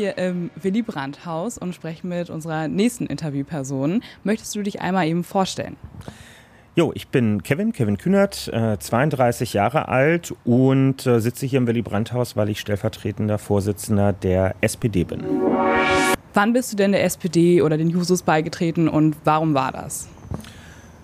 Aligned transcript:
hier 0.00 0.16
im 0.16 0.50
Willy 0.54 0.80
Brandt 0.80 1.26
Haus 1.26 1.58
und 1.58 1.74
sprechen 1.74 2.08
mit 2.08 2.30
unserer 2.30 2.68
nächsten 2.68 3.04
Interviewperson. 3.04 4.02
Möchtest 4.24 4.56
du 4.56 4.62
dich 4.62 4.80
einmal 4.80 5.06
eben 5.06 5.24
vorstellen? 5.24 5.76
Jo, 6.74 6.90
ich 6.94 7.08
bin 7.08 7.42
Kevin, 7.42 7.74
Kevin 7.74 7.98
Kühnert, 7.98 8.48
äh, 8.48 8.78
32 8.78 9.52
Jahre 9.52 9.88
alt 9.88 10.32
und 10.46 11.06
äh, 11.06 11.20
sitze 11.20 11.44
hier 11.44 11.58
im 11.58 11.66
Willy 11.66 11.82
Brandt 11.82 12.14
Haus, 12.14 12.34
weil 12.34 12.48
ich 12.48 12.60
stellvertretender 12.60 13.36
Vorsitzender 13.36 14.14
der 14.14 14.54
SPD 14.62 15.04
bin. 15.04 15.22
Wann 16.32 16.54
bist 16.54 16.72
du 16.72 16.76
denn 16.76 16.92
der 16.92 17.04
SPD 17.04 17.60
oder 17.60 17.76
den 17.76 17.90
Jusos 17.90 18.22
beigetreten 18.22 18.88
und 18.88 19.16
warum 19.24 19.52
war 19.52 19.70
das? 19.70 20.08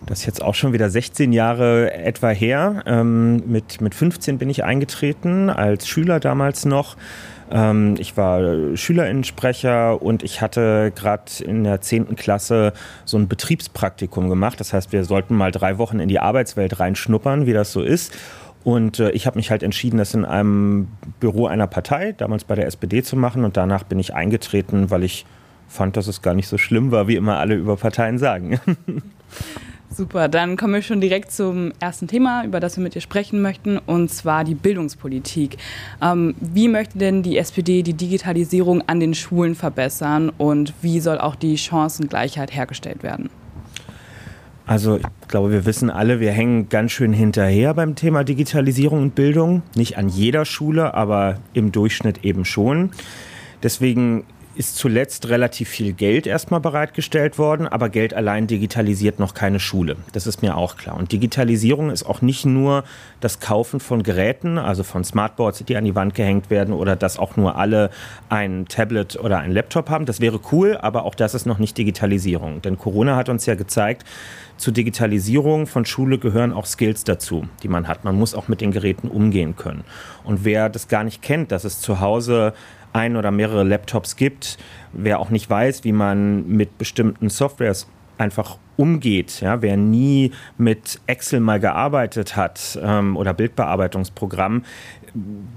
Das 0.07 0.21
ist 0.21 0.27
jetzt 0.27 0.43
auch 0.43 0.55
schon 0.55 0.73
wieder 0.73 0.89
16 0.89 1.35
Jahre 1.35 1.93
etwa 1.93 2.31
her. 2.31 2.83
Ähm, 2.87 3.43
mit, 3.47 3.83
mit 3.83 3.95
15 3.95 4.39
bin 4.39 4.49
ich 4.49 4.65
eingetreten, 4.65 5.51
als 5.51 5.87
Schüler 5.87 6.19
damals 6.19 6.65
noch. 6.65 6.97
Ähm, 7.51 7.95
ich 7.99 8.17
war 8.17 8.77
Schülerinnensprecher 8.77 10.01
und 10.01 10.23
ich 10.23 10.41
hatte 10.41 10.93
gerade 10.95 11.25
in 11.45 11.65
der 11.65 11.81
10. 11.81 12.17
Klasse 12.17 12.73
so 13.05 13.17
ein 13.17 13.29
Betriebspraktikum 13.29 14.29
gemacht. 14.29 14.61
Das 14.61 14.73
heißt, 14.73 14.93
wir 14.93 15.05
sollten 15.05 15.35
mal 15.35 15.53
drei 15.53 15.79
Wochen 15.79 16.01
in 16.01 16.09
die 16.09 16.19
Arbeitswelt 16.19 16.81
reinschnuppern, 16.81 17.47
wie 17.47 17.53
das 17.53 17.73
so 17.73 17.83
ist. 17.83 18.17
Und 18.65 18.99
äh, 18.99 19.11
ich 19.11 19.27
habe 19.27 19.37
mich 19.37 19.51
halt 19.51 19.63
entschieden, 19.63 19.99
das 19.99 20.13
in 20.15 20.25
einem 20.25 20.89
Büro 21.21 21.47
einer 21.47 21.69
Partei, 21.69 22.13
damals 22.13 22.43
bei 22.45 22.57
der 22.57 22.67
SPD, 22.67 23.03
zu 23.03 23.17
machen. 23.17 23.45
Und 23.45 23.57
danach 23.57 23.85
bin 23.85 23.99
ich 24.01 24.15
eingetreten, 24.15 24.91
weil 24.91 25.05
ich 25.05 25.25
fand, 25.69 25.97
dass 25.97 26.09
es 26.09 26.23
gar 26.23 26.35
nicht 26.35 26.49
so 26.49 26.59
schlimm 26.59 26.91
war, 26.91 27.07
wie 27.07 27.17
immer 27.17 27.39
alle 27.39 27.55
über 27.55 27.77
Parteien 27.77 28.19
sagen. 28.19 28.61
Super, 29.97 30.29
dann 30.29 30.59
kommen 30.59 30.75
wir 30.75 30.83
schon 30.83 31.01
direkt 31.01 31.33
zum 31.33 31.73
ersten 31.81 32.07
Thema, 32.07 32.45
über 32.45 32.61
das 32.61 32.77
wir 32.77 32.85
mit 32.85 32.95
dir 32.95 33.01
sprechen 33.01 33.41
möchten, 33.41 33.79
und 33.79 34.11
zwar 34.11 34.45
die 34.45 34.55
Bildungspolitik. 34.55 35.57
Ähm, 36.03 36.35
wie 36.39 36.69
möchte 36.69 36.99
denn 36.99 37.23
die 37.23 37.39
SPD 37.39 37.83
die 37.83 37.95
Digitalisierung 37.95 38.87
an 38.87 39.01
den 39.01 39.15
Schulen 39.15 39.55
verbessern 39.55 40.31
und 40.37 40.75
wie 40.83 41.01
soll 41.01 41.17
auch 41.17 41.35
die 41.35 41.57
Chancengleichheit 41.57 42.55
hergestellt 42.55 43.03
werden? 43.03 43.31
Also 44.67 44.99
ich 44.99 45.29
glaube, 45.29 45.51
wir 45.51 45.65
wissen 45.65 45.89
alle, 45.89 46.21
wir 46.21 46.33
hängen 46.33 46.69
ganz 46.69 46.93
schön 46.93 47.15
hinterher 47.15 47.73
beim 47.73 47.95
Thema 47.95 48.23
Digitalisierung 48.23 49.01
und 49.01 49.15
Bildung. 49.15 49.63
Nicht 49.77 49.97
an 49.97 50.11
jeder 50.11 50.45
Schule, 50.45 50.93
aber 50.93 51.39
im 51.55 51.73
Durchschnitt 51.73 52.23
eben 52.23 52.45
schon. 52.45 52.91
Deswegen 53.63 54.25
ist 54.57 54.77
zuletzt 54.77 55.29
relativ 55.29 55.69
viel 55.69 55.93
Geld 55.93 56.27
erstmal 56.27 56.61
bereitgestellt 56.61 57.39
worden, 57.39 57.69
aber 57.69 57.89
Geld 57.89 58.15
allein 58.15 58.47
digitalisiert 58.47 59.19
noch 59.19 59.35
keine 59.35 59.61
Schule. 59.61 59.97
Das 60.13 60.27
ist 60.27 60.43
mir 60.43 60.57
auch 60.57 60.77
klar. 60.77 60.97
Und 60.97 61.13
Digitalisierung 61.13 61.91
ist 61.91 62.05
auch 62.05 62.23
nicht 62.23 62.47
nur 62.47 62.85
das 63.21 63.41
Kaufen 63.41 63.81
von 63.81 64.03
Geräten, 64.03 64.59
also 64.59 64.83
von 64.83 65.05
Smartboards, 65.05 65.65
die 65.65 65.77
an 65.77 65.85
die 65.85 65.95
Wand 65.95 66.15
gehängt 66.15 66.49
werden 66.49 66.73
oder 66.73 66.97
dass 66.97 67.19
auch 67.19 67.37
nur 67.37 67.57
alle 67.57 67.91
ein 68.29 68.67
Tablet 68.67 69.17
oder 69.17 69.39
ein 69.39 69.53
Laptop 69.53 69.91
haben. 69.91 70.07
Das 70.07 70.21
wäre 70.21 70.41
cool, 70.53 70.77
aber 70.81 71.05
auch 71.05 71.15
das 71.15 71.35
ist 71.35 71.47
noch 71.47 71.59
nicht 71.59 71.77
Digitalisierung. 71.77 72.63
Denn 72.63 72.79
Corona 72.79 73.17
hat 73.17 73.29
uns 73.29 73.47
ja 73.47 73.55
gezeigt, 73.55 74.05
zur 74.57 74.73
Digitalisierung 74.73 75.67
von 75.67 75.85
Schule 75.85 76.19
gehören 76.19 76.55
auch 76.55 76.65
Skills 76.65 77.05
dazu, 77.05 77.47
die 77.63 77.69
man 77.69 77.89
hat. 77.89 78.05
Man 78.05 78.17
muss 78.17 78.35
auch 78.35 78.49
mit 78.49 78.63
den 78.63 78.73
Geräten 78.73 79.09
umgehen 79.09 79.55
können. 79.55 79.85
Und 80.25 80.45
wer 80.45 80.71
das 80.71 80.89
gar 80.89 81.05
nicht 81.05 81.21
kennt, 81.21 81.53
dass 81.53 81.65
es 81.65 81.81
zu 81.81 82.01
Hause 82.01 82.55
ein 82.97 83.17
oder 83.17 83.31
mehrere 83.31 83.63
Laptops 83.63 84.17
gibt, 84.17 84.59
wer 84.93 85.21
auch 85.21 85.31
nicht 85.31 85.49
weiß, 85.49 85.85
wie 85.85 85.93
man 85.93 86.49
mit 86.49 86.79
bestimmten 86.79 87.29
Softwares 87.29 87.87
einfach 88.19 88.59
umgeht. 88.77 89.41
Ja, 89.41 89.63
wer 89.63 89.77
nie 89.77 90.33
mit 90.59 91.01
Excel 91.07 91.41
mal 91.41 91.61
gearbeitet 91.61 92.37
hat 92.37 92.79
ähm, 92.83 93.17
oder 93.17 93.35
Bildbearbeitungsprogramm, 93.35 94.65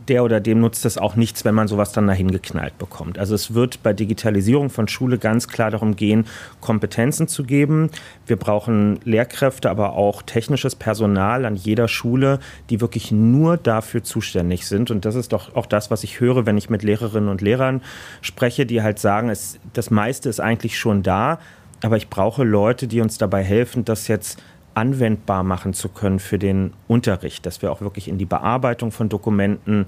der 0.08 0.24
oder 0.24 0.40
dem 0.40 0.62
nutzt 0.62 0.86
es 0.86 0.98
auch 0.98 1.16
nichts, 1.16 1.46
wenn 1.46 1.56
man 1.56 1.68
sowas 1.68 1.92
dann 1.92 2.08
dahin 2.08 2.32
geknallt 2.32 2.78
bekommt. 2.78 3.20
Also 3.20 3.36
es 3.36 3.54
wird 3.54 3.84
bei 3.84 3.94
Digitalisierung 3.94 4.70
von 4.70 4.88
Schule 4.88 5.18
ganz 5.18 5.48
klar 5.48 5.72
darum 5.72 5.96
gehen, 5.96 6.26
Kompetenzen 6.62 7.28
zu 7.28 7.44
geben. 7.44 7.90
Wir 8.26 8.38
brauchen 8.38 9.00
Lehrkräfte, 9.04 9.70
aber 9.70 9.94
auch 9.94 10.22
technisches 10.22 10.76
Personal 10.76 11.46
an 11.46 11.56
jeder 11.56 11.88
Schule, 11.88 12.40
die 12.70 12.82
wirklich 12.82 13.12
nur 13.12 13.58
dafür 13.58 14.04
zuständig 14.04 14.66
sind. 14.66 14.92
Und 14.92 15.06
das 15.06 15.16
ist 15.16 15.34
doch 15.34 15.56
auch 15.56 15.66
das, 15.66 15.92
was 15.92 16.04
ich 16.04 16.20
höre, 16.20 16.46
wenn 16.46 16.58
ich 16.58 16.70
mit 16.70 16.84
Lehrerinnen 16.84 17.30
und 17.30 17.42
Lehrern 17.42 17.82
spreche, 18.22 18.66
die 18.66 18.82
halt 18.82 19.00
sagen, 19.00 19.30
es, 19.30 19.60
das 19.74 19.92
meiste 19.92 20.30
ist 20.30 20.40
eigentlich 20.40 20.78
schon 20.78 21.04
da, 21.04 21.40
aber 21.82 21.98
ich 21.98 22.10
brauche 22.10 22.44
Leute, 22.44 22.88
die 22.88 23.02
uns 23.02 23.18
dabei 23.18 23.44
helfen, 23.44 23.86
das 23.86 24.08
jetzt 24.08 24.42
anwendbar 24.80 25.44
machen 25.44 25.74
zu 25.74 25.90
können 25.90 26.20
für 26.20 26.40
den 26.40 26.72
Unterricht, 26.88 27.46
dass 27.46 27.62
wir 27.62 27.70
auch 27.70 27.82
wirklich 27.82 28.08
in 28.08 28.18
die 28.18 28.26
Bearbeitung 28.26 28.94
von 28.94 29.10
Dokumenten 29.10 29.88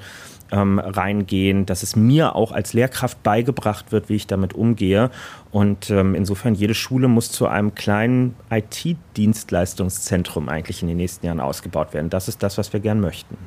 ähm, 0.52 0.80
reingehen, 0.80 1.66
dass 1.66 1.82
es 1.82 1.96
mir 1.96 2.36
auch 2.36 2.52
als 2.52 2.74
Lehrkraft 2.74 3.24
beigebracht 3.24 3.94
wird, 3.94 4.10
wie 4.10 4.16
ich 4.16 4.28
damit 4.28 4.54
umgehe. 4.54 5.10
Und 5.50 5.90
ähm, 5.90 6.14
insofern, 6.14 6.56
jede 6.56 6.74
Schule 6.74 7.08
muss 7.08 7.32
zu 7.32 7.48
einem 7.48 7.74
kleinen 7.74 8.36
IT-Dienstleistungszentrum 8.50 10.50
eigentlich 10.50 10.82
in 10.82 10.90
den 10.90 10.98
nächsten 10.98 11.26
Jahren 11.26 11.40
ausgebaut 11.40 11.94
werden. 11.94 12.10
Das 12.10 12.28
ist 12.28 12.44
das, 12.44 12.58
was 12.58 12.74
wir 12.74 12.82
gern 12.82 13.00
möchten. 13.00 13.38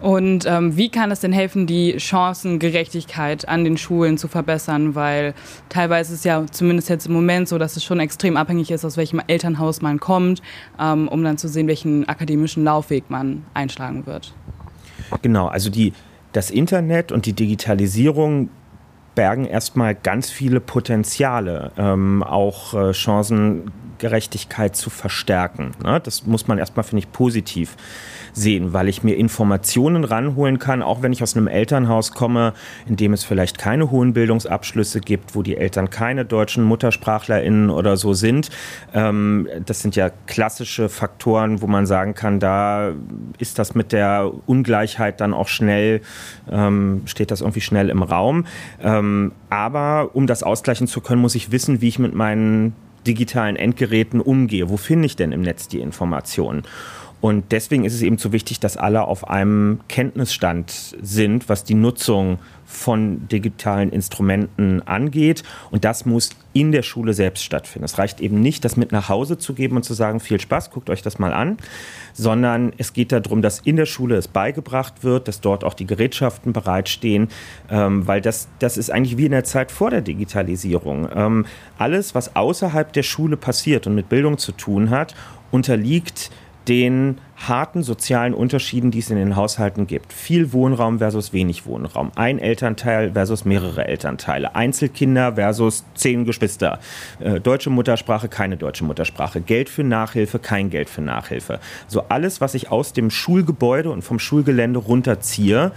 Und 0.00 0.44
ähm, 0.46 0.76
wie 0.76 0.90
kann 0.90 1.10
es 1.10 1.20
denn 1.20 1.32
helfen, 1.32 1.66
die 1.66 1.98
Chancengerechtigkeit 1.98 3.48
an 3.48 3.64
den 3.64 3.76
Schulen 3.78 4.18
zu 4.18 4.28
verbessern? 4.28 4.94
Weil 4.94 5.34
teilweise 5.68 6.12
ist 6.12 6.20
es 6.20 6.24
ja 6.24 6.44
zumindest 6.50 6.88
jetzt 6.88 7.06
im 7.06 7.14
Moment 7.14 7.48
so, 7.48 7.58
dass 7.58 7.76
es 7.76 7.84
schon 7.84 7.98
extrem 8.00 8.36
abhängig 8.36 8.70
ist, 8.70 8.84
aus 8.84 8.96
welchem 8.96 9.20
Elternhaus 9.26 9.80
man 9.80 9.98
kommt, 9.98 10.42
ähm, 10.78 11.08
um 11.08 11.24
dann 11.24 11.38
zu 11.38 11.48
sehen, 11.48 11.66
welchen 11.66 12.08
akademischen 12.08 12.64
Laufweg 12.64 13.08
man 13.08 13.44
einschlagen 13.54 14.06
wird. 14.06 14.34
Genau, 15.22 15.46
also 15.46 15.70
die, 15.70 15.92
das 16.32 16.50
Internet 16.50 17.12
und 17.12 17.26
die 17.26 17.32
Digitalisierung 17.32 18.50
bergen 19.14 19.46
erstmal 19.46 19.94
ganz 19.94 20.30
viele 20.30 20.60
Potenziale, 20.60 21.72
ähm, 21.78 22.22
auch 22.22 22.74
äh, 22.74 22.92
Chancengerechtigkeit 22.92 24.76
zu 24.76 24.90
verstärken. 24.90 25.72
Ne? 25.82 26.00
Das 26.00 26.26
muss 26.26 26.46
man 26.46 26.58
erstmal, 26.58 26.84
finde 26.84 27.00
ich, 27.00 27.10
positiv 27.10 27.76
sehen, 28.36 28.72
weil 28.72 28.88
ich 28.88 29.02
mir 29.02 29.16
Informationen 29.16 30.04
ranholen 30.04 30.58
kann, 30.58 30.82
auch 30.82 31.02
wenn 31.02 31.12
ich 31.12 31.22
aus 31.22 31.36
einem 31.36 31.48
Elternhaus 31.48 32.12
komme, 32.12 32.52
in 32.86 32.96
dem 32.96 33.14
es 33.14 33.24
vielleicht 33.24 33.58
keine 33.58 33.90
hohen 33.90 34.12
Bildungsabschlüsse 34.12 35.00
gibt, 35.00 35.34
wo 35.34 35.42
die 35.42 35.56
Eltern 35.56 35.88
keine 35.88 36.24
deutschen 36.24 36.62
MuttersprachlerInnen 36.64 37.70
oder 37.70 37.96
so 37.96 38.12
sind. 38.12 38.50
Ähm, 38.94 39.48
das 39.64 39.80
sind 39.80 39.96
ja 39.96 40.10
klassische 40.26 40.88
Faktoren, 40.88 41.62
wo 41.62 41.66
man 41.66 41.86
sagen 41.86 42.14
kann, 42.14 42.38
da 42.38 42.92
ist 43.38 43.58
das 43.58 43.74
mit 43.74 43.92
der 43.92 44.30
Ungleichheit 44.46 45.20
dann 45.20 45.32
auch 45.32 45.48
schnell, 45.48 46.02
ähm, 46.50 47.02
steht 47.06 47.30
das 47.30 47.40
irgendwie 47.40 47.62
schnell 47.62 47.88
im 47.88 48.02
Raum. 48.02 48.44
Ähm, 48.82 49.32
aber 49.48 50.10
um 50.12 50.26
das 50.26 50.42
ausgleichen 50.42 50.86
zu 50.86 51.00
können, 51.00 51.22
muss 51.22 51.34
ich 51.34 51.52
wissen, 51.52 51.80
wie 51.80 51.88
ich 51.88 51.98
mit 51.98 52.14
meinen 52.14 52.74
digitalen 53.06 53.56
Endgeräten 53.56 54.20
umgehe. 54.20 54.68
Wo 54.68 54.76
finde 54.76 55.06
ich 55.06 55.16
denn 55.16 55.32
im 55.32 55.42
Netz 55.42 55.68
die 55.68 55.80
Informationen? 55.80 56.64
Und 57.26 57.50
deswegen 57.50 57.84
ist 57.84 57.92
es 57.92 58.02
eben 58.02 58.18
so 58.18 58.30
wichtig, 58.30 58.60
dass 58.60 58.76
alle 58.76 59.02
auf 59.02 59.26
einem 59.26 59.80
Kenntnisstand 59.88 60.94
sind, 61.02 61.48
was 61.48 61.64
die 61.64 61.74
Nutzung 61.74 62.38
von 62.64 63.26
digitalen 63.26 63.90
Instrumenten 63.90 64.80
angeht. 64.86 65.42
Und 65.72 65.84
das 65.84 66.06
muss 66.06 66.30
in 66.52 66.70
der 66.70 66.82
Schule 66.82 67.14
selbst 67.14 67.42
stattfinden. 67.42 67.84
Es 67.84 67.98
reicht 67.98 68.20
eben 68.20 68.40
nicht, 68.40 68.64
das 68.64 68.76
mit 68.76 68.92
nach 68.92 69.08
Hause 69.08 69.38
zu 69.38 69.54
geben 69.54 69.74
und 69.74 69.82
zu 69.82 69.92
sagen, 69.92 70.20
viel 70.20 70.40
Spaß, 70.40 70.70
guckt 70.70 70.88
euch 70.88 71.02
das 71.02 71.18
mal 71.18 71.32
an, 71.32 71.56
sondern 72.12 72.72
es 72.78 72.92
geht 72.92 73.10
darum, 73.10 73.42
dass 73.42 73.58
in 73.58 73.74
der 73.74 73.86
Schule 73.86 74.14
es 74.14 74.28
beigebracht 74.28 75.02
wird, 75.02 75.26
dass 75.26 75.40
dort 75.40 75.64
auch 75.64 75.74
die 75.74 75.86
Gerätschaften 75.86 76.52
bereitstehen, 76.52 77.26
ähm, 77.68 78.06
weil 78.06 78.20
das, 78.20 78.46
das 78.60 78.76
ist 78.76 78.90
eigentlich 78.90 79.16
wie 79.16 79.26
in 79.26 79.32
der 79.32 79.42
Zeit 79.42 79.72
vor 79.72 79.90
der 79.90 80.02
Digitalisierung. 80.02 81.08
Ähm, 81.12 81.46
alles, 81.76 82.14
was 82.14 82.36
außerhalb 82.36 82.92
der 82.92 83.02
Schule 83.02 83.36
passiert 83.36 83.88
und 83.88 83.96
mit 83.96 84.08
Bildung 84.08 84.38
zu 84.38 84.52
tun 84.52 84.90
hat, 84.90 85.16
unterliegt 85.50 86.30
den 86.68 87.18
harten 87.36 87.82
sozialen 87.82 88.34
Unterschieden, 88.34 88.90
die 88.90 88.98
es 88.98 89.10
in 89.10 89.16
den 89.16 89.36
Haushalten 89.36 89.86
gibt. 89.86 90.12
Viel 90.12 90.52
Wohnraum 90.52 90.98
versus 90.98 91.32
wenig 91.32 91.66
Wohnraum. 91.66 92.10
Ein 92.16 92.38
Elternteil 92.38 93.12
versus 93.12 93.44
mehrere 93.44 93.86
Elternteile. 93.86 94.54
Einzelkinder 94.54 95.34
versus 95.34 95.84
zehn 95.94 96.24
Geschwister. 96.24 96.80
Äh, 97.20 97.40
deutsche 97.40 97.70
Muttersprache, 97.70 98.28
keine 98.28 98.56
deutsche 98.56 98.84
Muttersprache. 98.84 99.40
Geld 99.40 99.68
für 99.68 99.84
Nachhilfe, 99.84 100.38
kein 100.38 100.70
Geld 100.70 100.88
für 100.88 101.02
Nachhilfe. 101.02 101.60
So 101.86 102.04
alles, 102.08 102.40
was 102.40 102.54
ich 102.54 102.70
aus 102.70 102.92
dem 102.92 103.10
Schulgebäude 103.10 103.90
und 103.90 104.02
vom 104.02 104.18
Schulgelände 104.18 104.78
runterziehe, 104.78 105.72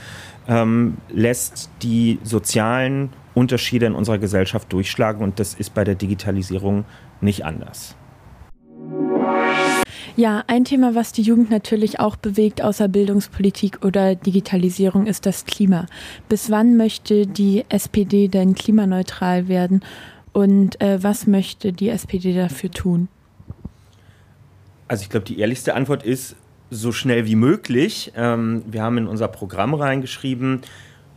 ähm, 0.48 0.98
lässt 1.10 1.70
die 1.84 2.20
sozialen 2.24 3.10
Unterschiede 3.36 3.86
in 3.86 3.94
unserer 3.94 4.18
Gesellschaft 4.18 4.72
durchschlagen 4.74 5.22
und 5.22 5.40
das 5.40 5.54
ist 5.54 5.74
bei 5.74 5.84
der 5.84 5.96
Digitalisierung 5.96 6.86
nicht 7.22 7.46
anders. 7.46 7.96
Ja, 10.16 10.44
ein 10.48 10.66
Thema, 10.66 10.96
was 10.96 11.12
die 11.12 11.22
Jugend 11.22 11.50
natürlich 11.50 12.00
auch 12.00 12.16
bewegt, 12.16 12.62
außer 12.62 12.88
Bildungspolitik 12.88 13.86
oder 13.86 14.16
Digitalisierung, 14.16 15.08
ist 15.08 15.26
das 15.26 15.46
Klima. 15.46 15.86
Bis 16.28 16.50
wann 16.50 16.78
möchte 16.78 17.28
die 17.28 17.66
SPD 17.70 18.28
denn 18.28 18.56
klimaneutral 18.56 19.48
werden 19.48 19.82
und 20.34 20.80
äh, 20.82 21.02
was 21.02 21.28
möchte 21.28 21.74
die 21.74 21.90
SPD 21.90 22.34
dafür 22.34 22.72
tun? 22.72 23.08
Also 24.88 25.04
ich 25.04 25.10
glaube, 25.10 25.26
die 25.26 25.40
ehrlichste 25.40 25.76
Antwort 25.76 26.04
ist 26.04 26.36
so 26.72 26.92
schnell 26.92 27.26
wie 27.26 27.36
möglich. 27.36 28.12
Ähm, 28.16 28.64
wir 28.68 28.84
haben 28.84 28.98
in 28.98 29.08
unser 29.08 29.28
Programm 29.28 29.74
reingeschrieben, 29.74 30.62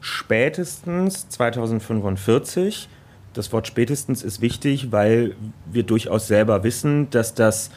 spätestens 0.01 1.29
2045. 1.29 2.89
Das 3.33 3.53
Wort 3.53 3.67
spätestens 3.67 4.23
ist 4.23 4.41
wichtig, 4.41 4.93
weil 4.93 5.35
wir 5.71 5.85
durchaus 5.85 6.27
selber 6.27 6.65
wissen, 6.65 7.09
dass 7.11 7.35
das 7.35 7.71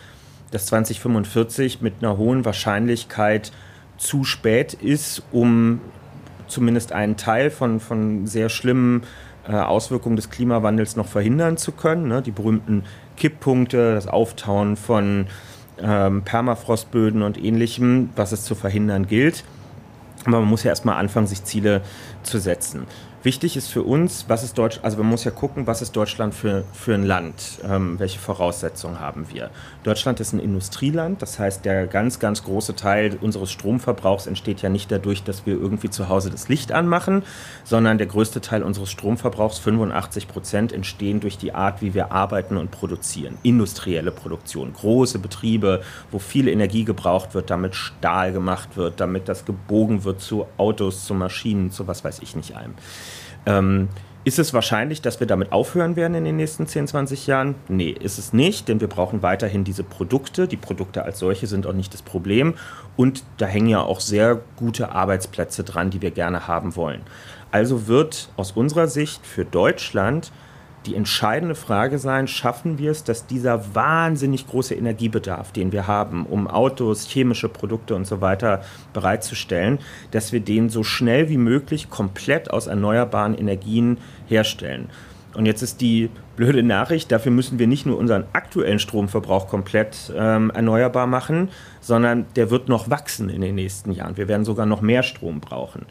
dass 0.56 0.68
2045 0.68 1.82
mit 1.82 1.96
einer 2.00 2.18
hohen 2.18 2.46
Wahrscheinlichkeit 2.46 3.52
zu 3.98 4.24
spät 4.24 4.74
ist, 4.74 5.22
um 5.34 5.82
zumindest 6.48 6.94
einen 6.94 7.18
Teil 7.18 7.52
von, 7.52 7.82
von 7.82 8.26
sehr 8.26 8.48
schlimmen 8.48 9.04
äh, 9.50 9.52
Auswirkungen 9.52 10.16
des 10.16 10.30
Klimawandels 10.30 10.96
noch 10.96 11.08
verhindern 11.08 11.58
zu 11.58 11.74
können. 11.74 12.08
Ne? 12.08 12.22
Die 12.22 12.32
berühmten 12.32 12.84
Kipppunkte, 13.18 13.96
das 13.96 14.08
Auftauen 14.08 14.78
von 14.78 15.28
ähm, 15.78 16.22
Permafrostböden 16.24 17.22
und 17.22 17.38
ähnlichem, 17.38 18.12
was 18.16 18.32
es 18.32 18.44
zu 18.44 18.56
verhindern 18.56 19.08
gilt. 19.08 19.44
Aber 20.24 20.40
man 20.40 20.50
muss 20.50 20.64
ja 20.64 20.70
erstmal 20.70 20.96
anfangen, 20.96 21.28
sich 21.28 21.44
Ziele 21.44 21.82
zu 22.24 22.40
setzen. 22.40 22.84
Wichtig 23.26 23.58
ist 23.58 23.70
für 23.70 23.82
uns, 23.82 24.26
was 24.28 24.44
ist 24.44 24.56
Deutsch, 24.56 24.80
also 24.84 24.98
man 24.98 25.08
muss 25.08 25.24
ja 25.24 25.32
gucken, 25.32 25.66
was 25.66 25.82
ist 25.82 25.96
Deutschland 25.96 26.36
für, 26.36 26.64
für 26.74 26.94
ein 26.94 27.02
Land, 27.02 27.58
ähm, 27.68 27.98
welche 27.98 28.20
Voraussetzungen 28.20 29.00
haben 29.00 29.32
wir. 29.34 29.50
Deutschland 29.82 30.20
ist 30.20 30.34
ein 30.34 30.40
Industrieland, 30.40 31.24
das 31.24 31.40
heißt, 31.40 31.66
der 31.66 31.88
ganz, 31.88 32.20
ganz 32.20 32.44
große 32.44 32.76
Teil 32.76 33.18
unseres 33.20 33.52
Stromverbrauchs 33.52 34.28
entsteht 34.28 34.62
ja 34.62 34.70
nicht 34.70 34.92
dadurch, 34.92 35.24
dass 35.24 35.48
wir 35.48 35.56
irgendwie 35.56 35.90
zu 35.90 36.08
Hause 36.08 36.30
das 36.30 36.50
Licht 36.50 36.72
anmachen, 36.72 37.24
sondern 37.64 37.98
der 37.98 38.06
größte 38.06 38.42
Teil 38.42 38.62
unseres 38.62 38.92
Stromverbrauchs, 38.92 39.58
85 39.58 40.28
Prozent, 40.28 40.72
entstehen 40.72 41.20
durch 41.20 41.40
die 41.40 41.56
Art, 41.56 41.82
wie 41.82 41.96
wir 41.96 42.12
arbeiten 42.12 42.58
und 42.58 42.70
produzieren. 42.70 43.40
Industrielle 43.42 44.12
Produktion, 44.12 44.72
große 44.72 45.18
Betriebe, 45.18 45.82
wo 46.12 46.20
viel 46.20 46.48
Energie 46.48 46.86
gebraucht 46.86 47.34
wird, 47.34 47.50
damit 47.50 47.74
Stahl 47.74 48.34
gemacht 48.34 48.78
wird, 48.78 49.00
damit 49.00 49.28
das 49.28 49.46
gebogen 49.46 50.04
wird 50.04 50.22
zu 50.22 50.46
Autos, 50.58 51.06
zu 51.06 51.16
Maschinen, 51.16 51.72
zu 51.72 51.88
was 51.88 52.04
weiß 52.04 52.20
ich 52.20 52.36
nicht 52.36 52.56
allem. 52.56 52.76
Ähm, 53.46 53.90
ist 54.26 54.40
es 54.40 54.56
wahrscheinlich, 54.56 55.04
dass 55.04 55.20
wir 55.20 55.28
damit 55.28 55.52
aufhören 55.52 55.96
werden 55.96 56.16
in 56.16 56.24
den 56.24 56.38
nächsten 56.38 56.66
10, 56.66 56.88
20 56.88 57.28
Jahren? 57.28 57.54
Nee, 57.68 57.92
ist 57.92 58.18
es 58.18 58.34
nicht, 58.34 58.68
denn 58.68 58.82
wir 58.82 58.88
brauchen 58.88 59.22
weiterhin 59.22 59.64
diese 59.64 59.84
Produkte. 59.84 60.48
Die 60.48 60.58
Produkte 60.58 61.04
als 61.04 61.20
solche 61.20 61.46
sind 61.46 61.68
auch 61.68 61.74
nicht 61.74 61.94
das 61.94 62.02
Problem. 62.02 62.56
Und 62.98 63.24
da 63.38 63.46
hängen 63.46 63.68
ja 63.70 63.82
auch 63.82 64.00
sehr 64.00 64.42
gute 64.56 64.92
Arbeitsplätze 64.94 65.64
dran, 65.64 65.92
die 65.92 66.02
wir 66.02 66.10
gerne 66.10 66.48
haben 66.48 66.76
wollen. 66.76 67.02
Also 67.52 67.86
wird 67.86 68.30
aus 68.36 68.54
unserer 68.54 68.88
Sicht 68.88 69.28
für 69.28 69.46
Deutschland 69.46 70.32
die 70.86 70.96
entscheidende 70.96 71.56
Frage 71.56 72.00
sein, 72.00 72.28
schaffen 72.28 72.78
wir 72.78 72.92
es, 72.92 73.04
dass 73.04 73.28
dieser 73.28 73.76
wahnsinnig 73.76 74.48
große 74.48 74.76
Energiebedarf, 74.76 75.52
den 75.52 75.72
wir 75.72 75.88
haben, 75.88 76.26
um 76.26 76.48
Autos, 76.48 77.08
chemische 77.08 77.50
Produkte 77.50 77.96
und 77.96 78.06
so 78.06 78.22
weiter 78.22 78.62
bereitzustellen, 78.94 79.80
dass 80.12 80.32
wir 80.32 80.40
den 80.40 80.70
so 80.70 80.84
schnell 80.84 81.30
wie 81.30 81.38
möglich 81.38 81.90
komplett 81.90 82.52
aus 82.52 82.68
erneuerbaren 82.68 83.38
Energien 83.38 83.98
herstellen. 84.28 84.90
Und 85.36 85.46
jetzt 85.46 85.62
ist 85.62 85.82
die 85.82 86.10
blöde 86.38 86.64
Nachricht, 86.64 87.12
dafür 87.12 87.32
müssen 87.32 87.60
wir 87.60 87.68
nicht 87.68 87.86
nur 87.86 87.98
unseren 87.98 88.24
aktuellen 88.34 88.80
Stromverbrauch 88.80 89.48
komplett 89.48 90.14
ähm, 90.16 90.50
erneuerbar 90.52 91.08
machen, 91.08 91.50
sondern 91.82 92.26
der 92.36 92.50
wird 92.52 92.70
noch 92.70 92.90
wachsen 92.90 93.30
in 93.30 93.42
den 93.42 93.56
nächsten 93.56 93.92
Jahren. 93.92 94.18
Wir 94.18 94.28
werden 94.28 94.46
sogar 94.46 94.66
noch 94.66 94.82
mehr 94.82 95.04
Strom 95.04 95.42
brauchen. 95.42 95.86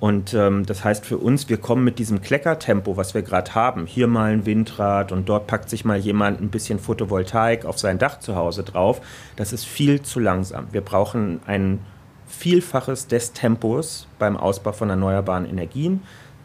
Und 0.00 0.32
ähm, 0.32 0.64
das 0.64 0.82
heißt 0.82 1.04
für 1.04 1.18
uns, 1.18 1.50
wir 1.50 1.58
kommen 1.58 1.84
mit 1.84 1.98
diesem 1.98 2.22
Kleckertempo, 2.22 2.96
was 2.96 3.12
wir 3.12 3.20
gerade 3.20 3.54
haben, 3.54 3.84
hier 3.84 4.06
mal 4.06 4.32
ein 4.32 4.46
Windrad 4.46 5.12
und 5.12 5.28
dort 5.28 5.46
packt 5.46 5.68
sich 5.68 5.84
mal 5.84 5.98
jemand 5.98 6.40
ein 6.40 6.48
bisschen 6.48 6.78
Photovoltaik 6.78 7.66
auf 7.66 7.78
sein 7.78 7.98
Dach 7.98 8.18
zu 8.18 8.34
Hause 8.34 8.62
drauf. 8.62 9.02
Das 9.36 9.52
ist 9.52 9.66
viel 9.66 10.00
zu 10.00 10.18
langsam. 10.18 10.68
Wir 10.72 10.80
brauchen 10.80 11.40
ein 11.46 11.80
Vielfaches 12.26 13.08
des 13.08 13.34
Tempos 13.34 14.06
beim 14.18 14.38
Ausbau 14.38 14.72
von 14.72 14.88
erneuerbaren 14.88 15.44
Energien. 15.44 16.00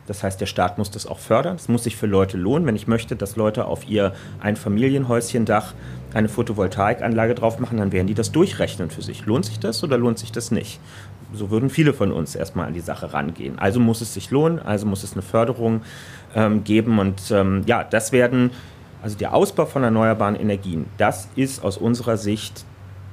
Das 0.08 0.22
heißt, 0.22 0.40
der 0.40 0.46
Staat 0.46 0.78
muss 0.78 0.92
das 0.92 1.08
auch 1.08 1.20
fördern. 1.20 1.56
Es 1.56 1.68
muss 1.68 1.84
sich 1.84 1.96
für 1.96 2.06
Leute 2.08 2.38
lohnen. 2.38 2.68
Wenn 2.68 2.76
ich 2.76 2.88
möchte, 2.88 3.16
dass 3.16 3.38
Leute 3.38 3.66
auf 3.66 3.88
ihr 3.88 4.14
Einfamilienhäuschendach 4.40 5.74
eine 6.14 6.30
Photovoltaikanlage 6.30 7.36
drauf 7.36 7.60
machen, 7.60 7.78
dann 7.78 7.92
werden 7.92 8.08
die 8.08 8.14
das 8.14 8.32
durchrechnen 8.32 8.90
für 8.90 9.02
sich. 9.02 9.26
Lohnt 9.26 9.46
sich 9.46 9.60
das 9.60 9.84
oder 9.84 9.98
lohnt 9.98 10.20
sich 10.20 10.32
das 10.32 10.52
nicht? 10.52 10.80
So 11.34 11.50
würden 11.50 11.70
viele 11.70 11.94
von 11.94 12.12
uns 12.12 12.36
erstmal 12.36 12.68
an 12.68 12.74
die 12.74 12.82
Sache 12.82 13.14
rangehen. 13.14 13.60
Also 13.60 13.80
muss 13.80 14.02
es 14.02 14.14
sich 14.14 14.32
lohnen, 14.32 14.60
also 14.60 14.86
muss 14.86 15.04
es 15.04 15.14
eine 15.14 15.22
Förderung 15.22 15.82
ähm, 16.36 16.64
geben. 16.64 17.00
Und 17.00 17.32
ähm, 17.32 17.64
ja, 17.66 17.84
das 17.84 18.12
werden, 18.12 18.52
also 19.02 19.18
der 19.18 19.34
Ausbau 19.34 19.66
von 19.66 19.84
erneuerbaren 19.84 20.36
Energien, 20.36 20.86
das 20.98 21.28
ist 21.36 21.64
aus 21.64 21.78
unserer 21.78 22.18
Sicht 22.18 22.66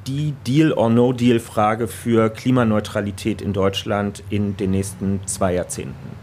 die 0.07 0.35
Deal-or-No-Deal-Frage 0.47 1.89
für 1.89 2.31
Klimaneutralität 2.31 3.41
in 3.41 3.53
Deutschland 3.53 4.23
in 4.31 4.57
den 4.57 4.73
nächsten 4.73 5.21
zwei 5.27 5.55
Jahrzehnten. 5.55 6.23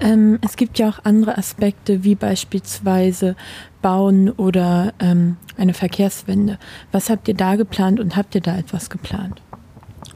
Ähm, 0.00 0.38
es 0.42 0.56
gibt 0.56 0.78
ja 0.78 0.88
auch 0.88 1.04
andere 1.04 1.36
Aspekte, 1.36 2.02
wie 2.02 2.14
beispielsweise 2.14 3.36
Bauen 3.82 4.30
oder 4.30 4.94
ähm, 5.00 5.36
eine 5.56 5.74
Verkehrswende. 5.74 6.58
Was 6.92 7.10
habt 7.10 7.28
ihr 7.28 7.34
da 7.34 7.56
geplant 7.56 8.00
und 8.00 8.16
habt 8.16 8.34
ihr 8.34 8.40
da 8.40 8.56
etwas 8.56 8.90
geplant? 8.90 9.41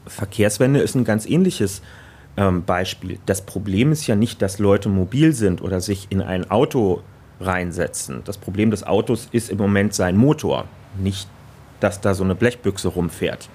Verkehrswende 0.07 0.79
ist 0.79 0.95
ein 0.95 1.03
ganz 1.03 1.25
ähnliches 1.25 1.81
ähm, 2.37 2.63
Beispiel. 2.63 3.19
Das 3.25 3.41
Problem 3.41 3.91
ist 3.91 4.07
ja 4.07 4.15
nicht, 4.15 4.41
dass 4.41 4.59
Leute 4.59 4.89
mobil 4.89 5.33
sind 5.33 5.61
oder 5.61 5.81
sich 5.81 6.07
in 6.09 6.21
ein 6.21 6.49
Auto 6.49 7.01
reinsetzen. 7.41 8.21
Das 8.25 8.37
Problem 8.37 8.71
des 8.71 8.85
Autos 8.85 9.27
ist 9.31 9.49
im 9.49 9.57
Moment 9.57 9.93
sein 9.93 10.17
Motor, 10.17 10.65
nicht, 10.99 11.27
dass 11.79 12.01
da 12.01 12.13
so 12.13 12.23
eine 12.23 12.35
Blechbüchse 12.35 12.87
rumfährt. 12.87 13.49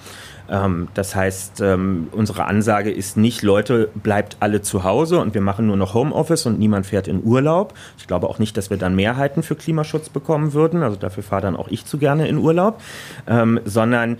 Ähm, 0.49 0.88
das 0.94 1.14
heißt, 1.14 1.60
ähm, 1.60 2.08
unsere 2.12 2.44
Ansage 2.44 2.90
ist 2.90 3.16
nicht, 3.16 3.43
Leute, 3.43 3.88
bleibt 3.94 4.37
alle 4.40 4.62
zu 4.62 4.84
Hause 4.84 5.19
und 5.19 5.34
wir 5.34 5.40
machen 5.40 5.66
nur 5.66 5.76
noch 5.76 5.94
Homeoffice 5.94 6.46
und 6.46 6.58
niemand 6.58 6.87
fährt 6.87 7.08
in 7.08 7.22
Urlaub. 7.25 7.75
Ich 7.99 8.06
glaube 8.06 8.28
auch 8.28 8.38
nicht, 8.38 8.56
dass 8.56 8.70
wir 8.70 8.76
dann 8.76 8.94
Mehrheiten 8.94 9.43
für 9.43 9.54
Klimaschutz 9.54 10.08
bekommen 10.08 10.52
würden. 10.52 10.82
Also 10.82 10.96
dafür 10.96 11.22
fahre 11.22 11.43
dann 11.43 11.56
auch 11.56 11.69
ich 11.69 11.87
zu 11.87 11.99
gerne 11.99 12.28
in 12.28 12.38
Urlaub. 12.38 12.81
Ähm, 13.26 13.60
sondern 13.64 14.19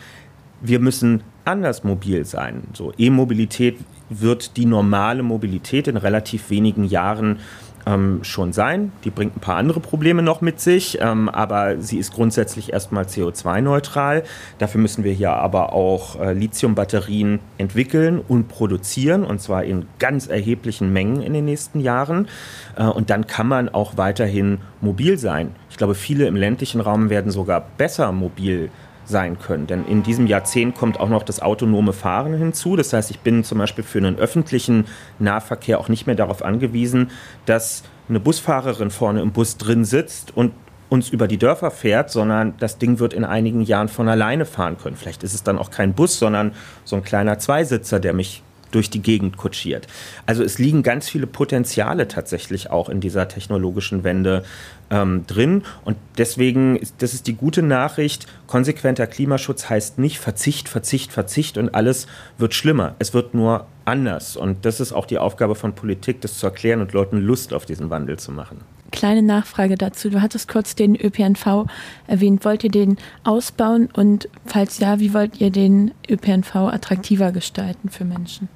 wir 0.61 0.79
müssen 0.79 1.23
anders 1.45 1.85
mobil 1.85 2.25
sein. 2.25 2.63
So 2.73 2.93
E-Mobilität 2.97 3.79
wird 4.09 4.57
die 4.57 4.67
normale 4.67 5.23
Mobilität 5.23 5.89
in 5.89 5.97
relativ 5.97 6.51
wenigen 6.51 6.85
Jahren 6.85 7.39
ähm, 7.87 8.21
schon 8.23 8.53
sein. 8.53 8.93
Die 9.05 9.11
bringt 9.11 9.37
ein 9.37 9.41
paar 9.41 9.57
andere 9.57 9.81
Probleme 9.81 10.23
noch 10.23 10.41
mit 10.41 10.61
sich, 10.61 10.99
ähm, 11.01 11.29
aber 11.29 11.81
sie 11.81 11.99
ist 11.99 12.13
grundsätzlich 12.13 12.73
erstmal 12.73 13.05
CO2-neutral. 13.05 14.23
Dafür 14.59 14.81
müssen 14.81 15.05
wir 15.05 15.13
hier 15.13 15.33
aber 15.33 15.73
auch 15.73 16.21
äh, 16.21 16.33
Lithium-Batterien 16.33 17.41
entwickeln 17.59 18.21
und 18.21 18.49
produzieren, 18.49 19.25
und 19.25 19.41
zwar 19.41 19.65
in 19.65 19.87
ganz 19.99 20.29
erheblichen 20.29 20.93
Mengen 20.93 21.23
in 21.23 21.33
den 21.33 21.45
nächsten 21.45 21.81
Jahren. 21.81 22.29
Äh, 22.77 22.85
und 22.85 23.11
dann 23.11 23.27
kann 23.27 23.49
man 23.49 23.69
auch 23.69 23.97
weiterhin 23.97 24.59
mobil 24.81 25.19
sein. 25.19 25.55
Ich 25.71 25.77
glaube, 25.77 25.95
viele 25.95 26.27
im 26.27 26.37
ländlichen 26.37 26.81
Raum 26.81 27.11
werden 27.11 27.33
sogar 27.33 27.67
besser 27.77 28.13
mobil 28.13 28.67
sein 28.67 28.92
sein 29.13 29.39
können. 29.39 29.69
Denn 29.69 29.87
in 29.87 30.03
diesem 30.03 30.27
Jahrzehnt 30.27 30.75
kommt 30.75 30.99
auch 30.99 31.09
noch 31.09 31.23
das 31.23 31.41
autonome 31.41 31.93
Fahren 31.93 32.35
hinzu. 32.35 32.75
Das 32.75 32.93
heißt, 32.93 33.13
ich 33.13 33.21
bin 33.21 33.45
zum 33.45 33.59
Beispiel 33.59 33.85
für 33.85 33.99
einen 33.99 34.19
öffentlichen 34.19 34.87
Nahverkehr 35.21 35.79
auch 35.79 35.89
nicht 35.89 36.09
mehr 36.09 36.17
darauf 36.17 36.45
angewiesen, 36.45 37.11
dass 37.47 37.85
eine 38.09 38.19
Busfahrerin 38.19 38.91
vorne 38.91 39.23
im 39.23 39.31
Bus 39.31 39.57
drin 39.57 39.85
sitzt 39.85 40.37
und 40.37 40.53
uns 40.89 41.09
über 41.09 41.29
die 41.29 41.39
Dörfer 41.39 41.71
fährt, 41.71 42.11
sondern 42.11 42.55
das 42.59 42.79
Ding 42.79 42.99
wird 42.99 43.15
in 43.15 43.25
einigen 43.25 43.63
Jahren 43.63 43.89
von 43.89 44.09
alleine 44.09 44.45
fahren 44.45 44.77
können. 44.77 44.97
Vielleicht 44.97 45.23
ist 45.23 45.33
es 45.33 45.43
dann 45.43 45.57
auch 45.57 45.71
kein 45.71 45.95
Bus, 45.95 46.19
sondern 46.19 46.53
so 46.85 46.97
ein 46.97 47.05
kleiner 47.05 47.39
Zweisitzer, 47.39 48.01
der 48.01 48.13
mich 48.13 48.43
durch 48.75 48.91
die 48.91 49.03
Gegend 49.03 49.37
kutschiert. 49.37 49.87
Also 50.27 50.43
es 50.43 50.59
liegen 50.59 50.83
ganz 50.83 51.09
viele 51.09 51.27
Potenziale 51.27 52.09
tatsächlich 52.09 52.71
auch 52.71 52.89
in 52.89 53.01
dieser 53.01 53.29
technologischen 53.29 54.05
Wende 54.05 54.45
ähm, 54.91 55.27
drin. 55.27 55.63
Und 55.85 55.97
deswegen, 56.19 56.79
das 56.99 57.15
ist 57.15 57.27
die 57.27 57.35
gute 57.35 57.63
Nachricht, 57.63 58.27
konsequenter 58.47 59.07
Klimaschutz 59.07 59.71
heißt 59.71 59.99
nicht 59.99 60.19
Verzicht, 60.19 60.69
Verzicht, 60.69 61.13
Verzicht 61.13 61.59
und 61.59 61.75
alles 61.75 62.07
wird 62.39 62.55
schlimmer. 62.55 62.95
Es 62.99 63.15
wird 63.15 63.35
nur 63.35 63.67
anders. 63.85 64.37
Und 64.37 64.65
das 64.65 64.81
ist 64.81 64.93
auch 64.93 65.07
die 65.07 65.19
Aufgabe 65.19 65.55
von 65.55 65.75
Politik, 65.75 66.21
das 66.21 66.39
zu 66.39 66.47
erklären 66.47 66.81
und 66.81 66.93
Leuten 66.93 67.19
Lust 67.19 67.55
auf 67.55 67.67
diesen 67.67 67.91
Wandel 67.91 68.19
zu 68.19 68.33
machen. 68.33 68.61
Kleine 68.93 69.23
Nachfrage 69.23 69.77
dazu. 69.77 70.11
Du 70.11 70.21
hattest 70.21 70.49
kurz 70.49 70.75
den 70.75 70.95
ÖPNV 70.95 71.67
erwähnt. 72.07 72.45
Wollt 72.45 72.63
ihr 72.63 72.71
den 72.71 72.99
ausbauen? 73.25 73.89
Und 73.93 74.29
falls 74.45 74.79
ja, 74.79 75.01
wie 75.01 75.15
wollt 75.15 75.41
ihr 75.41 75.51
den 75.51 75.93
ÖPNV 76.09 76.55
attraktiver 76.55 77.33
gestalten 77.33 77.89
für 77.89 78.05
Menschen? 78.05 78.49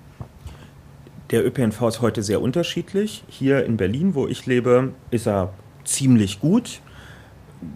Der 1.30 1.44
ÖPNV 1.44 1.82
ist 1.88 2.00
heute 2.02 2.22
sehr 2.22 2.40
unterschiedlich. 2.40 3.24
Hier 3.28 3.64
in 3.64 3.76
Berlin, 3.76 4.14
wo 4.14 4.28
ich 4.28 4.46
lebe, 4.46 4.92
ist 5.10 5.26
er 5.26 5.52
ziemlich 5.84 6.38
gut. 6.38 6.80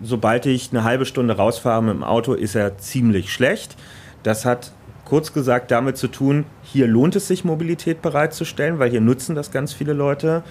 Sobald 0.03 0.47
ich 0.47 0.71
eine 0.71 0.85
halbe 0.85 1.05
Stunde 1.05 1.37
rausfahre 1.37 1.83
mit 1.83 1.95
dem 1.95 2.05
Auto, 2.05 2.35
ist 2.35 2.55
er 2.55 2.79
ziemlich 2.79 3.33
schlecht. 3.33 3.77
Das 4.23 4.45
hat 4.45 4.73
kurz 5.05 5.33
gesagt 5.33 5.73
damit 5.73 5.97
zu 5.97 6.07
tun, 6.07 6.45
hier 6.63 6.87
lohnt 6.87 7.17
es 7.17 7.27
sich, 7.27 7.45
Mobilität 7.45 8.03
bereitzustellen, 8.03 8.79
weil 8.79 8.91
hier 8.91 9.01
nutzen 9.01 9.35
das 9.35 9.51
ganz 9.51 9.73
viele 9.73 9.95
Leute. 9.95 10.45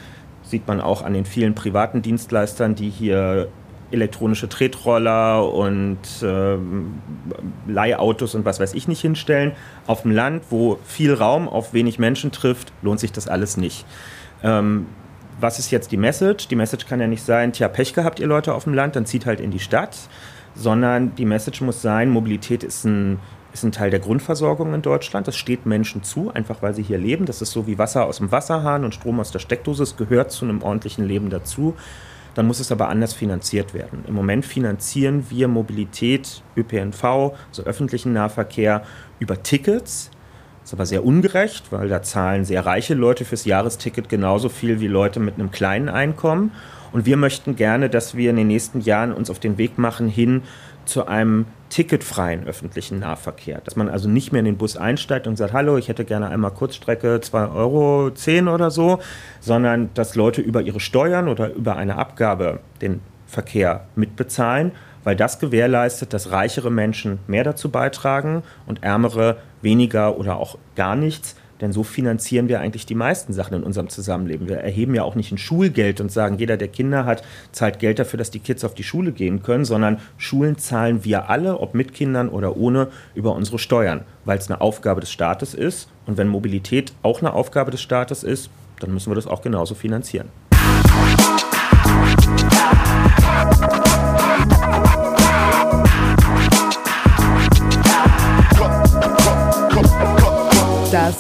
Sieht 0.44 0.68
man 0.68 0.82
auch 0.82 1.01
an 1.01 1.13
den 1.13 1.24
vielen 1.24 1.56
privaten 1.56 2.01
Dienstleistern, 2.01 2.75
die 2.75 2.89
hier 2.89 3.48
elektronische 3.91 4.50
Tretroller 4.50 5.51
und 5.51 6.00
äh, 6.22 6.58
Leihautos 7.67 8.36
und 8.36 8.46
was 8.46 8.60
weiß 8.60 8.74
ich 8.74 8.88
nicht 8.88 9.01
hinstellen. 9.01 9.53
Auf 9.88 10.03
dem 10.03 10.12
Land, 10.12 10.43
wo 10.50 10.79
viel 10.86 11.13
Raum 11.13 11.48
auf 11.48 11.74
wenig 11.74 12.00
Menschen 12.00 12.31
trifft, 12.31 12.72
lohnt 12.81 13.00
sich 13.00 13.12
das 13.12 13.27
alles 13.27 13.58
nicht. 13.58 13.86
Ähm, 14.43 14.88
was 15.39 15.60
ist 15.60 15.72
jetzt 15.72 15.91
die 15.91 15.98
Message? 15.98 16.48
Die 16.48 16.55
Message 16.55 16.86
kann 16.86 17.00
ja 17.00 17.08
nicht 17.08 17.24
sein, 17.24 17.53
tja, 17.53 17.67
Pech 17.67 17.93
gehabt, 17.93 18.19
ihr 18.19 18.27
Leute 18.27 18.53
auf 18.53 18.65
dem 18.65 18.74
Land, 18.74 18.96
dann 18.96 19.05
zieht 19.05 19.25
halt 19.25 19.39
in 19.39 19.51
die 19.51 19.60
Stadt, 19.60 19.98
sondern 20.55 21.15
die 21.15 21.25
Message 21.25 21.62
muss 21.62 21.81
sein, 21.81 22.10
Mobilität 22.10 22.63
ist 22.63 22.84
ein, 22.84 23.19
ist 23.53 23.63
ein 23.63 23.72
Teil 23.72 23.89
der 23.89 24.00
Grundversorgung 24.00 24.74
in 24.74 24.81
Deutschland. 24.81 25.27
Das 25.27 25.38
steht 25.38 25.65
Menschen 25.65 26.03
zu, 26.03 26.31
einfach 26.34 26.62
weil 26.62 26.74
sie 26.74 26.84
hier 26.84 26.98
leben. 26.98 27.25
Das 27.25 27.41
ist 27.41 27.51
so 27.51 27.67
wie 27.67 27.77
Wasser 27.77 28.05
aus 28.05 28.17
dem 28.17 28.31
Wasserhahn 28.31 28.84
und 28.84 28.93
Strom 28.93 29.19
aus 29.19 29.31
der 29.31 29.39
Steckdose. 29.39 29.84
Es 29.84 29.98
gehört 29.98 30.31
zu 30.31 30.46
einem 30.46 30.62
ordentlichen 30.62 31.05
Leben 31.05 31.29
dazu. 31.29 31.75
Dann 32.39 32.48
muss 32.48 32.62
es 32.62 32.72
aber 32.72 32.88
anders 32.88 33.13
finanziert 33.13 33.74
werden. 33.74 34.05
Im 34.08 34.13
Moment 34.13 34.46
finanzieren 34.46 35.25
wir 35.29 35.50
Mobilität, 35.50 36.41
ÖPNV, 36.55 37.34
so 37.51 37.63
öffentlichen 37.63 38.13
Nahverkehr 38.13 38.84
über 39.19 39.43
Tickets 39.43 40.10
ist 40.63 40.74
aber 40.74 40.86
sehr 40.86 41.03
ungerecht, 41.03 41.69
weil 41.72 41.89
da 41.89 42.01
zahlen 42.01 42.46
sehr 42.46 42.65
reiche 42.65 42.93
Leute 42.93 43.25
fürs 43.25 43.43
Jahresticket 43.43 44.08
genauso 44.08 44.48
viel 44.48 44.79
wie 44.79 44.88
Leute 44.88 45.19
mit 45.19 45.34
einem 45.36 45.51
kleinen 45.51 45.89
Einkommen. 45.89 46.53
Und 46.93 47.05
wir 47.05 47.17
möchten 47.17 47.58
gerne, 47.58 47.89
dass 47.89 48.15
wir 48.15 48.29
in 48.29 48.38
den 48.38 48.48
nächsten 48.48 48.79
Jahren 48.79 49.12
uns 49.12 49.29
auf 49.29 49.41
den 49.41 49.58
Weg 49.58 49.77
machen 49.77 50.08
hin 50.08 50.43
zu 50.86 51.08
einem 51.08 51.46
ticketfreien 51.70 52.46
öffentlichen 52.46 53.00
Nahverkehr. 53.00 53.62
Dass 53.64 53.76
man 53.76 53.90
also 53.90 54.10
nicht 54.10 54.32
mehr 54.32 54.40
in 54.40 54.46
den 54.46 54.58
Bus 54.58 54.78
einsteigt 54.78 55.28
und 55.28 55.38
sagt, 55.38 55.54
hallo, 55.54 55.78
ich 55.78 55.88
hätte 55.88 56.06
gerne 56.06 56.28
einmal 56.28 56.52
Kurzstrecke 56.52 57.18
2,10 57.18 57.56
Euro 57.56 58.54
oder 58.54 58.72
so, 58.72 59.00
sondern 59.40 59.90
dass 59.94 60.16
Leute 60.16 60.42
über 60.42 60.62
ihre 60.62 60.80
Steuern 60.80 61.28
oder 61.28 61.54
über 61.54 61.76
eine 61.76 61.98
Abgabe 61.98 62.60
den 62.82 63.02
Verkehr 63.28 63.86
mitbezahlen 63.96 64.72
weil 65.04 65.16
das 65.16 65.40
gewährleistet, 65.40 66.14
dass 66.14 66.32
reichere 66.32 66.72
Menschen 66.72 67.20
mehr 67.28 67.44
dazu 67.44 67.70
beitragen 67.70 68.44
und 68.68 68.84
ärmere 68.84 69.38
weniger 69.62 70.18
oder 70.18 70.38
auch 70.38 70.58
gar 70.76 70.96
nichts. 70.96 71.36
Denn 71.62 71.74
so 71.74 71.84
finanzieren 71.84 72.48
wir 72.48 72.60
eigentlich 72.60 72.86
die 72.86 72.96
meisten 72.96 73.34
Sachen 73.34 73.56
in 73.56 73.63
unserem 73.63 73.89
Zusammenleben. 73.89 74.48
Wir 74.48 74.58
erheben 74.58 74.96
ja 74.96 75.04
auch 75.04 75.16
nicht 75.16 75.32
ein 75.32 75.38
Schulgeld 75.38 76.00
und 76.01 76.12
sagen, 76.12 76.38
jeder, 76.38 76.58
der 76.58 76.70
Kinder 76.70 77.06
hat, 77.06 77.24
zahlt 77.51 77.80
Geld 77.80 78.00
dafür, 78.00 78.18
dass 78.18 78.32
die 78.32 78.39
Kids 78.39 78.63
auf 78.63 78.74
die 78.74 78.84
Schule 78.84 79.12
gehen 79.12 79.44
können, 79.44 79.66
sondern 79.66 80.00
Schulen 80.18 80.58
zahlen 80.58 81.04
wir 81.04 81.30
alle, 81.30 81.60
ob 81.60 81.74
mit 81.74 81.94
Kindern 81.94 82.30
oder 82.30 82.58
ohne, 82.58 82.88
über 83.16 83.36
unsere 83.36 83.60
Steuern, 83.60 84.01
weil 84.25 84.38
es 84.38 84.50
eine 84.50 84.62
Aufgabe 84.62 85.01
des 85.01 85.12
Staates 85.12 85.54
ist. 85.54 85.89
Und 86.06 86.18
wenn 86.18 86.28
Mobilität 86.28 86.94
auch 87.04 87.20
eine 87.20 87.34
Aufgabe 87.34 87.72
des 87.72 87.82
Staates 87.82 88.24
ist, 88.24 88.50
dann 88.80 88.94
müssen 88.94 89.12
wir 89.12 89.16
das 89.16 89.28
auch 89.28 89.42
genauso 89.42 89.75
finanzieren. 89.75 90.30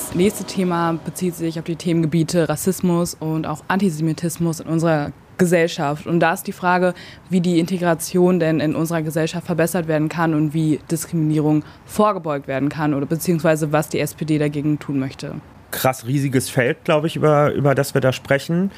Das 0.09 0.15
nächste 0.15 0.43
Thema 0.43 0.93
bezieht 1.05 1.35
sich 1.35 1.59
auf 1.59 1.65
die 1.65 1.75
Themengebiete 1.75 2.49
Rassismus 2.49 3.13
und 3.13 3.45
auch 3.45 3.63
Antisemitismus 3.67 4.59
in 4.59 4.65
unserer 4.65 5.11
Gesellschaft. 5.37 6.07
Und 6.07 6.19
da 6.19 6.33
ist 6.33 6.47
die 6.47 6.51
Frage, 6.51 6.95
wie 7.29 7.41
die 7.41 7.59
Integration 7.59 8.39
denn 8.39 8.59
in 8.59 8.73
unserer 8.73 9.03
Gesellschaft 9.03 9.45
verbessert 9.45 9.87
werden 9.87 10.09
kann 10.09 10.33
und 10.33 10.55
wie 10.55 10.79
Diskriminierung 10.89 11.63
vorgebeugt 11.85 12.47
werden 12.47 12.69
kann 12.69 12.95
oder 12.95 13.05
beziehungsweise 13.05 13.71
was 13.71 13.89
die 13.89 13.99
SPD 13.99 14.39
dagegen 14.39 14.79
tun 14.79 14.97
möchte. 14.97 15.35
Krass 15.69 16.07
riesiges 16.07 16.49
Feld, 16.49 16.85
glaube 16.85 17.05
ich, 17.05 17.15
über, 17.15 17.53
über 17.53 17.75
das 17.75 17.93
wir 17.93 18.01
da 18.01 18.11
sprechen. 18.11 18.71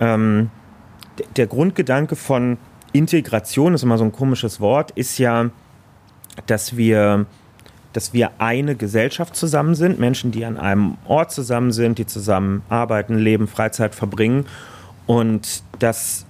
Ähm, 0.00 0.50
der 1.36 1.46
Grundgedanke 1.46 2.14
von 2.14 2.58
Integration, 2.92 3.72
ist 3.72 3.84
immer 3.84 3.96
so 3.96 4.04
ein 4.04 4.12
komisches 4.12 4.60
Wort, 4.60 4.90
ist 4.90 5.16
ja, 5.16 5.48
dass 6.46 6.76
wir 6.76 7.24
dass 7.94 8.12
wir 8.12 8.32
eine 8.38 8.74
Gesellschaft 8.74 9.34
zusammen 9.36 9.74
sind, 9.74 9.98
Menschen, 9.98 10.32
die 10.32 10.44
an 10.44 10.58
einem 10.58 10.98
Ort 11.06 11.30
zusammen 11.30 11.72
sind, 11.72 11.98
die 11.98 12.06
zusammen 12.06 12.62
arbeiten, 12.68 13.16
leben, 13.16 13.48
Freizeit 13.48 13.94
verbringen 13.94 14.44
und 15.06 15.62
dass 15.78 16.26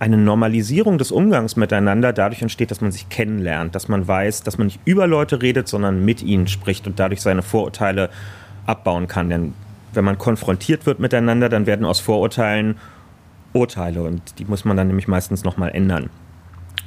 eine 0.00 0.16
Normalisierung 0.16 0.98
des 0.98 1.12
Umgangs 1.12 1.54
miteinander 1.54 2.12
dadurch 2.12 2.42
entsteht, 2.42 2.72
dass 2.72 2.80
man 2.80 2.90
sich 2.90 3.08
kennenlernt, 3.08 3.74
dass 3.74 3.88
man 3.88 4.08
weiß, 4.08 4.42
dass 4.42 4.58
man 4.58 4.66
nicht 4.66 4.80
über 4.84 5.06
Leute 5.06 5.42
redet, 5.42 5.68
sondern 5.68 6.04
mit 6.04 6.22
ihnen 6.22 6.48
spricht 6.48 6.86
und 6.86 6.98
dadurch 6.98 7.20
seine 7.20 7.42
Vorurteile 7.42 8.10
abbauen 8.66 9.06
kann. 9.06 9.28
Denn 9.28 9.52
wenn 9.92 10.04
man 10.04 10.18
konfrontiert 10.18 10.86
wird 10.86 10.98
miteinander, 10.98 11.48
dann 11.48 11.66
werden 11.66 11.84
aus 11.86 12.00
Vorurteilen 12.00 12.78
Urteile 13.52 14.02
und 14.02 14.38
die 14.38 14.46
muss 14.46 14.64
man 14.64 14.78
dann 14.78 14.86
nämlich 14.86 15.08
meistens 15.08 15.44
nochmal 15.44 15.70
ändern. 15.72 16.08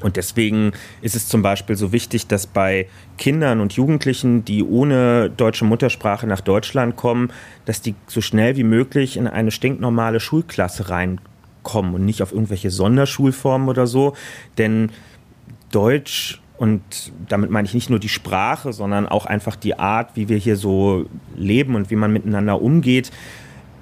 Und 0.02 0.18
deswegen 0.18 0.74
ist 1.02 1.16
es 1.16 1.28
zum 1.28 1.42
Beispiel 1.42 1.76
so 1.76 1.92
wichtig, 1.92 2.28
dass 2.28 2.48
bei 2.48 2.88
Kindern 3.18 3.62
und 3.62 3.74
Jugendlichen, 3.74 4.44
die 4.44 4.64
ohne 4.64 5.30
deutsche 5.30 5.66
Muttersprache 5.66 6.28
nach 6.28 6.42
Deutschland 6.42 6.96
kommen, 6.96 7.32
dass 7.66 7.82
die 7.82 7.96
so 8.08 8.22
schnell 8.22 8.58
wie 8.58 8.64
möglich 8.64 9.18
in 9.18 9.28
eine 9.28 9.52
stinknormale 9.52 10.20
Schulklasse 10.20 10.90
reinkommen 10.90 11.96
und 11.96 12.06
nicht 12.06 12.22
auf 12.22 12.34
irgendwelche 12.34 12.72
Sonderschulformen 12.72 13.70
oder 13.70 13.88
so. 13.88 14.16
Denn 14.58 14.92
Deutsch 15.72 16.42
und 16.58 16.82
damit 17.28 17.50
meine 17.50 17.68
ich 17.68 17.74
nicht 17.74 17.90
nur 17.90 18.00
die 18.00 18.10
Sprache, 18.10 18.72
sondern 18.72 19.08
auch 19.08 19.26
einfach 19.26 19.56
die 19.56 19.78
Art, 19.78 20.12
wie 20.16 20.30
wir 20.30 20.38
hier 20.38 20.56
so 20.56 21.06
leben 21.36 21.76
und 21.76 21.92
wie 21.92 21.98
man 21.98 22.14
miteinander 22.14 22.62
umgeht, 22.62 23.12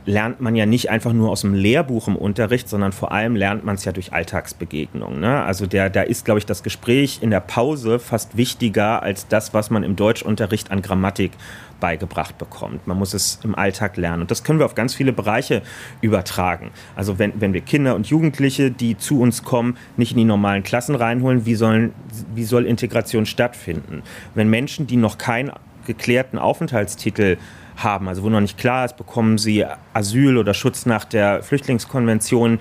lernt 0.05 0.41
man 0.41 0.55
ja 0.55 0.65
nicht 0.65 0.89
einfach 0.89 1.13
nur 1.13 1.29
aus 1.29 1.41
dem 1.41 1.53
Lehrbuch 1.53 2.07
im 2.07 2.15
Unterricht, 2.15 2.67
sondern 2.67 2.91
vor 2.91 3.11
allem 3.11 3.35
lernt 3.35 3.63
man 3.63 3.75
es 3.75 3.85
ja 3.85 3.91
durch 3.91 4.11
Alltagsbegegnungen. 4.13 5.19
Ne? 5.19 5.43
Also 5.43 5.65
der, 5.65 5.89
da 5.89 6.01
ist, 6.01 6.25
glaube 6.25 6.39
ich, 6.39 6.45
das 6.45 6.63
Gespräch 6.63 7.19
in 7.21 7.31
der 7.31 7.39
Pause 7.39 7.99
fast 7.99 8.35
wichtiger 8.35 9.01
als 9.01 9.27
das, 9.27 9.53
was 9.53 9.69
man 9.69 9.83
im 9.83 9.95
Deutschunterricht 9.95 10.71
an 10.71 10.81
Grammatik 10.81 11.31
beigebracht 11.79 12.37
bekommt. 12.37 12.87
Man 12.87 12.97
muss 12.97 13.13
es 13.13 13.39
im 13.43 13.55
Alltag 13.55 13.97
lernen. 13.97 14.21
Und 14.21 14.31
das 14.31 14.43
können 14.43 14.59
wir 14.59 14.65
auf 14.65 14.75
ganz 14.75 14.93
viele 14.93 15.11
Bereiche 15.13 15.61
übertragen. 16.01 16.71
Also 16.95 17.19
wenn, 17.19 17.39
wenn 17.41 17.53
wir 17.53 17.61
Kinder 17.61 17.95
und 17.95 18.07
Jugendliche, 18.07 18.71
die 18.71 18.97
zu 18.97 19.19
uns 19.19 19.43
kommen, 19.43 19.77
nicht 19.97 20.11
in 20.11 20.17
die 20.17 20.25
normalen 20.25 20.63
Klassen 20.63 20.95
reinholen, 20.95 21.45
wie, 21.45 21.55
sollen, 21.55 21.93
wie 22.35 22.45
soll 22.45 22.65
Integration 22.65 23.25
stattfinden? 23.25 24.03
Wenn 24.35 24.49
Menschen, 24.49 24.87
die 24.87 24.95
noch 24.95 25.17
keinen 25.17 25.51
geklärten 25.85 26.37
Aufenthaltstitel 26.37 27.35
haben, 27.35 27.62
also 27.81 28.23
wo 28.23 28.29
noch 28.29 28.41
nicht 28.41 28.57
klar 28.57 28.85
ist, 28.85 28.97
bekommen 28.97 29.37
sie 29.37 29.65
Asyl 29.93 30.37
oder 30.37 30.53
Schutz 30.53 30.85
nach 30.85 31.05
der 31.05 31.43
Flüchtlingskonvention, 31.43 32.59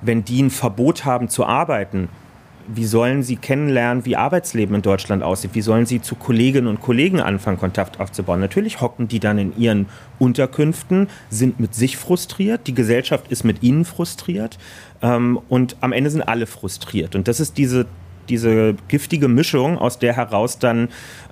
wenn 0.00 0.24
die 0.24 0.42
ein 0.42 0.50
Verbot 0.50 1.04
haben 1.04 1.28
zu 1.28 1.46
arbeiten, 1.46 2.08
wie 2.68 2.84
sollen 2.84 3.22
sie 3.22 3.36
kennenlernen, 3.36 4.04
wie 4.04 4.16
Arbeitsleben 4.16 4.76
in 4.76 4.82
Deutschland 4.82 5.22
aussieht? 5.22 5.50
Wie 5.54 5.60
sollen 5.60 5.86
sie 5.86 6.00
zu 6.00 6.14
Kolleginnen 6.14 6.68
und 6.68 6.80
Kollegen 6.80 7.20
anfangen, 7.20 7.58
Kontakt 7.58 8.00
aufzubauen? 8.00 8.40
Natürlich 8.40 8.80
hocken 8.80 9.08
die 9.08 9.20
dann 9.20 9.38
in 9.38 9.56
ihren 9.58 9.86
Unterkünften, 10.18 11.08
sind 11.30 11.60
mit 11.60 11.74
sich 11.74 11.96
frustriert, 11.96 12.66
die 12.66 12.74
Gesellschaft 12.74 13.30
ist 13.30 13.44
mit 13.44 13.62
ihnen 13.62 13.84
frustriert 13.84 14.58
ähm, 15.02 15.40
und 15.48 15.76
am 15.80 15.92
Ende 15.92 16.10
sind 16.10 16.22
alle 16.22 16.46
frustriert. 16.46 17.14
Und 17.14 17.28
das 17.28 17.40
ist 17.40 17.58
diese, 17.58 17.86
diese 18.28 18.74
giftige 18.88 19.28
Mischung, 19.28 19.78
aus 19.78 19.98
der 19.98 20.14
heraus 20.14 20.58
dann 20.58 20.88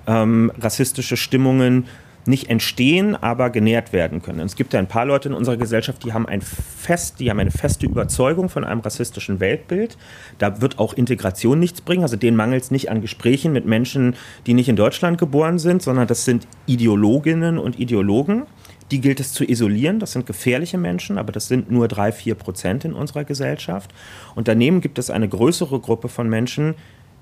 ähm, 0.07 0.51
rassistische 0.59 1.17
Stimmungen 1.17 1.85
nicht 2.27 2.49
entstehen, 2.49 3.15
aber 3.15 3.49
genährt 3.49 3.93
werden 3.93 4.21
können. 4.21 4.41
Es 4.41 4.55
gibt 4.55 4.73
ja 4.73 4.79
ein 4.79 4.87
paar 4.87 5.05
Leute 5.05 5.29
in 5.29 5.35
unserer 5.35 5.57
Gesellschaft, 5.57 6.03
die 6.03 6.13
haben 6.13 6.27
ein 6.27 6.41
fest, 6.41 7.19
die 7.19 7.29
haben 7.29 7.39
eine 7.39 7.51
feste 7.51 7.85
Überzeugung 7.85 8.49
von 8.49 8.63
einem 8.63 8.81
rassistischen 8.81 9.39
Weltbild. 9.39 9.97
Da 10.37 10.61
wird 10.61 10.79
auch 10.79 10.93
Integration 10.93 11.59
nichts 11.59 11.81
bringen. 11.81 12.03
Also 12.03 12.17
denen 12.17 12.37
mangelt 12.37 12.63
es 12.63 12.71
nicht 12.71 12.89
an 12.89 13.01
Gesprächen 13.01 13.51
mit 13.51 13.65
Menschen, 13.65 14.15
die 14.45 14.53
nicht 14.53 14.69
in 14.69 14.75
Deutschland 14.75 15.17
geboren 15.17 15.59
sind, 15.59 15.81
sondern 15.81 16.07
das 16.07 16.25
sind 16.25 16.47
Ideologinnen 16.65 17.57
und 17.57 17.79
Ideologen. 17.79 18.43
Die 18.91 18.99
gilt 18.99 19.21
es 19.21 19.31
zu 19.31 19.45
isolieren. 19.45 19.99
Das 19.99 20.11
sind 20.11 20.25
gefährliche 20.25 20.77
Menschen, 20.77 21.17
aber 21.17 21.31
das 21.31 21.47
sind 21.47 21.71
nur 21.71 21.87
drei, 21.87 22.11
vier 22.11 22.35
Prozent 22.35 22.83
in 22.83 22.93
unserer 22.93 23.23
Gesellschaft. 23.23 23.91
Und 24.35 24.47
daneben 24.47 24.81
gibt 24.81 24.99
es 24.99 25.09
eine 25.09 25.29
größere 25.29 25.79
Gruppe 25.79 26.09
von 26.09 26.29
Menschen, 26.29 26.75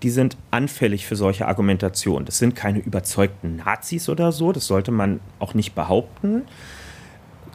die 0.04 0.10
sind 0.10 0.38
anfällig 0.52 1.06
für 1.06 1.16
solche 1.16 1.48
Argumentationen. 1.48 2.26
Das 2.26 2.38
sind 2.38 2.56
keine 2.56 2.80
überzeugten 2.80 3.58
Nazis 3.58 4.10
oder 4.10 4.32
so, 4.32 4.52
das 4.52 4.68
sollte 4.68 4.92
man 4.92 5.20
auch 5.40 5.54
nicht 5.54 5.76
behaupten. 5.76 6.44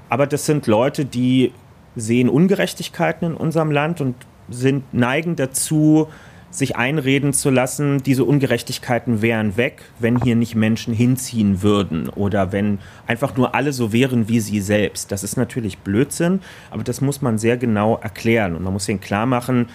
Aber 0.08 0.26
das 0.26 0.46
sind 0.46 0.66
Leute, 0.66 1.04
die 1.04 1.52
sehen 1.96 2.28
Ungerechtigkeiten 2.28 3.32
in 3.32 3.34
unserem 3.34 3.70
Land 3.70 4.00
und 4.00 4.14
sind 4.48 4.92
neigen 4.92 5.36
dazu, 5.36 6.08
sich 6.50 6.76
einreden 6.76 7.32
zu 7.32 7.50
lassen, 7.50 8.02
diese 8.02 8.24
Ungerechtigkeiten 8.24 9.22
wären 9.22 9.56
weg, 9.56 9.82
wenn 9.98 10.22
hier 10.22 10.36
nicht 10.36 10.54
Menschen 10.54 10.94
hinziehen 10.94 11.62
würden 11.62 12.08
oder 12.08 12.52
wenn 12.52 12.78
einfach 13.06 13.36
nur 13.36 13.54
alle 13.54 13.72
so 13.72 13.92
wären 13.92 14.28
wie 14.28 14.40
sie 14.40 14.60
selbst. 14.60 15.10
Das 15.10 15.24
ist 15.24 15.36
natürlich 15.36 15.78
Blödsinn, 15.78 16.40
aber 16.70 16.84
das 16.84 17.00
muss 17.00 17.22
man 17.22 17.38
sehr 17.38 17.56
genau 17.56 17.96
erklären 17.96 18.54
und 18.54 18.62
man 18.62 18.72
muss 18.72 18.88
ihnen 18.88 19.00
klar 19.00 19.26
machen, 19.26 19.68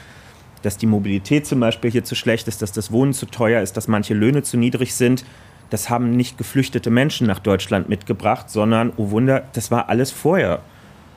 dass 0.61 0.77
die 0.77 0.85
Mobilität 0.85 1.45
zum 1.45 1.59
Beispiel 1.59 1.91
hier 1.91 2.03
zu 2.03 2.15
schlecht 2.15 2.47
ist, 2.47 2.61
dass 2.61 2.71
das 2.71 2.91
Wohnen 2.91 3.13
zu 3.13 3.25
teuer 3.25 3.61
ist, 3.61 3.77
dass 3.77 3.87
manche 3.87 4.13
Löhne 4.13 4.43
zu 4.43 4.57
niedrig 4.57 4.93
sind. 4.93 5.25
Das 5.69 5.89
haben 5.89 6.11
nicht 6.11 6.37
geflüchtete 6.37 6.89
Menschen 6.89 7.27
nach 7.27 7.39
Deutschland 7.39 7.89
mitgebracht, 7.89 8.49
sondern, 8.49 8.91
oh 8.97 9.11
Wunder, 9.11 9.43
das 9.53 9.71
war 9.71 9.89
alles 9.89 10.11
vorher 10.11 10.61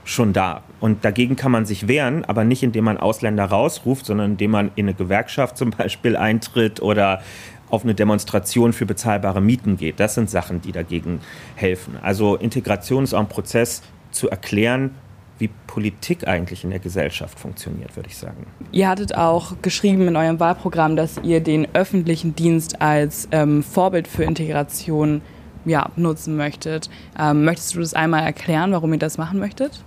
schon 0.04 0.32
da. 0.32 0.62
Und 0.80 1.04
dagegen 1.04 1.36
kann 1.36 1.52
man 1.52 1.64
sich 1.64 1.88
wehren, 1.88 2.24
aber 2.24 2.44
nicht 2.44 2.62
indem 2.62 2.84
man 2.84 2.98
Ausländer 2.98 3.44
rausruft, 3.44 4.04
sondern 4.04 4.32
indem 4.32 4.50
man 4.50 4.70
in 4.74 4.86
eine 4.86 4.94
Gewerkschaft 4.94 5.56
zum 5.56 5.70
Beispiel 5.70 6.16
eintritt 6.16 6.82
oder 6.82 7.22
auf 7.70 7.84
eine 7.84 7.94
Demonstration 7.94 8.72
für 8.72 8.84
bezahlbare 8.84 9.40
Mieten 9.40 9.78
geht. 9.78 9.98
Das 9.98 10.14
sind 10.14 10.28
Sachen, 10.28 10.60
die 10.60 10.72
dagegen 10.72 11.20
helfen. 11.54 11.96
Also 12.02 12.36
Integration 12.36 13.04
ist 13.04 13.14
auch 13.14 13.20
ein 13.20 13.28
Prozess 13.28 13.82
zu 14.10 14.28
erklären, 14.28 14.90
Politik 15.72 16.28
eigentlich 16.28 16.64
in 16.64 16.70
der 16.70 16.80
Gesellschaft 16.80 17.40
funktioniert, 17.40 17.96
würde 17.96 18.10
ich 18.10 18.18
sagen. 18.18 18.46
Ihr 18.72 18.90
hattet 18.90 19.16
auch 19.16 19.54
geschrieben 19.62 20.06
in 20.06 20.16
eurem 20.16 20.38
Wahlprogramm, 20.38 20.96
dass 20.96 21.18
ihr 21.22 21.40
den 21.40 21.66
öffentlichen 21.74 22.36
Dienst 22.36 22.82
als 22.82 23.26
ähm, 23.32 23.62
Vorbild 23.62 24.06
für 24.06 24.22
Integration 24.22 25.22
ja, 25.64 25.88
nutzen 25.96 26.36
möchtet. 26.36 26.90
Ähm, 27.18 27.46
möchtest 27.46 27.74
du 27.74 27.80
das 27.80 27.94
einmal 27.94 28.22
erklären, 28.22 28.72
warum 28.72 28.92
ihr 28.92 28.98
das 28.98 29.16
machen 29.16 29.38
möchtet? 29.38 29.82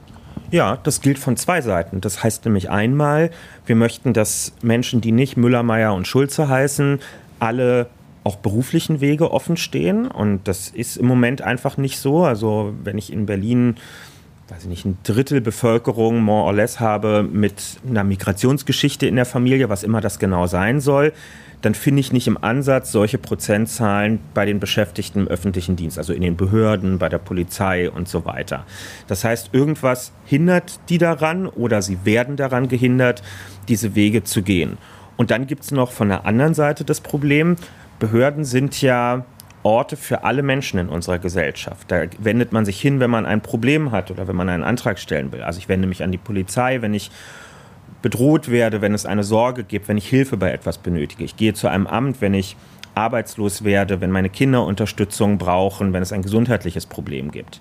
Ja, 0.49 0.79
das 0.81 1.01
gilt 1.01 1.19
von 1.19 1.37
zwei 1.37 1.61
Seiten. 1.61 2.01
Das 2.01 2.23
heißt 2.23 2.45
nämlich 2.45 2.71
einmal, 2.71 3.29
wir 3.67 3.75
möchten, 3.75 4.13
dass 4.13 4.53
Menschen, 4.63 5.01
die 5.01 5.11
nicht 5.11 5.37
Müller, 5.37 5.61
Meyer 5.61 5.93
und 5.93 6.07
Schulze 6.07 6.49
heißen, 6.49 6.99
alle 7.39 7.89
auch 8.23 8.37
beruflichen 8.37 9.01
Wege 9.01 9.29
offen 9.29 9.55
stehen. 9.55 10.07
Und 10.07 10.47
das 10.47 10.69
ist 10.69 10.97
im 10.97 11.05
Moment 11.05 11.43
einfach 11.43 11.77
nicht 11.77 11.99
so. 11.99 12.23
Also 12.23 12.73
wenn 12.83 12.97
ich 12.97 13.13
in 13.13 13.27
Berlin 13.27 13.75
weiß 14.49 14.63
ich 14.63 14.69
nicht, 14.69 14.85
ein 14.85 14.97
Drittel 15.03 15.41
Bevölkerung 15.41 16.21
more 16.21 16.45
or 16.45 16.53
less 16.53 16.79
habe 16.79 17.23
mit 17.23 17.79
einer 17.87 18.03
Migrationsgeschichte 18.03 19.07
in 19.07 19.15
der 19.15 19.25
Familie, 19.25 19.69
was 19.69 19.83
immer 19.83 20.01
das 20.01 20.19
genau 20.19 20.45
sein 20.45 20.81
soll, 20.81 21.13
dann 21.61 21.73
finde 21.73 22.01
ich 22.01 22.13
nicht 22.13 22.27
im 22.27 22.37
Ansatz 22.43 22.91
solche 22.91 23.17
Prozentzahlen 23.17 24.19
bei 24.35 24.45
den 24.45 24.59
Beschäftigten 24.59 25.21
im 25.21 25.27
öffentlichen 25.27 25.75
Dienst, 25.75 25.97
also 25.97 26.13
in 26.13 26.21
den 26.21 26.37
Behörden, 26.37 26.99
bei 26.99 27.09
der 27.09 27.17
Polizei 27.17 27.89
und 27.89 28.07
so 28.07 28.25
weiter. 28.25 28.65
Das 29.07 29.23
heißt, 29.23 29.49
irgendwas 29.51 30.11
hindert 30.25 30.79
die 30.89 30.99
daran 30.99 31.47
oder 31.47 31.81
sie 31.81 32.05
werden 32.05 32.35
daran 32.35 32.67
gehindert, 32.67 33.23
diese 33.67 33.95
Wege 33.95 34.23
zu 34.23 34.43
gehen. 34.43 34.77
Und 35.17 35.31
dann 35.31 35.47
gibt 35.47 35.63
es 35.63 35.71
noch 35.71 35.91
von 35.91 36.09
der 36.09 36.25
anderen 36.25 36.53
Seite 36.53 36.85
das 36.85 37.01
Problem, 37.01 37.55
Behörden 37.97 38.43
sind 38.43 38.81
ja 38.81 39.25
Orte 39.65 39.97
für 39.97 40.23
alle 40.23 40.43
Menschen 40.43 40.79
in 40.79 40.89
unserer 40.89 41.17
Gesellschaft. 41.17 41.89
Da 41.91 42.03
wendet 42.19 42.51
man 42.51 42.65
sich 42.65 42.79
hin, 42.79 42.99
wenn 42.99 43.09
man 43.09 43.25
ein 43.25 43.41
Problem 43.41 43.91
hat 43.91 44.11
oder 44.11 44.27
wenn 44.27 44.35
man 44.35 44.47
einen 44.47 44.63
Antrag 44.63 44.99
stellen 44.99 45.31
will. 45.31 45.41
Also 45.41 45.57
ich 45.57 45.67
wende 45.67 45.87
mich 45.87 46.03
an 46.03 46.11
die 46.11 46.19
Polizei, 46.19 46.83
wenn 46.83 46.93
ich 46.93 47.09
bedroht 48.03 48.49
werde, 48.51 48.81
wenn 48.81 48.93
es 48.93 49.07
eine 49.07 49.23
Sorge 49.23 49.63
gibt, 49.63 49.87
wenn 49.87 49.97
ich 49.97 50.07
Hilfe 50.07 50.37
bei 50.37 50.51
etwas 50.51 50.77
benötige. 50.77 51.23
Ich 51.23 51.35
gehe 51.35 51.55
zu 51.55 51.67
einem 51.67 51.87
Amt, 51.87 52.21
wenn 52.21 52.35
ich 52.35 52.55
arbeitslos 52.93 53.63
werde, 53.63 54.01
wenn 54.01 54.11
meine 54.11 54.29
Kinder 54.29 54.63
Unterstützung 54.63 55.39
brauchen, 55.39 55.93
wenn 55.93 56.03
es 56.03 56.13
ein 56.13 56.21
gesundheitliches 56.21 56.85
Problem 56.85 57.31
gibt. 57.31 57.59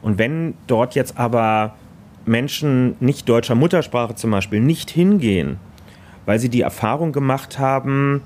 Und 0.00 0.16
wenn 0.16 0.54
dort 0.66 0.94
jetzt 0.94 1.18
aber 1.18 1.74
Menschen 2.24 2.96
nicht 3.00 3.28
deutscher 3.28 3.54
Muttersprache 3.54 4.14
zum 4.14 4.30
Beispiel 4.30 4.60
nicht 4.60 4.88
hingehen, 4.90 5.58
weil 6.24 6.38
sie 6.38 6.48
die 6.48 6.62
Erfahrung 6.62 7.12
gemacht 7.12 7.58
haben, 7.58 8.22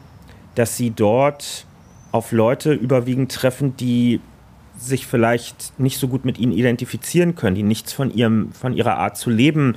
dass 0.54 0.76
sie 0.76 0.90
dort 0.90 1.66
auf 2.12 2.32
Leute 2.32 2.72
überwiegend 2.72 3.32
treffen, 3.32 3.76
die 3.76 4.20
sich 4.78 5.06
vielleicht 5.06 5.78
nicht 5.78 5.98
so 5.98 6.08
gut 6.08 6.24
mit 6.24 6.38
ihnen 6.38 6.52
identifizieren 6.52 7.34
können, 7.34 7.56
die 7.56 7.62
nichts 7.62 7.92
von, 7.92 8.12
ihrem, 8.14 8.52
von 8.52 8.72
ihrer 8.72 8.96
Art 8.96 9.16
zu 9.16 9.30
leben 9.30 9.76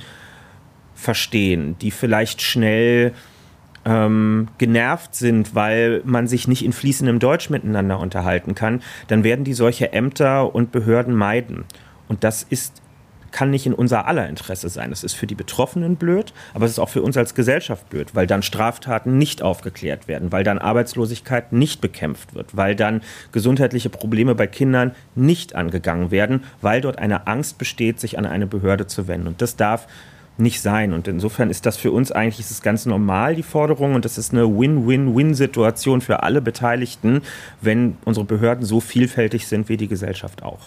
verstehen, 0.94 1.76
die 1.80 1.90
vielleicht 1.90 2.40
schnell 2.40 3.12
ähm, 3.84 4.48
genervt 4.58 5.14
sind, 5.14 5.54
weil 5.54 6.02
man 6.04 6.26
sich 6.26 6.46
nicht 6.46 6.64
in 6.64 6.72
fließendem 6.72 7.18
Deutsch 7.18 7.50
miteinander 7.50 7.98
unterhalten 7.98 8.54
kann, 8.54 8.82
dann 9.08 9.24
werden 9.24 9.44
die 9.44 9.54
solche 9.54 9.92
Ämter 9.92 10.54
und 10.54 10.72
Behörden 10.72 11.14
meiden. 11.14 11.64
Und 12.08 12.24
das 12.24 12.44
ist 12.48 12.81
kann 13.32 13.50
nicht 13.50 13.66
in 13.66 13.74
unser 13.74 14.06
aller 14.06 14.28
Interesse 14.28 14.68
sein. 14.68 14.90
Das 14.90 15.02
ist 15.02 15.14
für 15.14 15.26
die 15.26 15.34
Betroffenen 15.34 15.96
blöd, 15.96 16.32
aber 16.54 16.66
es 16.66 16.72
ist 16.72 16.78
auch 16.78 16.88
für 16.88 17.02
uns 17.02 17.16
als 17.16 17.34
Gesellschaft 17.34 17.88
blöd, 17.90 18.14
weil 18.14 18.26
dann 18.26 18.42
Straftaten 18.42 19.18
nicht 19.18 19.42
aufgeklärt 19.42 20.06
werden, 20.06 20.30
weil 20.30 20.44
dann 20.44 20.58
Arbeitslosigkeit 20.58 21.52
nicht 21.52 21.80
bekämpft 21.80 22.34
wird, 22.34 22.56
weil 22.56 22.76
dann 22.76 23.00
gesundheitliche 23.32 23.90
Probleme 23.90 24.34
bei 24.34 24.46
Kindern 24.46 24.92
nicht 25.14 25.54
angegangen 25.54 26.10
werden, 26.10 26.44
weil 26.60 26.80
dort 26.80 26.98
eine 26.98 27.26
Angst 27.26 27.58
besteht, 27.58 27.98
sich 27.98 28.18
an 28.18 28.26
eine 28.26 28.46
Behörde 28.46 28.86
zu 28.86 29.08
wenden. 29.08 29.26
Und 29.26 29.42
das 29.42 29.56
darf 29.56 29.88
nicht 30.38 30.60
sein. 30.60 30.92
Und 30.92 31.08
insofern 31.08 31.50
ist 31.50 31.66
das 31.66 31.76
für 31.76 31.92
uns 31.92 32.12
eigentlich 32.12 32.40
ist 32.40 32.50
es 32.50 32.62
ganz 32.62 32.86
normal, 32.86 33.34
die 33.34 33.42
Forderung. 33.42 33.94
Und 33.94 34.04
das 34.04 34.18
ist 34.18 34.32
eine 34.32 34.46
Win-Win-Win-Situation 34.46 36.00
für 36.00 36.22
alle 36.22 36.40
Beteiligten, 36.40 37.22
wenn 37.60 37.96
unsere 38.04 38.26
Behörden 38.26 38.64
so 38.64 38.80
vielfältig 38.80 39.46
sind 39.46 39.68
wie 39.68 39.76
die 39.76 39.88
Gesellschaft 39.88 40.42
auch. 40.42 40.60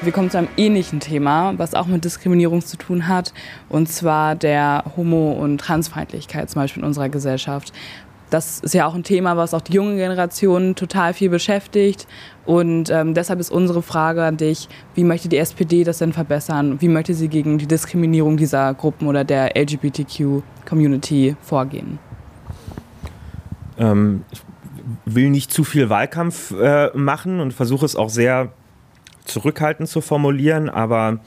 Wir 0.00 0.12
kommen 0.12 0.30
zu 0.30 0.38
einem 0.38 0.48
ähnlichen 0.56 1.00
Thema, 1.00 1.52
was 1.58 1.74
auch 1.74 1.86
mit 1.86 2.04
Diskriminierung 2.04 2.62
zu 2.62 2.78
tun 2.78 3.06
hat, 3.06 3.34
und 3.68 3.90
zwar 3.90 4.34
der 4.34 4.84
Homo- 4.96 5.32
und 5.32 5.58
Transfeindlichkeit 5.58 6.48
zum 6.48 6.62
Beispiel 6.62 6.82
in 6.82 6.86
unserer 6.86 7.10
Gesellschaft. 7.10 7.74
Das 8.30 8.60
ist 8.60 8.72
ja 8.72 8.86
auch 8.86 8.94
ein 8.94 9.02
Thema, 9.02 9.36
was 9.36 9.52
auch 9.52 9.60
die 9.60 9.74
junge 9.74 9.96
Generation 9.96 10.74
total 10.74 11.12
viel 11.12 11.28
beschäftigt. 11.28 12.06
Und 12.46 12.88
ähm, 12.88 13.12
deshalb 13.12 13.40
ist 13.40 13.50
unsere 13.50 13.82
Frage 13.82 14.24
an 14.24 14.38
dich, 14.38 14.68
wie 14.94 15.04
möchte 15.04 15.28
die 15.28 15.36
SPD 15.36 15.84
das 15.84 15.98
denn 15.98 16.12
verbessern? 16.14 16.80
Wie 16.80 16.88
möchte 16.88 17.12
sie 17.12 17.28
gegen 17.28 17.58
die 17.58 17.66
Diskriminierung 17.66 18.36
dieser 18.36 18.72
Gruppen 18.72 19.06
oder 19.06 19.22
der 19.22 19.56
LGBTQ-Community 19.56 21.36
vorgehen? 21.42 21.98
Ähm, 23.78 24.24
ich 24.30 24.42
will 25.04 25.30
nicht 25.30 25.52
zu 25.52 25.64
viel 25.64 25.88
Wahlkampf 25.88 26.52
äh, 26.52 26.90
machen 26.94 27.40
und 27.40 27.52
versuche 27.52 27.84
es 27.86 27.96
auch 27.96 28.10
sehr 28.10 28.52
zurückhaltend 29.24 29.88
zu 29.88 30.00
formulieren, 30.00 30.68
aber 30.68 31.18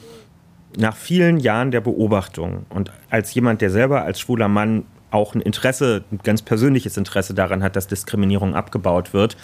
nach 0.77 0.95
vielen 0.95 1.38
Jahren 1.38 1.71
der 1.71 1.81
Beobachtung 1.81 2.65
und 2.69 2.91
als 3.09 3.33
jemand, 3.33 3.62
der 3.62 3.69
selber 3.69 4.03
als 4.03 4.19
schwuler 4.19 4.47
Mann 4.47 4.85
auch 5.12 5.33
ein 5.33 5.41
Interesse, 5.41 6.03
ein 6.12 6.19
ganz 6.23 6.41
persönliches 6.41 6.95
Interesse 6.95 7.33
daran 7.33 7.63
hat, 7.63 7.75
dass 7.75 7.88
Diskriminierung 7.88 8.55
abgebaut 8.55 9.13
wird, 9.13 9.38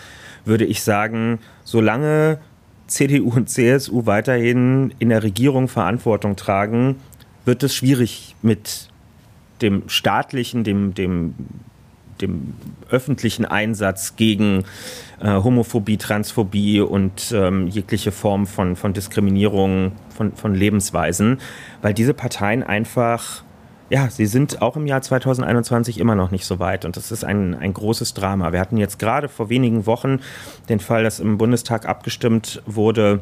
würde 0.46 0.66
ich 0.66 0.84
sagen, 0.84 1.40
solange 1.64 2.40
CDU 2.88 3.32
und 3.32 3.50
CSU 3.50 4.06
weiterhin 4.06 4.94
in 5.00 5.10
der 5.10 5.24
Regierung 5.24 5.68
Verantwortung 5.68 6.36
tragen, 6.36 6.98
wird 7.46 7.64
es 7.64 7.76
schwierig 7.76 8.36
mit 8.44 8.90
dem 9.62 9.90
staatlichen, 9.90 10.64
dem, 10.64 10.94
dem 10.94 11.34
dem 12.22 12.54
öffentlichen 12.90 13.46
Einsatz 13.46 14.16
gegen 14.16 14.64
äh, 15.20 15.28
Homophobie, 15.28 15.98
Transphobie 15.98 16.82
und 16.82 17.34
ähm, 17.36 17.68
jegliche 17.68 18.12
Form 18.12 18.48
von, 18.48 18.76
von 18.76 18.94
Diskriminierung 18.94 19.94
von, 20.16 20.34
von 20.34 20.56
Lebensweisen, 20.56 21.40
weil 21.82 21.94
diese 21.94 22.14
Parteien 22.14 22.64
einfach, 22.64 23.44
ja, 23.90 24.10
sie 24.10 24.26
sind 24.26 24.62
auch 24.62 24.76
im 24.76 24.88
Jahr 24.88 25.02
2021 25.02 26.00
immer 26.00 26.16
noch 26.16 26.32
nicht 26.32 26.46
so 26.46 26.60
weit 26.60 26.86
und 26.86 26.98
das 26.98 27.12
ist 27.12 27.24
ein, 27.24 27.54
ein 27.56 27.74
großes 27.74 28.14
Drama. 28.14 28.52
Wir 28.52 28.60
hatten 28.60 28.78
jetzt 28.78 29.00
gerade 29.00 29.28
vor 29.30 29.50
wenigen 29.50 29.86
Wochen 29.86 30.20
den 30.70 30.80
Fall, 30.80 31.04
dass 31.04 31.20
im 31.20 31.38
Bundestag 31.38 31.88
abgestimmt 31.88 32.62
wurde, 32.66 33.22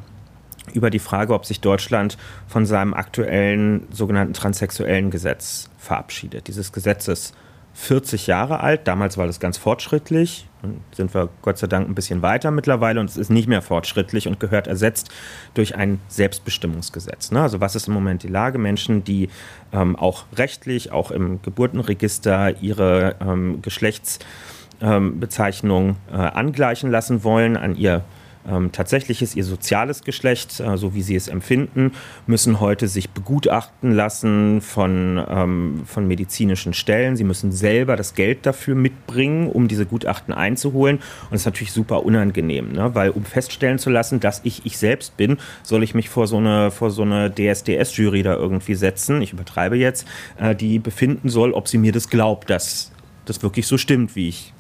über 0.72 0.90
die 0.90 1.00
Frage, 1.00 1.34
ob 1.34 1.46
sich 1.46 1.60
Deutschland 1.60 2.18
von 2.48 2.66
seinem 2.66 2.94
aktuellen 2.94 3.86
sogenannten 3.92 4.34
transsexuellen 4.34 5.12
Gesetz 5.12 5.70
verabschiedet. 5.78 6.48
Dieses 6.48 6.72
Gesetz 6.72 7.10
ist 7.10 7.36
40 7.74 8.28
Jahre 8.28 8.60
alt. 8.60 8.88
Damals 8.88 9.18
war 9.18 9.26
das 9.28 9.40
ganz 9.40 9.58
fortschrittlich. 9.58 10.48
Und 10.62 10.82
sind 10.96 11.14
wir 11.14 11.30
Gott 11.42 11.58
sei 11.58 11.68
Dank 11.68 11.90
ein 11.90 11.96
bisschen 11.96 12.22
weiter 12.22 12.50
mittlerweile 12.50 13.02
und 13.02 13.10
es 13.10 13.18
ist 13.18 13.30
nicht 13.30 13.50
mehr 13.50 13.62
fortschrittlich 13.62 14.30
und 14.30 14.40
gehört 14.40 14.68
ersetzt 14.68 15.10
durch 15.56 15.76
ein 15.76 16.00
Selbstbestimmungsgesetz. 16.08 17.32
Ne? 17.32 17.42
Also 17.42 17.60
was 17.60 17.76
ist 17.76 17.90
im 17.90 17.94
Moment 17.94 18.24
die 18.24 18.30
Lage? 18.30 18.58
Menschen, 18.58 19.04
die 19.04 19.28
ähm, 19.74 19.98
auch 19.98 20.24
rechtlich, 20.38 20.94
auch 20.94 21.12
im 21.12 21.42
Geburtenregister 21.42 22.62
ihre 22.62 23.18
ähm, 23.20 23.62
Geschlechtsbezeichnung 23.62 25.90
ähm, 25.90 25.98
äh, 26.14 26.16
angleichen 26.16 26.92
lassen 26.92 27.26
wollen 27.26 27.58
an 27.58 27.76
ihr 27.76 28.06
ähm, 28.48 28.72
tatsächliches, 28.72 29.36
ihr 29.36 29.44
soziales 29.44 30.04
Geschlecht, 30.04 30.60
äh, 30.60 30.78
so 30.78 30.94
wie 30.94 31.02
sie 31.02 31.16
es 31.16 31.28
empfinden, 31.28 31.92
müssen 32.28 32.60
heute 32.60 32.88
sich 32.88 33.10
begutachten 33.10 33.92
lassen 33.92 34.62
von, 34.62 35.24
ähm, 35.30 35.82
von 35.86 36.08
medizinischen 36.08 36.74
Stellen. 36.74 37.16
Sie 37.16 37.24
müssen 37.24 37.52
selber 37.52 37.96
das 37.96 38.16
Geld 38.16 38.46
dafür 38.46 38.76
mitbringen, 38.76 39.48
um 39.48 39.68
diese 39.68 39.86
Gutachten 39.86 40.34
einzuholen. 40.34 40.98
Und 40.98 41.32
das 41.32 41.42
ist 41.42 41.46
natürlich 41.46 41.72
super 41.72 42.04
unangenehm, 42.04 42.74
ne? 42.74 42.94
weil 42.96 43.12
um 43.12 43.24
feststellen 43.26 43.80
zu 43.80 43.90
lassen, 43.90 44.20
dass 44.20 44.42
ich 44.44 44.66
ich 44.66 44.78
selbst 44.78 45.18
bin, 45.18 45.38
soll 45.64 45.84
ich 45.84 45.96
mich 45.96 46.10
vor 46.10 46.28
so 46.28 46.38
eine, 46.38 46.72
vor 46.72 46.92
so 46.92 47.04
eine 47.04 47.34
DSDS-Jury 47.34 48.24
da 48.24 48.36
irgendwie 48.36 48.76
setzen, 48.76 49.22
ich 49.22 49.34
übertreibe 49.34 49.78
jetzt, 49.78 50.08
äh, 50.38 50.56
die 50.56 50.80
befinden 50.80 51.30
soll, 51.30 51.54
ob 51.54 51.68
sie 51.68 51.78
mir 51.78 51.92
das 51.92 52.10
glaubt, 52.10 52.50
dass 52.50 52.92
das 53.26 53.42
wirklich 53.42 53.68
so 53.68 53.78
stimmt, 53.78 54.16
wie 54.16 54.30
ich 54.30 54.54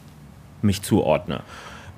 mich 0.61 0.81
zuordne. 0.81 1.41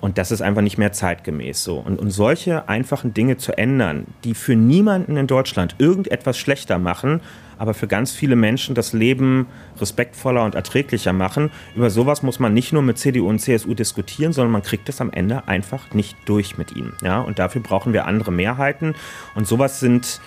Und 0.05 0.19
das 0.19 0.29
ist 0.29 0.43
einfach 0.43 0.61
nicht 0.61 0.77
mehr 0.77 0.91
zeitgemäß 0.91 1.63
so. 1.63 1.79
Und, 1.79 1.97
und 1.97 2.11
solche 2.11 2.69
einfachen 2.69 3.15
Dinge 3.15 3.37
zu 3.37 3.57
ändern, 3.57 4.05
die 4.23 4.35
für 4.35 4.55
niemanden 4.55 5.17
in 5.17 5.25
Deutschland 5.25 5.73
irgendetwas 5.79 6.37
schlechter 6.37 6.77
machen, 6.77 7.21
aber 7.57 7.73
für 7.73 7.87
ganz 7.87 8.11
viele 8.11 8.35
Menschen 8.35 8.75
das 8.75 8.93
Leben 8.93 9.47
respektvoller 9.81 10.43
und 10.43 10.53
erträglicher 10.53 11.11
machen. 11.11 11.49
Über 11.75 11.89
sowas 11.89 12.21
muss 12.21 12.39
man 12.39 12.53
nicht 12.53 12.71
nur 12.71 12.83
mit 12.83 12.99
CDU 12.99 13.27
und 13.27 13.39
CSU 13.39 13.73
diskutieren, 13.73 14.31
sondern 14.31 14.51
man 14.51 14.61
kriegt 14.61 14.87
es 14.89 15.01
am 15.01 15.09
Ende 15.09 15.47
einfach 15.47 15.91
nicht 15.95 16.15
durch 16.25 16.55
mit 16.55 16.75
ihnen. 16.75 16.93
Ja? 17.01 17.21
Und 17.21 17.39
dafür 17.39 17.61
brauchen 17.61 17.91
wir 17.91 18.05
andere 18.05 18.31
Mehrheiten. 18.31 18.93
Und 19.33 19.47
sowas 19.47 19.79
sind 19.79 20.21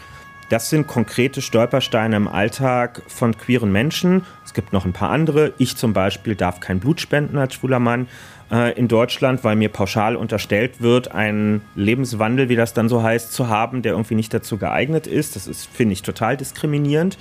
das 0.49 0.71
sind 0.71 0.87
konkrete 0.87 1.43
Stolpersteine 1.43 2.17
im 2.17 2.27
Alltag 2.27 3.03
von 3.07 3.37
queeren 3.37 3.71
Menschen. 3.71 4.23
Es 4.47 4.55
gibt 4.55 4.73
noch 4.73 4.87
ein 4.87 4.95
paar 4.95 5.11
andere. 5.11 5.53
Ich 5.59 5.77
zum 5.77 5.93
Beispiel 5.93 6.37
darf 6.37 6.61
kein 6.61 6.81
Blut 6.81 7.03
spenden 7.03 7.37
als 7.37 7.53
schwuler 7.53 7.81
Mann 7.81 8.09
äh, 8.51 8.73
in 8.79 8.89
Deutschland, 8.89 9.45
weil 9.45 9.57
mir 9.57 9.69
pauschal 9.69 10.17
unterstellt 10.17 10.81
wird, 10.81 11.13
einen 11.13 11.63
Lebenswandel, 11.75 12.49
wie 12.49 12.57
das 12.57 12.75
dann 12.75 12.89
so 12.89 13.03
heißt, 13.03 13.33
zu 13.33 13.49
haben, 13.49 13.83
der 13.83 13.93
irgendwie 13.93 14.15
nicht 14.15 14.33
dazu 14.33 14.59
geeignet 14.59 15.07
ist. 15.07 15.37
Das 15.37 15.47
ist, 15.47 15.67
finde 15.67 15.93
ich, 15.93 16.03
total 16.03 16.37
diskriminierend. 16.37 17.19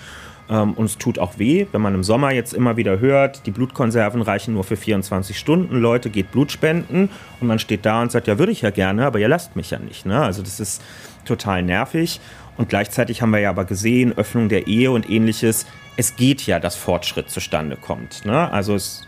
Ähm, 0.49 0.73
und 0.73 0.85
es 0.85 0.97
tut 0.97 1.19
auch 1.19 1.37
weh, 1.37 1.67
wenn 1.71 1.81
man 1.81 1.93
im 1.93 2.03
Sommer 2.03 2.31
jetzt 2.31 2.53
immer 2.53 2.77
wieder 2.77 2.99
hört, 2.99 3.45
die 3.45 3.51
Blutkonserven 3.51 4.21
reichen 4.21 4.53
nur 4.53 4.63
für 4.63 4.77
24 4.77 5.37
Stunden, 5.37 5.75
Leute, 5.77 6.09
geht 6.09 6.31
Blut 6.31 6.51
spenden. 6.51 7.09
Und 7.39 7.47
man 7.47 7.59
steht 7.59 7.85
da 7.85 8.01
und 8.01 8.11
sagt, 8.11 8.27
ja, 8.27 8.39
würde 8.39 8.51
ich 8.51 8.61
ja 8.61 8.69
gerne, 8.69 9.05
aber 9.05 9.19
ihr 9.19 9.27
lasst 9.27 9.55
mich 9.55 9.71
ja 9.71 9.79
nicht. 9.79 10.05
Ne? 10.05 10.21
Also 10.21 10.41
das 10.41 10.59
ist 10.59 10.81
total 11.25 11.63
nervig. 11.63 12.19
Und 12.55 12.69
gleichzeitig 12.69 13.21
haben 13.21 13.29
wir 13.29 13.39
ja 13.39 13.51
aber 13.51 13.65
gesehen, 13.65 14.17
Öffnung 14.17 14.49
der 14.49 14.67
Ehe 14.67 14.89
und 14.91 15.09
ähnliches, 15.09 15.67
es 15.95 16.15
geht 16.15 16.45
ja, 16.47 16.59
dass 16.59 16.75
Fortschritt 16.75 17.29
zustande 17.29 17.75
kommt. 17.75 18.25
Ne? 18.25 18.51
Also 18.51 18.73
es, 18.73 19.06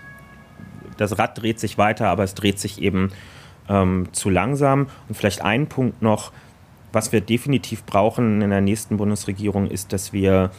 das 0.99 1.17
Rad 1.17 1.41
dreht 1.41 1.59
sich 1.59 1.77
weiter, 1.77 2.07
aber 2.07 2.23
es 2.23 2.35
dreht 2.35 2.59
sich 2.59 2.81
eben 2.81 3.11
ähm, 3.67 4.09
zu 4.11 4.29
langsam. 4.29 4.87
Und 5.07 5.15
vielleicht 5.15 5.41
ein 5.41 5.67
Punkt 5.67 6.01
noch, 6.01 6.31
was 6.91 7.11
wir 7.11 7.21
definitiv 7.21 7.85
brauchen 7.85 8.41
in 8.41 8.49
der 8.49 8.61
nächsten 8.61 8.97
Bundesregierung, 8.97 9.67
ist, 9.67 9.93
dass 9.93 10.13
wir 10.13 10.51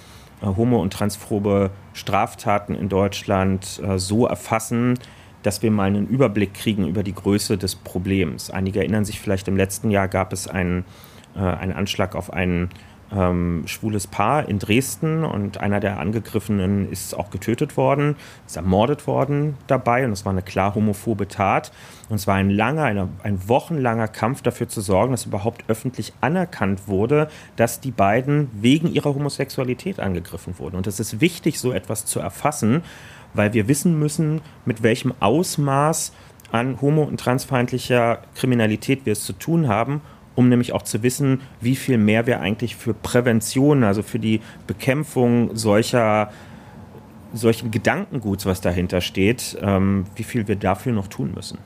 äh, 0.43 0.47
homo- 0.47 0.81
und 0.81 0.93
transphobe 0.93 1.71
Straftaten 1.93 2.75
in 2.75 2.89
Deutschland 2.89 3.81
äh, 3.85 3.99
so 3.99 4.27
erfassen, 4.27 4.99
dass 5.43 5.63
wir 5.63 5.71
mal 5.71 5.85
einen 5.85 6.07
Überblick 6.07 6.55
kriegen 6.55 6.87
über 6.87 7.03
die 7.03 7.15
Größe 7.15 7.57
des 7.57 7.75
Problems. 7.75 8.51
Einige 8.51 8.81
erinnern 8.81 9.05
sich 9.05 9.21
vielleicht, 9.21 9.49
im 9.49 9.57
letzten 9.57 9.91
Jahr 9.91 10.07
gab 10.07 10.33
es 10.33 10.47
einen 10.47 10.85
äh, 11.37 11.41
ein 11.41 11.73
Anschlag 11.73 12.15
auf 12.15 12.33
ein 12.33 12.71
ähm, 13.13 13.65
schwules 13.67 14.07
Paar 14.07 14.49
in 14.49 14.59
Dresden 14.59 15.25
und 15.25 15.59
einer 15.59 15.81
der 15.81 15.99
Angegriffenen 15.99 16.91
ist 16.91 17.15
auch 17.15 17.31
getötet 17.31 17.77
worden, 17.77 18.17
ist 18.47 18.57
ermordet 18.57 19.07
worden 19.07 19.57
dabei 19.67 20.05
und 20.05 20.13
es 20.13 20.25
war 20.25 20.33
eine 20.33 20.43
klar 20.43 20.75
homophobe 20.75 21.29
Tat. 21.29 21.73
Und 22.09 22.17
es 22.17 22.27
war 22.27 22.37
ein 22.37 22.51
langer, 22.51 22.85
eine, 22.85 23.09
ein 23.23 23.49
wochenlanger 23.49 24.09
Kampf 24.09 24.43
dafür 24.43 24.69
zu 24.69 24.81
sorgen, 24.81 25.13
dass 25.13 25.27
überhaupt 25.27 25.65
öffentlich 25.69 26.13
anerkannt 26.21 26.89
wurde, 26.89 27.29
dass 27.57 27.81
die 27.81 27.93
beiden 27.93 28.51
wegen 28.53 28.93
ihrer 28.93 29.15
Homosexualität 29.15 30.01
angegriffen 30.01 30.59
wurden. 30.59 30.77
Und 30.77 30.87
es 30.87 31.01
ist 31.01 31.21
wichtig, 31.21 31.59
so 31.61 31.73
etwas 31.73 32.07
zu 32.07 32.21
erfassen, 32.21 32.83
weil 33.35 33.53
wir 33.53 33.69
wissen 33.69 33.99
müssen, 33.99 34.41
mit 34.65 34.83
welchem 34.83 35.15
Ausmaß 35.21 36.13
an 36.51 36.81
homo- 36.81 37.05
und 37.05 37.21
transfeindlicher 37.21 38.23
Kriminalität 38.35 39.07
wir 39.07 39.13
es 39.13 39.25
zu 39.25 39.33
tun 39.33 39.69
haben 39.69 40.01
um 40.41 40.49
nämlich 40.49 40.73
auch 40.73 40.81
zu 40.81 41.03
wissen, 41.03 41.43
wie 41.61 41.77
viel 41.77 41.99
mehr 41.99 42.27
wir 42.27 42.41
eigentlich 42.41 42.75
für 42.75 42.95
Prävention, 42.95 43.85
also 43.85 44.03
für 44.03 44.19
die 44.19 44.41
Bekämpfung 44.67 45.55
solcher 45.55 46.31
solchen 47.35 47.71
Gedankenguts, 47.71 48.47
was 48.47 48.63
dahinter 48.63 49.03
steht, 49.03 49.59
ähm, 49.61 50.07
wie 50.17 50.23
viel 50.23 50.49
wir 50.49 50.57
dafür 50.57 50.93
noch 50.93 51.09
tun 51.09 51.33
müssen. 51.35 51.59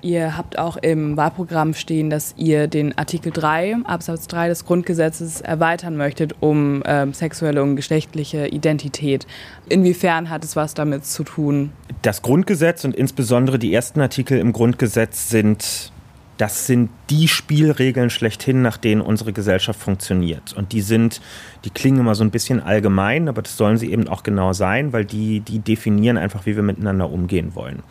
Ihr 0.00 0.36
habt 0.36 0.58
auch 0.58 0.76
im 0.78 1.16
Wahlprogramm 1.16 1.74
stehen, 1.74 2.10
dass 2.10 2.34
ihr 2.36 2.66
den 2.66 2.98
Artikel 2.98 3.30
3, 3.30 3.76
Absatz 3.84 4.26
3 4.26 4.48
des 4.48 4.66
Grundgesetzes 4.66 5.40
erweitern 5.40 5.96
möchtet 5.96 6.34
um 6.40 6.82
ähm, 6.84 7.14
sexuelle 7.14 7.62
und 7.62 7.76
geschlechtliche 7.76 8.48
Identität. 8.48 9.28
Inwiefern 9.68 10.28
hat 10.28 10.42
es 10.42 10.56
was 10.56 10.74
damit 10.74 11.06
zu 11.06 11.22
tun? 11.22 11.70
Das 12.02 12.20
Grundgesetz 12.20 12.84
und 12.84 12.96
insbesondere 12.96 13.60
die 13.60 13.72
ersten 13.72 14.00
Artikel 14.00 14.38
im 14.38 14.52
Grundgesetz 14.52 15.30
sind 15.30 15.91
das 16.38 16.66
sind 16.66 16.90
die 17.10 17.28
Spielregeln 17.28 18.10
schlechthin, 18.10 18.62
nach 18.62 18.76
denen 18.76 19.00
unsere 19.00 19.32
Gesellschaft 19.32 19.78
funktioniert. 19.78 20.54
Und 20.54 20.72
die 20.72 20.80
sind, 20.80 21.20
die 21.64 21.70
klingen 21.70 22.00
immer 22.00 22.14
so 22.14 22.24
ein 22.24 22.30
bisschen 22.30 22.60
allgemein, 22.60 23.28
aber 23.28 23.42
das 23.42 23.56
sollen 23.56 23.76
sie 23.76 23.92
eben 23.92 24.08
auch 24.08 24.22
genau 24.22 24.52
sein, 24.52 24.92
weil 24.92 25.04
die, 25.04 25.40
die 25.40 25.58
definieren 25.58 26.16
einfach, 26.16 26.46
wie 26.46 26.56
wir 26.56 26.62
miteinander 26.62 27.10
umgehen 27.10 27.54
wollen. 27.54 27.82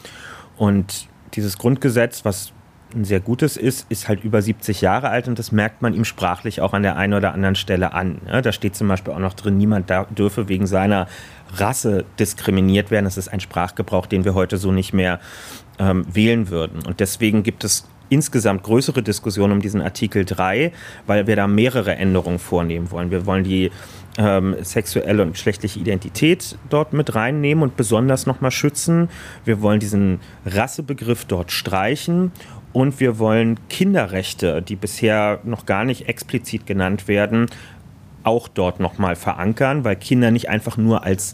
Und 0.58 1.08
dieses 1.34 1.58
Grundgesetz, 1.58 2.26
was 2.26 2.52
ein 2.94 3.06
sehr 3.06 3.20
gutes 3.20 3.58
ist, 3.58 3.86
ist 3.90 4.08
halt 4.08 4.24
über 4.24 4.42
70 4.42 4.82
Jahre 4.82 5.10
alt 5.10 5.28
und 5.28 5.40
das 5.40 5.52
merkt 5.52 5.82
man 5.82 5.94
ihm 5.94 6.06
sprachlich 6.06 6.62
auch 6.62 6.74
an 6.74 6.84
der 6.84 6.98
einen 6.98 7.14
oder 7.14 7.34
anderen 7.34 7.56
Stelle 7.56 7.94
an. 7.94 8.20
Da 8.26 8.52
steht 8.52 8.76
zum 8.76 8.88
Beispiel 8.88 9.14
auch 9.14 9.20
noch 9.20 9.34
drin, 9.34 9.58
niemand 9.58 9.90
dürfe 10.18 10.50
wegen 10.50 10.68
seiner 10.68 11.08
Rasse 11.56 12.06
diskriminiert 12.20 12.92
werden. 12.92 13.06
Das 13.06 13.18
ist 13.18 13.30
ein 13.30 13.40
Sprachgebrauch, 13.40 14.08
den 14.08 14.26
wir 14.26 14.34
heute 14.34 14.58
so 14.58 14.72
nicht 14.72 14.94
mehr 14.94 15.20
ähm, 15.80 16.06
wählen 16.12 16.50
würden. 16.50 16.86
Und 16.86 17.00
deswegen 17.00 17.44
gibt 17.44 17.64
es 17.64 17.88
insgesamt 18.12 18.64
größere 18.64 19.02
Diskussion 19.02 19.52
um 19.52 19.62
diesen 19.62 19.82
Artikel 19.82 20.26
3, 20.26 20.74
weil 21.08 21.28
wir 21.28 21.36
da 21.38 21.48
mehrere 21.48 21.96
Änderungen 21.96 22.40
vornehmen 22.40 22.92
wollen. 22.92 23.10
Wir 23.10 23.26
wollen 23.26 23.46
die 23.46 23.72
ähm, 24.18 24.56
sexuelle 24.62 25.24
und 25.24 25.32
geschlechtliche 25.32 25.80
Identität 25.80 26.58
dort 26.70 26.92
mit 26.92 27.16
reinnehmen 27.16 27.64
und 27.64 27.78
besonders 27.78 28.26
nochmal 28.26 28.52
schützen. 28.52 29.10
Wir 29.46 29.62
wollen 29.62 29.80
diesen 29.80 30.20
Rassebegriff 30.46 31.24
dort 31.24 31.54
streichen 31.54 32.34
und 32.74 33.00
wir 33.00 33.18
wollen 33.18 33.58
Kinderrechte, 33.70 34.62
die 34.62 34.76
bisher 34.76 35.40
noch 35.46 35.66
gar 35.66 35.86
nicht 35.86 36.10
explizit 36.10 36.66
genannt 36.66 37.08
werden, 37.08 37.48
auch 38.24 38.50
dort 38.50 38.82
nochmal 38.82 39.16
verankern, 39.16 39.86
weil 39.86 39.96
Kinder 39.96 40.32
nicht 40.32 40.50
einfach 40.50 40.76
nur 40.76 41.06
als 41.06 41.34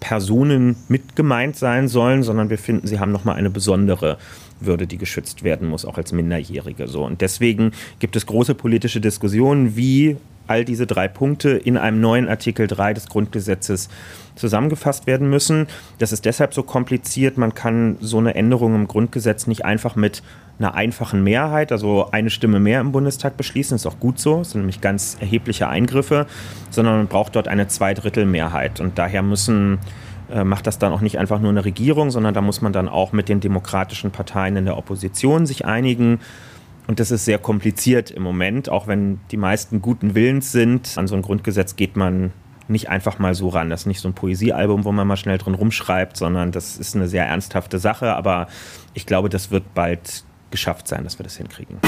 Personen 0.00 0.76
mit 0.88 1.14
gemeint 1.14 1.56
sein 1.56 1.86
sollen, 1.86 2.22
sondern 2.22 2.48
wir 2.48 2.58
finden, 2.58 2.86
sie 2.86 2.98
haben 2.98 3.12
nochmal 3.12 3.36
eine 3.36 3.50
besondere 3.50 4.16
würde, 4.64 4.86
die 4.86 4.98
geschützt 4.98 5.42
werden 5.44 5.68
muss, 5.68 5.84
auch 5.84 5.96
als 5.96 6.12
Minderjährige. 6.12 6.88
So. 6.88 7.04
Und 7.04 7.20
deswegen 7.20 7.72
gibt 7.98 8.16
es 8.16 8.26
große 8.26 8.54
politische 8.54 9.00
Diskussionen, 9.00 9.76
wie 9.76 10.16
all 10.50 10.64
diese 10.64 10.84
drei 10.84 11.06
Punkte 11.06 11.50
in 11.50 11.76
einem 11.76 12.00
neuen 12.00 12.28
Artikel 12.28 12.66
3 12.66 12.94
des 12.94 13.06
Grundgesetzes 13.08 13.88
zusammengefasst 14.34 15.06
werden 15.06 15.30
müssen. 15.30 15.68
Das 15.98 16.10
ist 16.10 16.24
deshalb 16.24 16.54
so 16.54 16.64
kompliziert. 16.64 17.38
Man 17.38 17.54
kann 17.54 17.96
so 18.00 18.18
eine 18.18 18.34
Änderung 18.34 18.74
im 18.74 18.88
Grundgesetz 18.88 19.46
nicht 19.46 19.64
einfach 19.64 19.94
mit 19.94 20.24
einer 20.58 20.74
einfachen 20.74 21.22
Mehrheit, 21.22 21.70
also 21.70 22.10
eine 22.10 22.30
Stimme 22.30 22.58
mehr 22.58 22.80
im 22.80 22.90
Bundestag 22.90 23.36
beschließen. 23.36 23.76
Ist 23.76 23.86
auch 23.86 24.00
gut 24.00 24.18
so. 24.18 24.38
Das 24.38 24.50
sind 24.50 24.62
nämlich 24.62 24.80
ganz 24.80 25.16
erhebliche 25.20 25.68
Eingriffe, 25.68 26.26
sondern 26.70 26.96
man 26.96 27.06
braucht 27.06 27.36
dort 27.36 27.46
eine 27.46 27.68
Zweidrittelmehrheit. 27.68 28.80
Und 28.80 28.98
daher 28.98 29.22
müssen 29.22 29.78
äh, 30.30 30.44
macht 30.44 30.66
das 30.66 30.78
dann 30.78 30.92
auch 30.92 31.00
nicht 31.00 31.18
einfach 31.18 31.40
nur 31.40 31.50
eine 31.50 31.64
Regierung, 31.64 32.10
sondern 32.10 32.34
da 32.34 32.40
muss 32.40 32.60
man 32.60 32.72
dann 32.72 32.88
auch 32.88 33.12
mit 33.12 33.28
den 33.28 33.40
demokratischen 33.40 34.10
Parteien 34.10 34.56
in 34.56 34.64
der 34.64 34.76
Opposition 34.76 35.46
sich 35.46 35.64
einigen. 35.64 36.20
Und 36.86 36.98
das 36.98 37.10
ist 37.10 37.24
sehr 37.24 37.38
kompliziert 37.38 38.10
im 38.10 38.22
Moment, 38.22 38.68
auch 38.68 38.86
wenn 38.86 39.20
die 39.30 39.36
meisten 39.36 39.80
guten 39.80 40.14
Willens 40.14 40.50
sind. 40.52 40.96
An 40.96 41.06
so 41.06 41.14
ein 41.14 41.22
Grundgesetz 41.22 41.76
geht 41.76 41.96
man 41.96 42.32
nicht 42.68 42.88
einfach 42.88 43.18
mal 43.18 43.34
so 43.34 43.48
ran. 43.48 43.68
Das 43.70 43.82
ist 43.82 43.86
nicht 43.86 44.00
so 44.00 44.08
ein 44.08 44.14
Poesiealbum, 44.14 44.84
wo 44.84 44.92
man 44.92 45.06
mal 45.06 45.16
schnell 45.16 45.38
drin 45.38 45.54
rumschreibt, 45.54 46.16
sondern 46.16 46.52
das 46.52 46.76
ist 46.78 46.96
eine 46.96 47.08
sehr 47.08 47.26
ernsthafte 47.26 47.78
Sache. 47.78 48.14
Aber 48.14 48.46
ich 48.94 49.06
glaube, 49.06 49.28
das 49.28 49.50
wird 49.50 49.74
bald 49.74 50.24
geschafft 50.50 50.88
sein, 50.88 51.04
dass 51.04 51.18
wir 51.18 51.24
das 51.24 51.36
hinkriegen. 51.36 51.78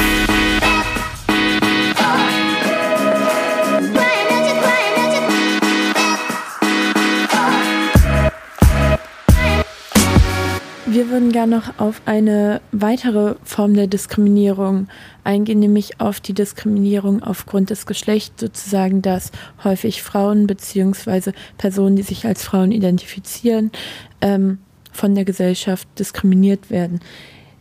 Wir 11.03 11.11
würden 11.11 11.33
gerne 11.33 11.57
noch 11.57 11.81
auf 11.81 12.01
eine 12.07 12.61
weitere 12.71 13.35
Form 13.43 13.75
der 13.75 13.89
Diskriminierung 13.89 14.87
eingehen, 15.25 15.59
nämlich 15.59 16.01
auf 16.01 16.21
die 16.21 16.33
Diskriminierung 16.33 17.25
aufgrund 17.25 17.71
des 17.71 17.87
Geschlechts, 17.87 18.41
sozusagen, 18.41 19.03
dass 19.03 19.33
häufig 19.65 20.05
Frauen 20.05 20.47
bzw. 20.47 21.33
Personen, 21.59 21.97
die 21.97 22.05
sich 22.05 22.25
als 22.25 22.45
Frauen 22.45 22.71
identifizieren, 22.71 23.73
ähm, 24.21 24.59
von 24.93 25.17
der 25.17 25.25
Gesellschaft 25.25 25.89
diskriminiert 25.99 26.71
werden. 26.71 27.01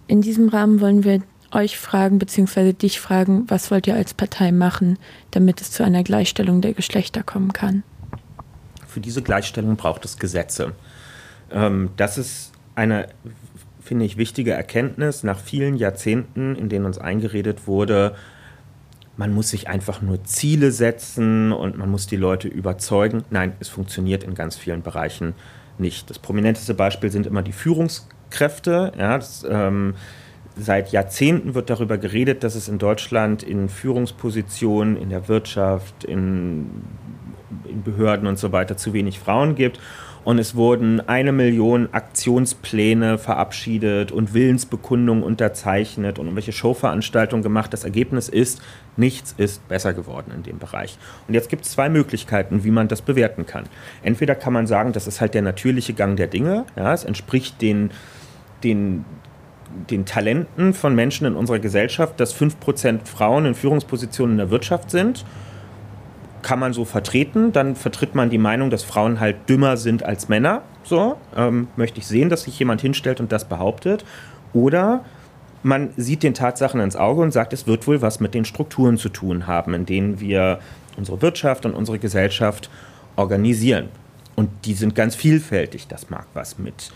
In 0.06 0.21
diesem 0.21 0.47
Rahmen 0.49 0.80
wollen 0.80 1.04
wir 1.04 1.23
euch 1.51 1.80
fragen 1.80 2.19
bzw. 2.19 2.73
dich 2.73 2.99
fragen, 2.99 3.45
was 3.47 3.71
wollt 3.71 3.88
ihr 3.88 3.95
als 3.95 4.13
Partei 4.13 4.51
machen, 4.51 4.99
damit 5.32 5.62
es 5.62 5.71
zu 5.71 5.82
einer 5.82 6.04
Gleichstellung 6.04 6.62
der 6.62 6.73
Geschlechter 6.73 7.23
kommen 7.23 7.54
kann? 7.54 7.82
Für 8.86 8.99
diese 8.99 9.23
Gleichstellung 9.23 9.77
braucht 9.77 10.06
es 10.06 10.19
Gesetze. 10.19 10.73
Ähm, 11.51 11.89
das 11.97 12.19
ist 12.19 12.51
eine, 12.82 13.08
finde 13.80 14.06
ich, 14.06 14.17
wichtige 14.17 14.52
Erkenntnis 14.52 15.24
nach 15.24 15.39
vielen 15.39 15.76
Jahrzehnten, 15.76 16.56
in 16.56 16.67
denen 16.67 16.86
uns 16.86 16.98
eingeredet 16.98 17.67
wurde, 17.67 18.15
man 19.17 19.34
muss 19.34 19.50
sich 19.50 19.67
einfach 19.67 20.02
nur 20.02 20.24
Ziele 20.24 20.72
setzen 20.72 21.52
und 21.52 21.78
man 21.78 21.91
muss 21.91 22.08
die 22.08 22.15
Leute 22.15 22.48
überzeugen. 22.48 23.24
Nein, 23.30 23.54
es 23.60 23.70
funktioniert 23.70 24.24
in 24.24 24.34
ganz 24.34 24.56
vielen 24.56 24.82
Bereichen 24.82 25.36
nicht. 25.78 26.10
Das 26.10 26.17
prominenteste 26.17 26.74
Beispiel 26.74 27.12
sind 27.12 27.28
immer 27.28 27.44
die 27.44 27.52
Führungskräfte. 27.52 28.94
Ja, 28.98 29.17
das, 29.17 29.46
ähm, 29.48 29.94
seit 30.56 30.91
Jahrzehnten 30.91 31.54
wird 31.54 31.70
darüber 31.70 32.00
geredet, 32.00 32.44
dass 32.44 32.56
es 32.56 32.67
in 32.67 32.80
Deutschland 32.80 33.44
in 33.44 33.70
Führungspositionen, 33.70 34.98
in 34.98 35.10
der 35.10 35.28
Wirtschaft, 35.28 36.04
in, 36.04 36.84
in 37.65 37.84
Behörden 37.84 38.28
und 38.28 38.39
so 38.39 38.52
weiter 38.52 38.76
zu 38.76 38.94
wenig 38.94 39.20
Frauen 39.20 39.54
gibt. 39.56 39.80
Und 40.23 40.38
es 40.38 40.55
wurden 40.55 41.01
eine 41.07 41.31
Million 41.31 41.89
Aktionspläne 41.93 43.17
verabschiedet 43.17 44.12
und 44.12 44.34
Willensbekundungen 44.34 45.23
unterzeichnet 45.23 46.19
und 46.19 46.25
irgendwelche 46.25 46.51
Showveranstaltungen 46.51 47.41
gemacht. 47.41 47.73
Das 47.73 47.84
Ergebnis 47.84 48.29
ist, 48.29 48.62
nichts 48.97 49.34
ist 49.38 49.67
besser 49.67 49.93
geworden 49.93 50.31
in 50.36 50.43
dem 50.43 50.60
Bereich. 50.60 50.99
Und 51.27 51.34
jetzt 51.34 51.49
gibt 51.49 51.65
es 51.65 51.71
zwei 51.71 51.89
Möglichkeiten, 51.89 52.63
wie 52.63 52.71
man 52.71 52.88
das 52.88 53.01
bewerten 53.01 53.47
kann. 53.47 53.63
Entweder 54.03 54.36
kann 54.36 54.53
man 54.53 54.67
sagen, 54.67 54.93
das 54.93 55.07
ist 55.07 55.21
halt 55.21 55.34
der 55.34 55.41
natürliche 55.41 55.93
Gang 55.93 56.15
der 56.17 56.27
Dinge. 56.27 56.65
Ja, 56.75 56.93
es 56.93 57.03
entspricht 57.03 57.62
den, 57.62 57.89
den 58.63 59.05
den 59.89 60.05
Talenten 60.05 60.73
von 60.73 60.93
Menschen 60.95 61.25
in 61.25 61.36
unserer 61.36 61.60
Gesellschaft, 61.60 62.19
dass 62.19 62.36
5% 62.36 63.05
Frauen 63.05 63.45
in 63.45 63.55
Führungspositionen 63.55 64.34
in 64.34 64.38
der 64.38 64.51
Wirtschaft 64.51 64.91
sind. 64.91 65.25
Kann 66.41 66.60
man 66.60 66.73
so 66.73 66.86
vertreten. 66.86 67.51
Dann 67.51 67.75
vertritt 67.75 68.15
man 68.15 68.30
die 68.30 68.38
Meinung, 68.38 68.69
dass 68.69 68.84
Frauen 68.84 69.19
halt 69.19 69.49
dümmer 69.49 69.77
sind 69.77 70.04
als 70.04 70.30
Männer. 70.30 70.63
So 70.84 71.17
ähm, 71.36 71.67
möchte 71.75 71.99
ich 71.99 72.08
sehen, 72.08 72.30
dass 72.30 72.43
sich 72.43 72.58
jemand 72.58 72.82
hinstellt 72.82 73.19
und 73.19 73.32
das 73.32 73.45
behauptet. 73.45 74.06
Oder 74.54 75.06
man 75.63 75.91
sieht 75.97 76.23
den 76.23 76.34
Tatsachen 76.34 76.80
ins 76.80 76.95
Auge 76.95 77.21
und 77.21 77.32
sagt, 77.32 77.54
es 77.54 77.67
wird 77.67 77.86
wohl 77.88 78.01
was 78.01 78.19
mit 78.19 78.34
den 78.34 78.45
Strukturen 78.45 78.97
zu 78.97 79.10
tun 79.10 79.47
haben, 79.47 79.73
in 79.73 79.86
denen 79.86 80.19
wir 80.19 80.60
unsere 80.97 81.21
Wirtschaft 81.21 81.65
und 81.65 81.73
unsere 81.73 81.99
Gesellschaft 81.99 82.69
organisieren. 83.15 83.89
Und 84.36 84.49
die 84.65 84.73
sind 84.73 84.95
ganz 84.95 85.15
vielfältig. 85.15 85.88
Das 85.88 86.10
mag 86.10 86.25
was 86.34 86.58
mit 86.58 86.91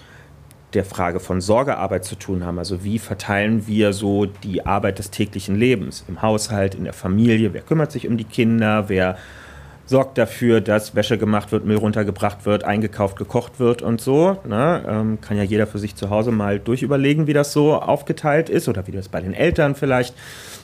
der 0.75 0.85
Frage 0.85 1.19
von 1.19 1.41
Sorgearbeit 1.41 2.05
zu 2.05 2.15
tun 2.15 2.45
haben. 2.45 2.59
Also 2.59 2.83
wie 2.83 2.99
verteilen 2.99 3.67
wir 3.67 3.93
so 3.93 4.25
die 4.25 4.65
Arbeit 4.65 4.99
des 4.99 5.09
täglichen 5.09 5.55
Lebens 5.55 6.03
im 6.07 6.21
Haushalt, 6.21 6.75
in 6.75 6.83
der 6.83 6.93
Familie? 6.93 7.53
Wer 7.53 7.61
kümmert 7.61 7.91
sich 7.91 8.07
um 8.07 8.17
die 8.17 8.25
Kinder? 8.25 8.89
Wer 8.89 9.17
sorgt 9.85 10.17
dafür, 10.17 10.61
dass 10.61 10.95
Wäsche 10.95 11.17
gemacht 11.17 11.51
wird, 11.51 11.65
Müll 11.65 11.77
runtergebracht 11.77 12.45
wird, 12.45 12.63
eingekauft, 12.63 13.17
gekocht 13.17 13.59
wird 13.59 13.81
und 13.81 14.01
so. 14.01 14.37
Ne? 14.47 14.83
Ähm, 14.87 15.21
kann 15.21 15.37
ja 15.37 15.43
jeder 15.43 15.67
für 15.67 15.79
sich 15.79 15.95
zu 15.95 16.09
Hause 16.09 16.31
mal 16.31 16.59
durchüberlegen, 16.59 17.27
wie 17.27 17.33
das 17.33 17.53
so 17.53 17.75
aufgeteilt 17.75 18.49
ist 18.49 18.67
oder 18.67 18.87
wie 18.87 18.91
das 18.91 19.09
bei 19.09 19.21
den 19.21 19.33
Eltern 19.33 19.75
vielleicht 19.75 20.15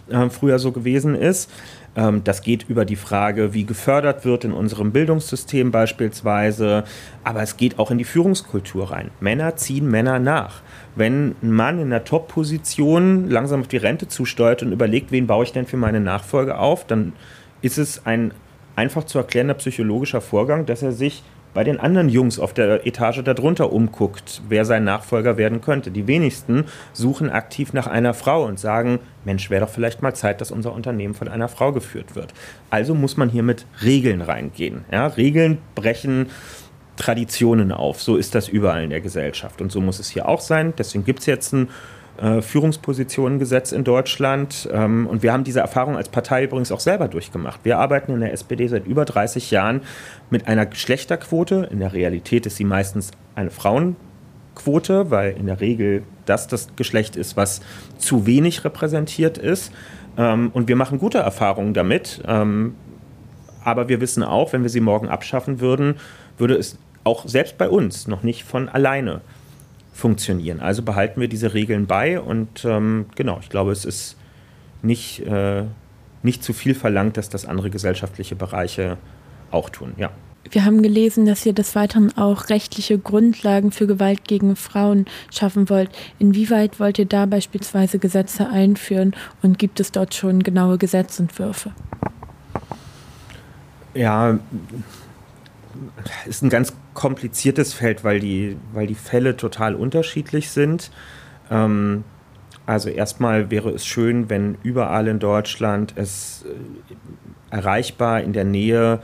äh, 0.10 0.30
früher 0.30 0.60
so 0.60 0.72
gewesen 0.72 1.16
ist. 1.16 1.52
Ähm, 1.96 2.24
das 2.24 2.42
geht 2.42 2.70
über 2.70 2.86
die 2.86 2.96
Frage, 2.96 3.54
wie 3.54 3.66
gefördert 3.66 4.26
wird 4.26 4.46
in 4.46 4.54
unserem 4.54 4.92
Bildungssystem 4.92 5.72
beispielsweise. 5.72 6.84
Aber 7.24 7.42
es 7.42 7.58
geht 7.58 7.80
auch 7.80 7.92
in 7.92 7.98
die 7.98 8.04
Führungskultur 8.04 8.92
rein. 8.92 9.12
Männer 9.20 9.56
ziehen 9.56 9.90
Männer 9.90 10.20
nach. 10.20 10.62
Wenn 10.96 11.36
ein 11.42 11.52
Mann 11.52 11.80
in 11.80 11.88
einer 11.88 12.04
Top-Position 12.04 13.30
langsam 13.30 13.62
auf 13.62 13.68
die 13.68 13.78
Rente 13.78 14.08
zusteuert 14.08 14.64
und 14.64 14.72
überlegt, 14.72 15.12
wen 15.12 15.28
baue 15.28 15.44
ich 15.44 15.52
denn 15.52 15.66
für 15.66 15.78
meine 15.78 16.00
Nachfolge 16.00 16.58
auf, 16.58 16.86
dann 16.86 17.14
ist 17.62 17.78
es 17.78 18.06
ein 18.06 18.34
einfach 18.76 19.04
zu 19.04 19.18
erklärender 19.18 19.54
psychologischer 19.56 20.22
Vorgang, 20.22 20.66
dass 20.66 20.82
er 20.82 20.94
sich 20.94 21.24
bei 21.54 21.64
den 21.64 21.80
anderen 21.80 22.10
Jungs 22.10 22.40
auf 22.40 22.54
der 22.54 22.86
Etage 22.88 23.24
darunter 23.24 23.72
umguckt, 23.72 24.42
wer 24.48 24.66
sein 24.66 24.84
Nachfolger 24.84 25.38
werden 25.38 25.62
könnte. 25.62 25.92
Die 25.92 26.08
wenigsten 26.08 26.66
suchen 26.94 27.30
aktiv 27.30 27.74
nach 27.74 27.88
einer 27.88 28.14
Frau 28.14 28.46
und 28.46 28.60
sagen, 28.60 29.00
Mensch, 29.26 29.50
wäre 29.50 29.66
doch 29.66 29.72
vielleicht 29.72 30.02
mal 30.02 30.14
Zeit, 30.14 30.42
dass 30.42 30.52
unser 30.52 30.74
Unternehmen 30.74 31.14
von 31.14 31.28
einer 31.28 31.48
Frau 31.48 31.72
geführt 31.72 32.16
wird. 32.16 32.34
Also 32.70 32.96
muss 32.96 33.18
man 33.18 33.30
hier 33.30 33.44
mit 33.44 33.66
Regeln 33.84 34.22
reingehen. 34.22 34.86
Ja, 34.92 35.08
Regeln 35.08 35.60
brechen 35.76 36.28
Traditionen 36.96 37.72
auf. 37.72 38.02
So 38.02 38.16
ist 38.16 38.36
das 38.36 38.48
überall 38.48 38.84
in 38.84 38.90
der 38.90 39.02
Gesellschaft. 39.02 39.62
Und 39.62 39.72
so 39.72 39.82
muss 39.82 40.00
es 40.00 40.10
hier 40.10 40.28
auch 40.28 40.42
sein. 40.42 40.74
Deswegen 40.78 41.04
gibt 41.04 41.20
es 41.20 41.26
jetzt 41.26 41.54
ein 41.54 41.70
äh, 42.22 42.42
Führungspositionengesetz 42.44 43.72
in 43.72 43.84
Deutschland. 43.84 44.70
Ähm, 44.72 45.08
und 45.08 45.24
wir 45.24 45.34
haben 45.34 45.44
diese 45.44 45.60
Erfahrung 45.60 45.98
als 45.98 46.10
Partei 46.10 46.44
übrigens 46.44 46.72
auch 46.72 46.80
selber 46.80 47.08
durchgemacht. 47.08 47.62
Wir 47.64 47.80
arbeiten 47.80 48.14
in 48.14 48.20
der 48.20 48.32
SPD 48.32 48.68
seit 48.68 48.86
über 48.86 49.06
30 49.06 49.50
Jahren 49.50 49.82
mit 50.30 50.48
einer 50.48 50.68
Geschlechterquote. 50.68 51.68
In 51.72 51.80
der 51.80 51.94
Realität 51.94 52.46
ist 52.46 52.58
sie 52.58 52.64
meistens 52.64 53.10
eine 53.34 53.50
Frauenquote, 53.50 55.10
weil 55.10 55.36
in 55.36 55.48
der 55.48 55.62
Regel 55.62 56.04
das 56.28 56.48
das 56.48 56.68
Geschlecht 56.76 57.16
ist, 57.16 57.38
was 57.38 57.62
zu 57.98 58.28
wenig 58.28 58.64
repräsentiert 58.64 59.40
ist. 59.40 59.72
Ähm, 60.16 60.52
und 60.54 60.68
wir 60.68 60.76
machen 60.76 61.00
gute 61.00 61.18
Erfahrungen 61.18 61.74
damit. 61.74 62.22
Ähm, 62.28 62.76
aber 63.64 63.90
wir 63.90 64.00
wissen 64.00 64.22
auch, 64.22 64.54
wenn 64.54 64.62
wir 64.62 64.70
sie 64.70 64.80
morgen 64.80 65.10
abschaffen 65.10 65.60
würden, 65.60 65.96
würde 66.38 66.56
es 66.56 66.78
auch 67.04 67.28
selbst 67.28 67.58
bei 67.58 67.68
uns 67.68 68.08
noch 68.08 68.22
nicht 68.22 68.44
von 68.44 68.70
alleine 68.70 69.22
funktionieren. 70.02 70.60
Also 70.60 70.82
behalten 70.82 71.22
wir 71.22 71.28
diese 71.28 71.54
Regeln 71.54 71.86
bei 71.86 72.20
und 72.20 72.66
ähm, 72.66 73.06
genau, 73.16 73.40
ich 73.42 73.50
glaube, 73.50 73.72
es 73.72 73.86
ist 73.86 74.18
nicht, 74.82 75.26
äh, 75.26 75.64
nicht 76.24 76.44
zu 76.44 76.54
viel 76.54 76.74
verlangt, 76.74 77.18
dass 77.18 77.30
das 77.30 77.46
andere 77.46 77.70
gesellschaftliche 77.70 78.36
Bereiche 78.36 78.98
auch 79.52 79.70
tun. 79.70 79.94
Ja. 79.98 80.10
Wir 80.50 80.66
haben 80.66 80.82
gelesen, 80.82 81.28
dass 81.28 81.46
ihr 81.46 81.54
des 81.54 81.76
Weiteren 81.76 82.18
auch 82.18 82.50
rechtliche 82.50 82.98
Grundlagen 82.98 83.72
für 83.72 83.86
Gewalt 83.86 84.28
gegen 84.28 84.56
Frauen 84.56 85.06
schaffen 85.32 85.70
wollt. 85.70 85.92
Inwieweit 86.18 86.80
wollt 86.80 86.98
ihr 86.98 87.06
da 87.06 87.28
beispielsweise 87.28 88.00
Gesetze 88.00 88.50
einführen 88.50 89.16
und 89.44 89.60
gibt 89.60 89.80
es 89.80 89.92
dort 89.92 90.16
schon 90.16 90.42
genaue 90.42 90.80
Gesetzentwürfe? 90.80 91.72
Ja, 93.94 94.40
ist 96.26 96.42
ein 96.42 96.50
ganz 96.50 96.74
kompliziertes 96.94 97.74
Feld, 97.74 98.04
weil 98.04 98.20
die, 98.20 98.58
weil 98.74 98.88
die 98.88 98.96
Fälle 98.96 99.38
total 99.38 99.76
unterschiedlich 99.76 100.50
sind. 100.50 100.92
Ähm, 101.50 102.04
also 102.66 102.90
erstmal 102.90 103.50
wäre 103.52 103.70
es 103.70 103.86
schön, 103.86 104.30
wenn 104.30 104.58
überall 104.64 105.08
in 105.08 105.20
Deutschland 105.20 105.94
es 105.96 106.46
äh, 106.46 107.56
erreichbar 107.56 108.22
in 108.22 108.34
der 108.34 108.46
Nähe 108.46 109.02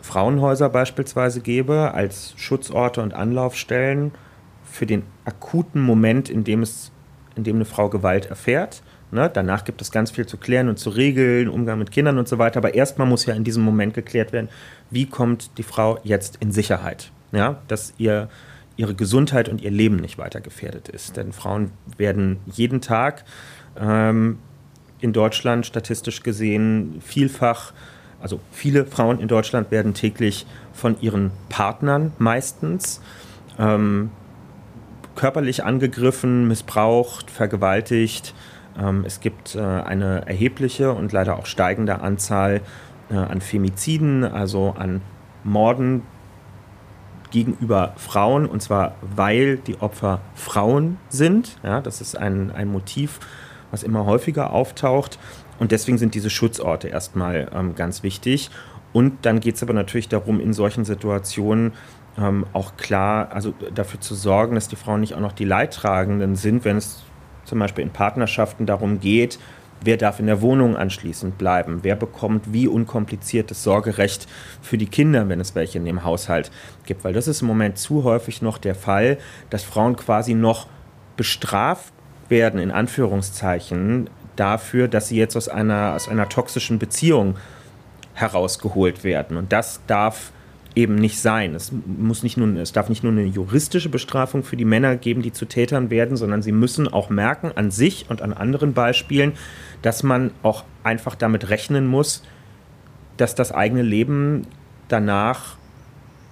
Frauenhäuser 0.00 0.68
beispielsweise 0.68 1.40
gäbe 1.40 1.92
als 1.94 2.34
Schutzorte 2.36 3.02
und 3.02 3.14
Anlaufstellen 3.14 4.12
für 4.64 4.86
den 4.86 5.02
akuten 5.24 5.80
Moment, 5.80 6.28
in 6.28 6.44
dem 6.44 6.62
es, 6.62 6.92
in 7.34 7.44
dem 7.44 7.56
eine 7.56 7.64
Frau 7.64 7.88
Gewalt 7.88 8.26
erfährt. 8.26 8.82
Ne? 9.10 9.30
Danach 9.32 9.64
gibt 9.64 9.80
es 9.80 9.90
ganz 9.90 10.10
viel 10.10 10.26
zu 10.26 10.36
klären 10.36 10.68
und 10.68 10.78
zu 10.78 10.90
regeln, 10.90 11.48
Umgang 11.48 11.78
mit 11.78 11.90
Kindern 11.90 12.18
und 12.18 12.28
so 12.28 12.38
weiter. 12.38 12.58
Aber 12.58 12.74
erstmal 12.74 13.06
muss 13.06 13.26
ja 13.26 13.34
in 13.34 13.44
diesem 13.44 13.64
Moment 13.64 13.94
geklärt 13.94 14.32
werden, 14.32 14.48
wie 14.90 15.06
kommt 15.06 15.56
die 15.58 15.62
Frau 15.62 15.98
jetzt 16.02 16.36
in 16.40 16.52
Sicherheit? 16.52 17.10
Ja? 17.32 17.58
Dass 17.68 17.94
ihr, 17.98 18.28
ihre 18.76 18.94
Gesundheit 18.94 19.48
und 19.48 19.60
ihr 19.60 19.70
Leben 19.70 19.96
nicht 19.96 20.18
weiter 20.18 20.40
gefährdet 20.40 20.88
ist. 20.88 21.16
Denn 21.16 21.32
Frauen 21.32 21.72
werden 21.96 22.38
jeden 22.46 22.80
Tag 22.80 23.24
ähm, 23.78 24.38
in 25.00 25.12
Deutschland 25.12 25.66
statistisch 25.66 26.22
gesehen 26.22 27.00
vielfach, 27.00 27.72
also 28.20 28.40
viele 28.50 28.84
Frauen 28.84 29.20
in 29.20 29.28
Deutschland 29.28 29.70
werden 29.70 29.94
täglich 29.94 30.44
von 30.72 31.00
ihren 31.00 31.30
Partnern 31.48 32.12
meistens 32.18 33.00
ähm, 33.58 34.10
körperlich 35.14 35.64
angegriffen, 35.64 36.48
missbraucht, 36.48 37.30
vergewaltigt 37.30 38.34
ähm, 38.78 39.04
es 39.06 39.20
gibt 39.20 39.54
äh, 39.54 39.60
eine 39.60 40.26
erhebliche 40.26 40.92
und 40.92 41.12
leider 41.12 41.38
auch 41.38 41.46
steigende 41.46 42.00
Anzahl 42.00 42.60
äh, 43.10 43.14
an 43.14 43.40
Femiziden, 43.40 44.24
also 44.24 44.74
an 44.78 45.00
Morden 45.44 46.02
gegenüber 47.30 47.94
Frauen, 47.96 48.46
und 48.46 48.62
zwar 48.62 48.94
weil 49.02 49.56
die 49.58 49.80
Opfer 49.80 50.20
Frauen 50.34 50.98
sind. 51.08 51.58
Ja, 51.62 51.80
das 51.80 52.00
ist 52.00 52.16
ein, 52.16 52.50
ein 52.50 52.68
Motiv, 52.68 53.20
was 53.70 53.82
immer 53.82 54.06
häufiger 54.06 54.52
auftaucht. 54.52 55.18
Und 55.58 55.72
deswegen 55.72 55.98
sind 55.98 56.14
diese 56.14 56.30
Schutzorte 56.30 56.88
erstmal 56.88 57.50
ähm, 57.54 57.74
ganz 57.74 58.02
wichtig. 58.02 58.50
Und 58.92 59.26
dann 59.26 59.40
geht 59.40 59.56
es 59.56 59.62
aber 59.62 59.72
natürlich 59.74 60.08
darum, 60.08 60.40
in 60.40 60.52
solchen 60.52 60.84
Situationen 60.84 61.72
ähm, 62.16 62.46
auch 62.52 62.76
klar, 62.76 63.30
also 63.32 63.52
dafür 63.74 64.00
zu 64.00 64.14
sorgen, 64.14 64.54
dass 64.54 64.68
die 64.68 64.76
Frauen 64.76 65.00
nicht 65.00 65.14
auch 65.14 65.20
noch 65.20 65.32
die 65.32 65.44
Leidtragenden 65.44 66.36
sind, 66.36 66.64
wenn 66.64 66.76
es 66.76 67.02
zum 67.44 67.58
Beispiel 67.58 67.84
in 67.84 67.90
Partnerschaften 67.90 68.66
darum 68.66 69.00
geht, 69.00 69.38
wer 69.82 69.96
darf 69.96 70.20
in 70.20 70.26
der 70.26 70.42
Wohnung 70.42 70.76
anschließend 70.76 71.38
bleiben, 71.38 71.80
wer 71.82 71.96
bekommt 71.96 72.52
wie 72.52 72.68
unkompliziertes 72.68 73.62
Sorgerecht 73.62 74.26
für 74.62 74.78
die 74.78 74.86
Kinder, 74.86 75.28
wenn 75.28 75.40
es 75.40 75.54
welche 75.54 75.78
in 75.78 75.84
dem 75.84 76.04
Haushalt 76.04 76.50
gibt. 76.86 77.04
Weil 77.04 77.12
das 77.12 77.28
ist 77.28 77.42
im 77.42 77.48
Moment 77.48 77.78
zu 77.78 78.04
häufig 78.04 78.42
noch 78.42 78.58
der 78.58 78.74
Fall, 78.74 79.18
dass 79.50 79.62
Frauen 79.62 79.96
quasi 79.96 80.34
noch 80.34 80.66
bestraft 81.16 81.92
werden, 82.28 82.60
in 82.60 82.70
Anführungszeichen, 82.70 84.10
dafür, 84.36 84.88
dass 84.88 85.08
sie 85.08 85.16
jetzt 85.16 85.36
aus 85.36 85.48
einer, 85.48 85.94
aus 85.94 86.08
einer 86.08 86.28
toxischen 86.28 86.78
Beziehung 86.78 87.36
herausgeholt 88.14 89.04
werden. 89.04 89.36
Und 89.36 89.52
das 89.52 89.80
darf 89.86 90.32
eben 90.78 90.94
nicht 90.94 91.20
sein. 91.20 91.56
Es, 91.56 91.72
muss 91.86 92.22
nicht 92.22 92.36
nur, 92.36 92.48
es 92.56 92.72
darf 92.72 92.88
nicht 92.88 93.02
nur 93.02 93.10
eine 93.10 93.24
juristische 93.24 93.88
Bestrafung 93.88 94.44
für 94.44 94.56
die 94.56 94.64
Männer 94.64 94.94
geben, 94.94 95.22
die 95.22 95.32
zu 95.32 95.44
Tätern 95.44 95.90
werden, 95.90 96.16
sondern 96.16 96.40
sie 96.40 96.52
müssen 96.52 96.86
auch 96.86 97.10
merken 97.10 97.50
an 97.56 97.72
sich 97.72 98.06
und 98.08 98.22
an 98.22 98.32
anderen 98.32 98.74
Beispielen, 98.74 99.32
dass 99.82 100.04
man 100.04 100.30
auch 100.44 100.62
einfach 100.84 101.16
damit 101.16 101.50
rechnen 101.50 101.88
muss, 101.88 102.22
dass 103.16 103.34
das 103.34 103.50
eigene 103.50 103.82
Leben 103.82 104.46
danach 104.86 105.56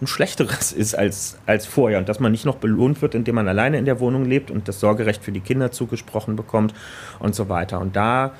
ein 0.00 0.06
schlechteres 0.06 0.70
ist 0.72 0.94
als, 0.94 1.38
als 1.46 1.66
vorher 1.66 1.98
und 1.98 2.08
dass 2.08 2.20
man 2.20 2.30
nicht 2.30 2.44
noch 2.44 2.56
belohnt 2.56 3.02
wird, 3.02 3.16
indem 3.16 3.34
man 3.34 3.48
alleine 3.48 3.78
in 3.78 3.84
der 3.84 3.98
Wohnung 3.98 4.26
lebt 4.26 4.52
und 4.52 4.68
das 4.68 4.78
Sorgerecht 4.78 5.24
für 5.24 5.32
die 5.32 5.40
Kinder 5.40 5.72
zugesprochen 5.72 6.36
bekommt 6.36 6.72
und 7.18 7.34
so 7.34 7.48
weiter. 7.48 7.80
Und 7.80 7.96
da, 7.96 8.32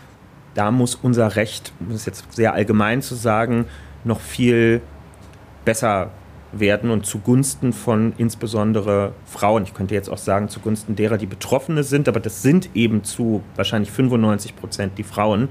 da 0.55 0.71
muss 0.71 0.95
unser 0.95 1.35
Recht, 1.35 1.73
um 1.81 1.91
es 1.91 2.07
jetzt 2.07 2.33
sehr 2.33 2.55
allgemein 2.55 3.03
zu 3.03 3.17
sagen, 3.17 3.65
noch 4.05 4.21
viel 4.21 4.83
besser 5.67 6.13
werden 6.53 6.91
und 6.91 7.05
zugunsten 7.05 7.75
von 7.75 8.15
insbesondere 8.17 9.13
Frauen. 9.27 9.65
Ich 9.65 9.75
könnte 9.75 9.95
jetzt 9.95 10.09
auch 10.09 10.17
sagen, 10.17 10.49
zugunsten 10.49 10.97
derer, 10.97 11.19
die 11.19 11.27
Betroffene 11.27 11.83
sind, 11.83 12.09
aber 12.09 12.21
das 12.21 12.41
sind 12.41 12.71
eben 12.75 13.05
zu 13.05 13.43
wahrscheinlich 13.57 13.91
95 13.91 14.57
Prozent 14.57 14.97
die 14.97 15.03
Frauen. 15.03 15.51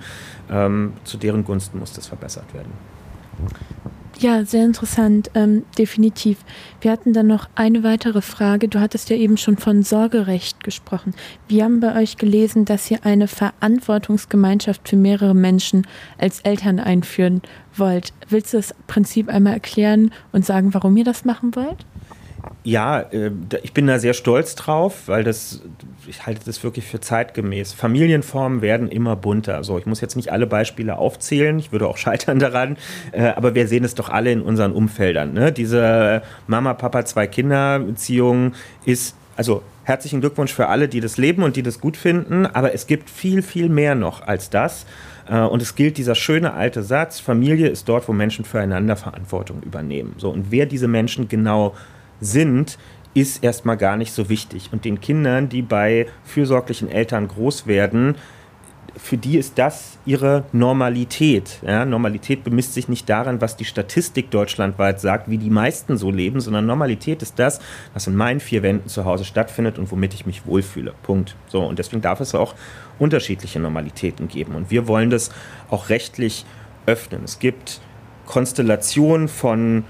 Ähm, 0.49 0.93
zu 1.03 1.17
deren 1.17 1.43
Gunsten 1.43 1.77
muss 1.77 1.93
das 1.93 2.07
verbessert 2.07 2.51
werden. 2.53 2.71
Ja, 4.17 4.45
sehr 4.45 4.63
interessant, 4.63 5.29
ähm, 5.35 5.65
definitiv. 5.77 6.37
Wir 6.79 6.91
hatten 6.91 7.11
dann 7.11 7.27
noch 7.27 7.49
eine 7.55 7.83
weitere 7.83 8.21
Frage. 8.21 8.69
Du 8.69 8.79
hattest 8.79 9.09
ja 9.09 9.17
eben 9.17 9.35
schon 9.35 9.57
von 9.57 9.83
Sorgerecht 9.83 10.63
gesprochen. 10.63 11.13
Wir 11.49 11.65
haben 11.65 11.81
bei 11.81 12.01
euch 12.01 12.15
gelesen, 12.15 12.63
dass 12.63 12.89
ihr 12.89 13.05
eine 13.05 13.27
Verantwortungsgemeinschaft 13.27 14.87
für 14.87 14.95
mehrere 14.95 15.35
Menschen 15.35 15.85
als 16.17 16.39
Eltern 16.41 16.79
einführen 16.79 17.41
wollt. 17.75 18.13
Willst 18.29 18.53
du 18.53 18.57
das 18.57 18.73
Prinzip 18.87 19.27
einmal 19.27 19.53
erklären 19.53 20.11
und 20.31 20.45
sagen, 20.45 20.73
warum 20.73 20.95
ihr 20.95 21.03
das 21.03 21.25
machen 21.25 21.53
wollt? 21.53 21.85
Ja, 22.63 23.01
äh, 23.01 23.31
ich 23.63 23.73
bin 23.73 23.87
da 23.87 23.99
sehr 23.99 24.13
stolz 24.13 24.55
drauf, 24.55 25.03
weil 25.07 25.23
das, 25.23 25.61
ich 26.07 26.25
halte 26.25 26.41
das 26.45 26.63
wirklich 26.63 26.85
für 26.85 26.99
zeitgemäß. 26.99 27.73
Familienformen 27.73 28.61
werden 28.61 28.89
immer 28.89 29.15
bunter. 29.15 29.63
So, 29.63 29.77
ich 29.77 29.85
muss 29.85 30.01
jetzt 30.01 30.15
nicht 30.15 30.31
alle 30.31 30.47
Beispiele 30.47 30.97
aufzählen, 30.97 31.57
ich 31.59 31.71
würde 31.71 31.87
auch 31.87 31.97
scheitern 32.05 32.39
daran, 32.39 32.77
äh, 33.11 33.27
aber 33.27 33.55
wir 33.55 33.67
sehen 33.67 33.83
es 33.83 33.95
doch 33.95 34.09
alle 34.09 34.31
in 34.31 34.41
unseren 34.41 34.71
Umfeldern. 34.71 35.33
Ne? 35.33 35.51
Diese 35.51 36.21
Mama, 36.47 36.73
Papa, 36.73 37.05
zwei 37.05 37.27
Kinder 37.27 37.79
Beziehung 37.79 38.53
ist, 38.85 39.15
also 39.37 39.61
herzlichen 39.83 40.21
Glückwunsch 40.21 40.53
für 40.53 40.67
alle, 40.67 40.87
die 40.87 40.99
das 40.99 41.17
leben 41.17 41.43
und 41.43 41.55
die 41.55 41.63
das 41.63 41.79
gut 41.79 41.97
finden, 41.97 42.45
aber 42.45 42.73
es 42.73 42.87
gibt 42.87 43.09
viel, 43.09 43.41
viel 43.41 43.69
mehr 43.69 43.95
noch 43.95 44.25
als 44.25 44.49
das. 44.49 44.85
Äh, 45.29 45.39
und 45.39 45.61
es 45.61 45.75
gilt 45.75 45.97
dieser 45.97 46.15
schöne 46.15 46.53
alte 46.53 46.83
Satz, 46.83 47.19
Familie 47.19 47.69
ist 47.69 47.87
dort, 47.87 48.07
wo 48.07 48.13
Menschen 48.13 48.45
füreinander 48.45 48.95
Verantwortung 48.95 49.61
übernehmen. 49.63 50.15
So, 50.17 50.29
und 50.29 50.51
wer 50.51 50.65
diese 50.65 50.87
Menschen 50.87 51.27
genau 51.27 51.75
sind, 52.21 52.77
ist 53.13 53.43
erstmal 53.43 53.77
gar 53.77 53.97
nicht 53.97 54.11
so 54.11 54.29
wichtig. 54.29 54.69
Und 54.71 54.85
den 54.85 54.99
Kindern, 54.99 55.49
die 55.49 55.61
bei 55.61 56.07
fürsorglichen 56.25 56.89
Eltern 56.89 57.27
groß 57.27 57.65
werden, 57.65 58.15
für 58.97 59.17
die 59.17 59.37
ist 59.37 59.57
das 59.57 59.97
ihre 60.05 60.45
Normalität. 60.51 61.59
Ja, 61.65 61.85
Normalität 61.85 62.43
bemisst 62.43 62.73
sich 62.73 62.87
nicht 62.87 63.09
daran, 63.09 63.41
was 63.41 63.57
die 63.57 63.65
Statistik 63.65 64.31
deutschlandweit 64.31 65.01
sagt, 65.01 65.29
wie 65.29 65.37
die 65.37 65.49
meisten 65.49 65.97
so 65.97 66.11
leben, 66.11 66.39
sondern 66.39 66.65
Normalität 66.65 67.21
ist 67.21 67.37
das, 67.37 67.59
was 67.93 68.07
in 68.07 68.15
meinen 68.15 68.39
vier 68.39 68.63
Wänden 68.63 68.87
zu 68.87 69.05
Hause 69.05 69.25
stattfindet 69.25 69.77
und 69.77 69.91
womit 69.91 70.13
ich 70.13 70.25
mich 70.25 70.45
wohlfühle. 70.45 70.93
Punkt. 71.03 71.35
So, 71.47 71.61
und 71.61 71.79
deswegen 71.79 72.01
darf 72.01 72.21
es 72.21 72.35
auch 72.35 72.55
unterschiedliche 72.99 73.59
Normalitäten 73.59 74.27
geben. 74.27 74.55
Und 74.55 74.71
wir 74.71 74.87
wollen 74.87 75.09
das 75.09 75.29
auch 75.69 75.89
rechtlich 75.89 76.45
öffnen. 76.85 77.23
Es 77.25 77.39
gibt 77.39 77.81
Konstellationen 78.25 79.27
von 79.27 79.83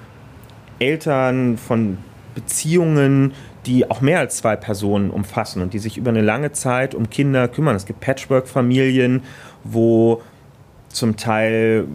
Eltern, 0.80 1.58
von 1.58 2.00
Beziehungen, 2.36 3.34
die 3.66 3.90
auch 3.90 4.02
mehr 4.02 4.20
als 4.20 4.38
zwei 4.38 4.56
Personen 4.56 5.10
umfassen 5.10 5.62
und 5.62 5.74
die 5.74 5.80
sich 5.80 5.98
über 5.98 6.10
eine 6.10 6.22
lange 6.22 6.52
Zeit 6.52 6.94
um 6.94 7.10
Kinder 7.10 7.48
kümmern. 7.48 7.76
Es 7.76 7.86
gibt 7.86 8.02
Patchwork-Familien, 8.02 9.24
wo 9.64 10.22
zum 10.90 11.18
Teil 11.18 11.88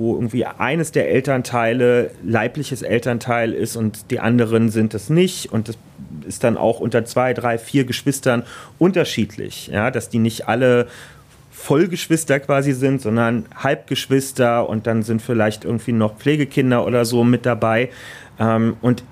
wo 0.00 0.14
irgendwie 0.14 0.46
eines 0.46 0.92
der 0.92 1.10
Elternteile 1.10 2.10
leibliches 2.24 2.82
Elternteil 2.82 3.52
ist 3.52 3.76
und 3.76 4.10
die 4.10 4.18
anderen 4.18 4.70
sind 4.70 4.94
es 4.94 5.10
nicht 5.10 5.52
und 5.52 5.68
das 5.68 5.78
ist 6.26 6.42
dann 6.42 6.56
auch 6.56 6.80
unter 6.80 7.04
zwei, 7.04 7.34
drei, 7.34 7.58
vier 7.58 7.84
Geschwistern 7.84 8.44
unterschiedlich, 8.78 9.68
ja, 9.68 9.90
dass 9.90 10.08
die 10.08 10.18
nicht 10.18 10.48
alle 10.48 10.86
Vollgeschwister 11.50 12.40
quasi 12.40 12.72
sind, 12.72 13.02
sondern 13.02 13.44
Halbgeschwister 13.54 14.68
und 14.68 14.86
dann 14.86 15.02
sind 15.02 15.20
vielleicht 15.20 15.64
irgendwie 15.64 15.92
noch 15.92 16.16
Pflegekinder 16.16 16.86
oder 16.86 17.04
so 17.04 17.22
mit 17.22 17.44
dabei. 17.44 17.90
Ähm, 18.38 18.76
und 18.80 19.04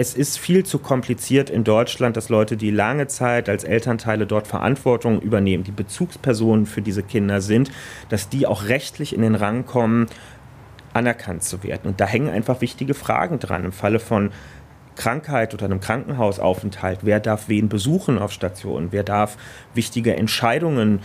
es 0.00 0.14
ist 0.14 0.38
viel 0.38 0.64
zu 0.64 0.78
kompliziert 0.78 1.50
in 1.50 1.62
Deutschland, 1.62 2.16
dass 2.16 2.30
Leute, 2.30 2.56
die 2.56 2.70
lange 2.70 3.06
Zeit 3.06 3.50
als 3.50 3.64
Elternteile 3.64 4.26
dort 4.26 4.46
Verantwortung 4.46 5.20
übernehmen, 5.20 5.62
die 5.62 5.72
Bezugspersonen 5.72 6.64
für 6.64 6.80
diese 6.80 7.02
Kinder 7.02 7.42
sind, 7.42 7.70
dass 8.08 8.30
die 8.30 8.46
auch 8.46 8.64
rechtlich 8.64 9.14
in 9.14 9.20
den 9.20 9.34
Rang 9.34 9.66
kommen, 9.66 10.06
anerkannt 10.94 11.42
zu 11.42 11.62
werden. 11.62 11.82
Und 11.84 12.00
da 12.00 12.06
hängen 12.06 12.30
einfach 12.30 12.62
wichtige 12.62 12.94
Fragen 12.94 13.40
dran. 13.40 13.66
Im 13.66 13.72
Falle 13.72 14.00
von 14.00 14.30
Krankheit 14.96 15.52
oder 15.52 15.66
einem 15.66 15.80
Krankenhausaufenthalt, 15.80 17.00
wer 17.02 17.20
darf 17.20 17.48
wen 17.48 17.68
besuchen 17.68 18.18
auf 18.18 18.32
Stationen, 18.32 18.92
wer 18.92 19.02
darf 19.02 19.36
wichtige 19.74 20.16
Entscheidungen 20.16 21.00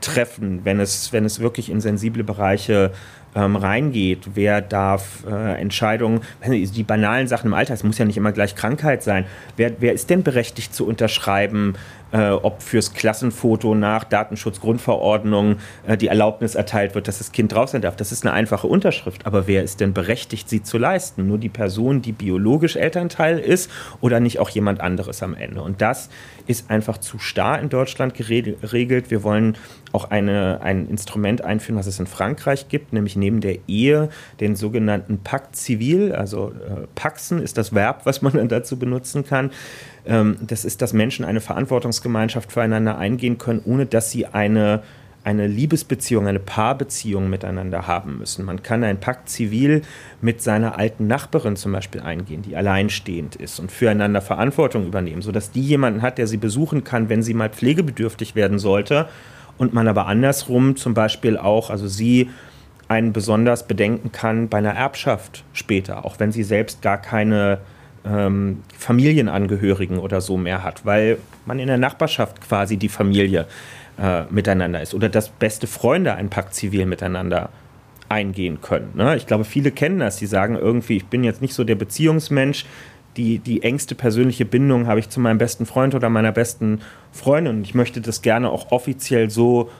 treffen, 0.00 0.64
wenn 0.64 0.80
es, 0.80 1.12
wenn 1.12 1.26
es 1.26 1.38
wirklich 1.38 1.68
in 1.68 1.82
sensible 1.82 2.24
Bereiche 2.24 2.92
ähm, 3.34 3.56
reingeht. 3.56 4.30
Wer 4.34 4.60
darf 4.60 5.24
äh, 5.26 5.60
Entscheidungen, 5.60 6.20
die 6.46 6.82
banalen 6.82 7.28
Sachen 7.28 7.48
im 7.48 7.54
Alltag, 7.54 7.76
es 7.76 7.84
muss 7.84 7.98
ja 7.98 8.04
nicht 8.04 8.16
immer 8.16 8.32
gleich 8.32 8.54
Krankheit 8.54 9.02
sein. 9.02 9.26
Wer, 9.56 9.72
wer 9.80 9.92
ist 9.92 10.10
denn 10.10 10.22
berechtigt 10.22 10.74
zu 10.74 10.86
unterschreiben, 10.86 11.74
äh, 12.12 12.30
ob 12.30 12.62
fürs 12.62 12.94
Klassenfoto 12.94 13.74
nach 13.74 14.04
Datenschutzgrundverordnung 14.04 15.56
äh, 15.86 15.96
die 15.96 16.08
Erlaubnis 16.08 16.54
erteilt 16.54 16.94
wird, 16.94 17.08
dass 17.08 17.18
das 17.18 17.32
Kind 17.32 17.52
drauf 17.52 17.70
sein 17.70 17.82
darf. 17.82 17.96
Das 17.96 18.12
ist 18.12 18.24
eine 18.24 18.34
einfache 18.34 18.66
Unterschrift. 18.66 19.26
Aber 19.26 19.46
wer 19.46 19.62
ist 19.62 19.80
denn 19.80 19.92
berechtigt, 19.92 20.48
sie 20.48 20.62
zu 20.62 20.78
leisten? 20.78 21.26
Nur 21.26 21.38
die 21.38 21.48
Person, 21.48 22.02
die 22.02 22.12
biologisch 22.12 22.76
Elternteil 22.76 23.38
ist 23.38 23.70
oder 24.00 24.20
nicht 24.20 24.38
auch 24.38 24.50
jemand 24.50 24.80
anderes 24.80 25.22
am 25.22 25.34
Ende? 25.34 25.62
Und 25.62 25.80
das 25.80 26.10
ist 26.46 26.70
einfach 26.70 26.98
zu 26.98 27.18
starr 27.18 27.58
in 27.60 27.68
Deutschland 27.68 28.14
geregelt. 28.14 29.10
Wir 29.10 29.22
wollen 29.22 29.56
auch 29.92 30.10
eine, 30.10 30.60
ein 30.62 30.88
Instrument 30.88 31.42
einführen, 31.42 31.78
was 31.78 31.86
es 31.86 31.98
in 31.98 32.06
Frankreich 32.06 32.68
gibt, 32.68 32.92
nämlich 32.92 33.16
neben 33.16 33.40
der 33.40 33.56
Ehe 33.68 34.08
den 34.40 34.56
sogenannten 34.56 35.18
Pakt 35.18 35.56
Zivil, 35.56 36.14
also 36.14 36.50
äh, 36.50 36.86
Paxen 36.94 37.40
ist 37.40 37.58
das 37.58 37.74
Verb, 37.74 38.02
was 38.04 38.22
man 38.22 38.32
dann 38.32 38.48
dazu 38.48 38.78
benutzen 38.78 39.24
kann. 39.24 39.50
Ähm, 40.06 40.36
das 40.40 40.64
ist, 40.64 40.82
dass 40.82 40.92
Menschen 40.92 41.24
eine 41.24 41.40
Verantwortungsgemeinschaft 41.40 42.52
füreinander 42.52 42.98
eingehen 42.98 43.38
können, 43.38 43.62
ohne 43.64 43.86
dass 43.86 44.10
sie 44.10 44.26
eine 44.26 44.82
eine 45.24 45.46
Liebesbeziehung, 45.46 46.26
eine 46.26 46.40
Paarbeziehung 46.40 47.30
miteinander 47.30 47.86
haben 47.86 48.18
müssen. 48.18 48.44
Man 48.44 48.62
kann 48.62 48.82
einen 48.82 48.98
Pakt 48.98 49.28
zivil 49.28 49.82
mit 50.20 50.42
seiner 50.42 50.78
alten 50.78 51.06
Nachbarin 51.06 51.56
zum 51.56 51.72
Beispiel 51.72 52.00
eingehen, 52.00 52.42
die 52.42 52.56
alleinstehend 52.56 53.36
ist 53.36 53.60
und 53.60 53.70
füreinander 53.70 54.20
Verantwortung 54.20 54.86
übernehmen, 54.86 55.22
sodass 55.22 55.52
die 55.52 55.62
jemanden 55.62 56.02
hat, 56.02 56.18
der 56.18 56.26
sie 56.26 56.38
besuchen 56.38 56.82
kann, 56.82 57.08
wenn 57.08 57.22
sie 57.22 57.34
mal 57.34 57.50
pflegebedürftig 57.50 58.34
werden 58.34 58.58
sollte 58.58 59.08
und 59.58 59.72
man 59.72 59.86
aber 59.86 60.06
andersrum 60.06 60.76
zum 60.76 60.94
Beispiel 60.94 61.36
auch, 61.36 61.70
also 61.70 61.86
sie 61.86 62.30
einen 62.88 63.12
besonders 63.12 63.68
bedenken 63.68 64.10
kann 64.10 64.48
bei 64.48 64.58
einer 64.58 64.74
Erbschaft 64.74 65.44
später, 65.52 66.04
auch 66.04 66.18
wenn 66.18 66.32
sie 66.32 66.42
selbst 66.42 66.82
gar 66.82 66.98
keine 66.98 67.58
ähm, 68.04 68.62
Familienangehörigen 68.78 69.98
oder 69.98 70.20
so 70.20 70.36
mehr 70.36 70.62
hat, 70.62 70.84
weil 70.84 71.18
man 71.46 71.58
in 71.58 71.68
der 71.68 71.78
Nachbarschaft 71.78 72.40
quasi 72.40 72.76
die 72.76 72.88
Familie 72.88 73.46
äh, 74.00 74.22
miteinander 74.30 74.82
ist 74.82 74.94
oder 74.94 75.08
dass 75.08 75.28
beste 75.28 75.66
Freunde 75.66 76.14
einen 76.14 76.30
Pakt 76.30 76.54
zivil 76.54 76.86
miteinander 76.86 77.50
eingehen 78.08 78.60
können. 78.60 78.90
Ne? 78.94 79.16
Ich 79.16 79.26
glaube, 79.26 79.44
viele 79.44 79.70
kennen 79.70 79.98
das, 79.98 80.16
die 80.16 80.26
sagen 80.26 80.56
irgendwie, 80.56 80.96
ich 80.96 81.06
bin 81.06 81.24
jetzt 81.24 81.40
nicht 81.40 81.54
so 81.54 81.64
der 81.64 81.76
Beziehungsmensch, 81.76 82.66
die, 83.16 83.38
die 83.38 83.62
engste 83.62 83.94
persönliche 83.94 84.44
Bindung 84.44 84.86
habe 84.86 85.00
ich 85.00 85.10
zu 85.10 85.20
meinem 85.20 85.38
besten 85.38 85.66
Freund 85.66 85.94
oder 85.94 86.08
meiner 86.08 86.32
besten 86.32 86.80
Freundin 87.12 87.56
und 87.56 87.62
ich 87.62 87.74
möchte 87.74 88.00
das 88.00 88.22
gerne 88.22 88.50
auch 88.50 88.72
offiziell 88.72 89.28
so 89.28 89.70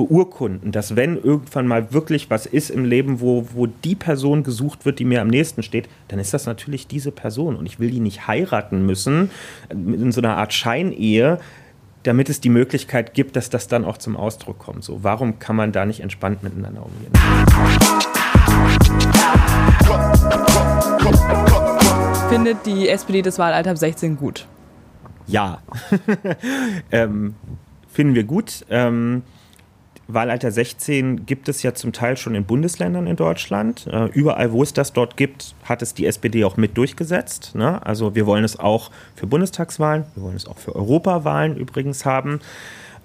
beurkunden, 0.00 0.72
dass 0.72 0.96
wenn 0.96 1.18
irgendwann 1.18 1.66
mal 1.66 1.92
wirklich 1.92 2.30
was 2.30 2.46
ist 2.46 2.70
im 2.70 2.86
Leben, 2.86 3.20
wo, 3.20 3.46
wo 3.52 3.66
die 3.66 3.94
Person 3.94 4.42
gesucht 4.42 4.86
wird, 4.86 4.98
die 4.98 5.04
mir 5.04 5.20
am 5.20 5.28
nächsten 5.28 5.62
steht, 5.62 5.90
dann 6.08 6.18
ist 6.18 6.32
das 6.32 6.46
natürlich 6.46 6.86
diese 6.86 7.12
Person. 7.12 7.54
Und 7.54 7.66
ich 7.66 7.78
will 7.78 7.90
die 7.90 8.00
nicht 8.00 8.26
heiraten 8.26 8.86
müssen, 8.86 9.30
in 9.68 10.10
so 10.10 10.22
einer 10.22 10.38
Art 10.38 10.54
Scheinehe, 10.54 11.38
damit 12.04 12.30
es 12.30 12.40
die 12.40 12.48
Möglichkeit 12.48 13.12
gibt, 13.12 13.36
dass 13.36 13.50
das 13.50 13.68
dann 13.68 13.84
auch 13.84 13.98
zum 13.98 14.16
Ausdruck 14.16 14.58
kommt. 14.58 14.84
So, 14.84 15.04
warum 15.04 15.38
kann 15.38 15.54
man 15.54 15.70
da 15.70 15.84
nicht 15.84 16.00
entspannt 16.00 16.42
miteinander 16.42 16.82
umgehen? 16.82 17.12
Findet 22.30 22.64
die 22.64 22.88
SPD 22.88 23.20
das 23.20 23.38
Wahlalter 23.38 23.72
ab 23.72 23.76
16 23.76 24.16
gut? 24.16 24.46
Ja, 25.26 25.58
ähm, 26.90 27.34
finden 27.92 28.14
wir 28.14 28.24
gut. 28.24 28.64
Ähm, 28.70 29.24
Wahlalter 30.14 30.50
16 30.50 31.26
gibt 31.26 31.48
es 31.48 31.62
ja 31.62 31.74
zum 31.74 31.92
Teil 31.92 32.16
schon 32.16 32.34
in 32.34 32.44
Bundesländern 32.44 33.06
in 33.06 33.16
Deutschland. 33.16 33.86
Äh, 33.86 34.06
überall, 34.06 34.52
wo 34.52 34.62
es 34.62 34.72
das 34.72 34.92
dort 34.92 35.16
gibt, 35.16 35.54
hat 35.64 35.82
es 35.82 35.94
die 35.94 36.06
SPD 36.06 36.44
auch 36.44 36.56
mit 36.56 36.76
durchgesetzt. 36.76 37.54
Ne? 37.54 37.84
Also 37.84 38.14
wir 38.14 38.26
wollen 38.26 38.44
es 38.44 38.58
auch 38.58 38.90
für 39.14 39.26
Bundestagswahlen, 39.26 40.04
wir 40.14 40.22
wollen 40.24 40.36
es 40.36 40.46
auch 40.46 40.58
für 40.58 40.74
Europawahlen 40.74 41.56
übrigens 41.56 42.04
haben. 42.04 42.40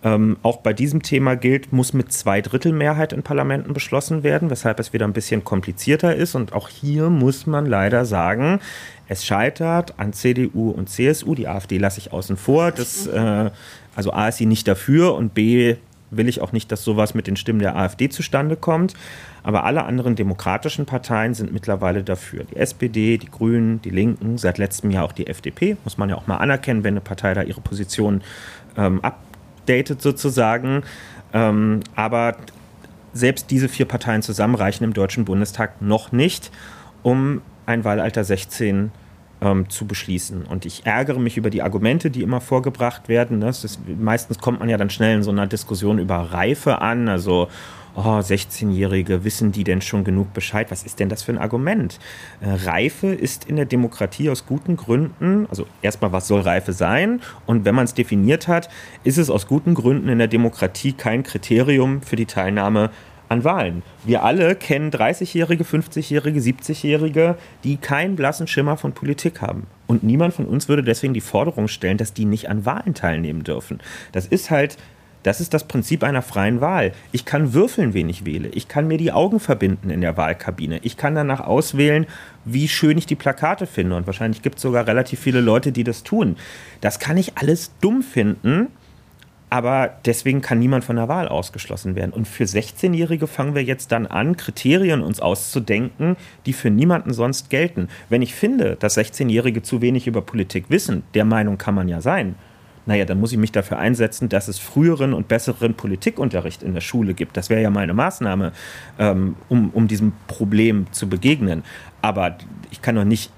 Ähm, 0.03 0.37
auch 0.43 0.57
bei 0.57 0.71
diesem 0.71 1.01
Thema 1.01 1.35
gilt, 1.35 1.73
muss 1.73 1.93
mit 1.93 2.13
Zweidrittelmehrheit 2.13 3.11
in 3.11 3.23
Parlamenten 3.23 3.73
beschlossen 3.73 4.21
werden, 4.21 4.51
weshalb 4.51 4.79
es 4.79 4.93
wieder 4.93 5.07
ein 5.07 5.13
bisschen 5.13 5.43
komplizierter 5.43 6.15
ist. 6.15 6.35
Und 6.35 6.53
auch 6.53 6.69
hier 6.69 7.09
muss 7.09 7.47
man 7.47 7.65
leider 7.65 8.05
sagen, 8.05 8.59
es 9.07 9.25
scheitert 9.25 9.95
an 9.97 10.13
CDU 10.13 10.69
und 10.69 10.89
CSU. 10.89 11.33
Die 11.33 11.47
AfD 11.47 11.79
lasse 11.79 11.99
ich 11.99 12.13
außen 12.13 12.37
vor. 12.37 12.71
Das, 12.71 13.07
äh, 13.07 13.49
also 13.95 14.13
A 14.13 14.27
ist 14.27 14.37
sie 14.37 14.45
nicht 14.45 14.67
dafür 14.67 15.15
und 15.15 15.33
B 15.33 15.75
will 16.17 16.27
ich 16.27 16.41
auch 16.41 16.51
nicht, 16.51 16.71
dass 16.71 16.83
sowas 16.83 17.13
mit 17.13 17.27
den 17.27 17.35
Stimmen 17.35 17.59
der 17.59 17.75
AfD 17.75 18.09
zustande 18.09 18.55
kommt. 18.55 18.93
Aber 19.43 19.63
alle 19.63 19.83
anderen 19.83 20.15
demokratischen 20.15 20.85
Parteien 20.85 21.33
sind 21.33 21.53
mittlerweile 21.53 22.03
dafür. 22.03 22.43
Die 22.45 22.55
SPD, 22.55 23.17
die 23.17 23.29
Grünen, 23.29 23.81
die 23.81 23.91
Linken, 23.91 24.37
seit 24.37 24.57
letztem 24.57 24.91
Jahr 24.91 25.05
auch 25.05 25.11
die 25.11 25.27
FDP. 25.27 25.77
Muss 25.83 25.97
man 25.97 26.09
ja 26.09 26.15
auch 26.15 26.27
mal 26.27 26.37
anerkennen, 26.37 26.83
wenn 26.83 26.93
eine 26.93 27.01
Partei 27.01 27.33
da 27.33 27.43
ihre 27.43 27.61
Position 27.61 28.21
ähm, 28.77 28.99
ab, 29.01 29.19
updated 29.65 30.01
sozusagen. 30.01 30.83
Ähm, 31.33 31.81
aber 31.95 32.35
selbst 33.13 33.49
diese 33.49 33.67
vier 33.67 33.85
Parteien 33.85 34.21
zusammen 34.21 34.55
reichen 34.55 34.83
im 34.83 34.93
Deutschen 34.93 35.25
Bundestag 35.25 35.81
noch 35.81 36.11
nicht, 36.11 36.51
um 37.01 37.41
ein 37.65 37.83
Wahlalter 37.83 38.23
16 38.23 38.91
ähm, 39.45 39.69
zu 39.69 39.85
beschließen. 39.85 40.43
Und 40.43 40.65
ich 40.65 40.85
ärgere 40.85 41.19
mich 41.19 41.37
über 41.37 41.49
die 41.49 41.61
Argumente, 41.61 42.09
die 42.09 42.23
immer 42.23 42.41
vorgebracht 42.41 43.07
werden. 43.07 43.39
Das 43.41 43.63
ist, 43.63 43.79
meistens 43.87 44.39
kommt 44.39 44.59
man 44.59 44.69
ja 44.69 44.77
dann 44.77 44.89
schnell 44.89 45.15
in 45.15 45.23
so 45.23 45.31
einer 45.31 45.47
Diskussion 45.47 45.99
über 45.99 46.15
Reife 46.15 46.81
an. 46.81 47.07
Also 47.07 47.47
oh, 47.95 48.01
16-Jährige, 48.01 49.23
wissen 49.23 49.51
die 49.51 49.63
denn 49.63 49.81
schon 49.81 50.03
genug 50.03 50.33
Bescheid? 50.33 50.71
Was 50.71 50.83
ist 50.83 50.99
denn 50.99 51.09
das 51.09 51.23
für 51.23 51.31
ein 51.31 51.37
Argument? 51.37 51.99
Äh, 52.41 52.67
Reife 52.67 53.07
ist 53.07 53.45
in 53.45 53.55
der 53.55 53.65
Demokratie 53.65 54.29
aus 54.29 54.45
guten 54.45 54.75
Gründen, 54.75 55.45
also 55.49 55.65
erstmal, 55.81 56.11
was 56.11 56.27
soll 56.27 56.41
Reife 56.41 56.73
sein? 56.73 57.21
Und 57.45 57.65
wenn 57.65 57.75
man 57.75 57.85
es 57.85 57.93
definiert 57.93 58.47
hat, 58.47 58.69
ist 59.03 59.17
es 59.17 59.29
aus 59.29 59.47
guten 59.47 59.75
Gründen 59.75 60.09
in 60.09 60.17
der 60.17 60.27
Demokratie 60.27 60.93
kein 60.93 61.23
Kriterium 61.23 62.01
für 62.01 62.15
die 62.15 62.25
Teilnahme 62.25 62.89
an 63.29 63.43
Wahlen. 63.43 63.83
Wir 64.03 64.23
alle 64.23 64.55
kennen 64.55 64.91
30-Jährige, 64.91 65.63
50-Jährige, 65.63 66.39
70-Jährige, 66.39 67.35
die 67.63 67.77
keinen 67.77 68.15
blassen 68.15 68.47
Schimmer 68.47 68.77
von 68.77 68.93
Politik 68.93 69.41
haben. 69.41 69.67
Und 69.87 70.03
niemand 70.03 70.33
von 70.33 70.45
uns 70.45 70.67
würde 70.67 70.83
deswegen 70.83 71.13
die 71.13 71.21
Forderung 71.21 71.67
stellen, 71.67 71.97
dass 71.97 72.13
die 72.13 72.25
nicht 72.25 72.49
an 72.49 72.65
Wahlen 72.65 72.93
teilnehmen 72.93 73.43
dürfen. 73.43 73.79
Das 74.11 74.25
ist 74.25 74.51
halt 74.51 74.77
das 75.25 75.41
ist 75.41 75.55
das 75.55 75.63
Prinzip 75.63 76.03
einer 76.03 76.21
freien 76.21 76.61
Wahl. 76.61 76.91
Ich 77.11 77.25
kann 77.25 77.53
würfeln, 77.55 77.95
wen 77.95 78.09
ich 78.09 78.25
wähle. 78.25 78.47
Ich 78.49 78.67
kann 78.67 78.87
mir 78.87 78.99
die 78.99 79.11
Augen 79.11 79.39
verbinden 79.39 79.89
in 79.89 80.01
der 80.01 80.17
Wahlkabine. 80.17 80.81
Ich 80.83 80.97
kann 80.97 81.15
danach 81.15 81.39
auswählen, 81.39 82.05
wie 82.45 82.67
schön 82.67 82.95
ich 82.95 83.07
die 83.07 83.15
Plakate 83.15 83.65
finde. 83.65 83.95
Und 83.95 84.05
wahrscheinlich 84.05 84.43
gibt 84.43 84.57
es 84.57 84.61
sogar 84.61 84.85
relativ 84.85 85.19
viele 85.19 85.41
Leute, 85.41 85.71
die 85.71 85.83
das 85.83 86.03
tun. 86.03 86.35
Das 86.79 86.99
kann 86.99 87.17
ich 87.17 87.39
alles 87.39 87.71
dumm 87.81 88.03
finden. 88.03 88.67
Aber 89.55 89.91
deswegen 90.03 90.41
kann 90.41 90.59
niemand 90.59 90.83
von 90.83 90.97
der 90.97 91.07
Wahl 91.07 91.29
ausgeschlossen 91.29 91.95
werden. 91.95 92.11
Und 92.11 92.27
für 92.27 92.43
16-Jährige 92.43 93.25
fangen 93.25 93.55
wir 93.55 93.63
jetzt 93.63 93.89
dann 93.93 94.05
an, 94.05 94.35
Kriterien 94.35 95.01
uns 95.01 95.21
auszudenken, 95.21 96.17
die 96.45 96.51
für 96.51 96.69
niemanden 96.69 97.13
sonst 97.13 97.49
gelten. 97.49 97.87
Wenn 98.09 98.21
ich 98.21 98.35
finde, 98.35 98.75
dass 98.75 98.97
16-Jährige 98.97 99.63
zu 99.63 99.79
wenig 99.81 100.07
über 100.07 100.21
Politik 100.21 100.65
wissen, 100.67 101.03
der 101.13 101.23
Meinung 101.23 101.57
kann 101.57 101.73
man 101.73 101.87
ja 101.87 102.01
sein, 102.01 102.35
naja, 102.85 103.05
dann 103.05 103.17
muss 103.17 103.31
ich 103.31 103.37
mich 103.37 103.53
dafür 103.53 103.79
einsetzen, 103.79 104.27
dass 104.27 104.49
es 104.49 104.59
früheren 104.59 105.13
und 105.13 105.29
besseren 105.29 105.73
Politikunterricht 105.73 106.61
in 106.61 106.73
der 106.73 106.81
Schule 106.81 107.13
gibt. 107.13 107.37
Das 107.37 107.49
wäre 107.49 107.61
ja 107.61 107.69
mal 107.69 107.79
eine 107.79 107.93
Maßnahme, 107.93 108.51
ähm, 108.99 109.37
um, 109.47 109.69
um 109.69 109.87
diesem 109.87 110.11
Problem 110.27 110.87
zu 110.91 111.07
begegnen. 111.07 111.63
Aber 112.01 112.37
ich 112.71 112.81
kann 112.81 112.95
doch 112.95 113.05
nicht 113.05 113.31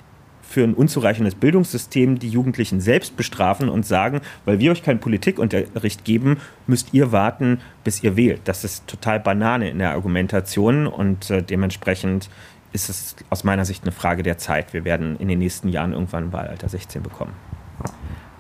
für 0.48 0.64
ein 0.64 0.74
unzureichendes 0.74 1.36
Bildungssystem 1.36 2.20
die 2.20 2.30
Jugendlichen 2.30 2.80
selbst 2.80 3.18
bestrafen 3.18 3.70
und 3.70 3.86
sagen, 3.86 4.22
weil 4.46 4.60
wir 4.60 4.72
euch 4.72 4.84
keinen 4.84 5.00
Politikunterricht 5.00 6.06
geben, 6.06 6.38
müsst 6.68 6.94
ihr 6.94 7.12
warten, 7.12 7.60
bis 7.84 8.04
ihr 8.04 8.16
wählt. 8.16 8.42
Das 8.46 8.64
ist 8.64 8.88
total 8.88 9.20
Banane 9.20 9.70
in 9.70 9.80
der 9.80 9.92
Argumentation 9.92 10.88
und 10.88 11.30
äh, 11.30 11.44
dementsprechend 11.44 12.30
ist 12.74 12.90
es 12.90 13.16
aus 13.30 13.44
meiner 13.44 13.66
Sicht 13.66 13.84
eine 13.84 13.92
Frage 13.92 14.24
der 14.24 14.38
Zeit. 14.38 14.74
Wir 14.74 14.86
werden 14.86 15.18
in 15.18 15.28
den 15.28 15.40
nächsten 15.40 15.70
Jahren 15.70 15.94
irgendwann 15.94 16.32
Wahlalter 16.32 16.70
16 16.70 17.04
bekommen. 17.04 17.34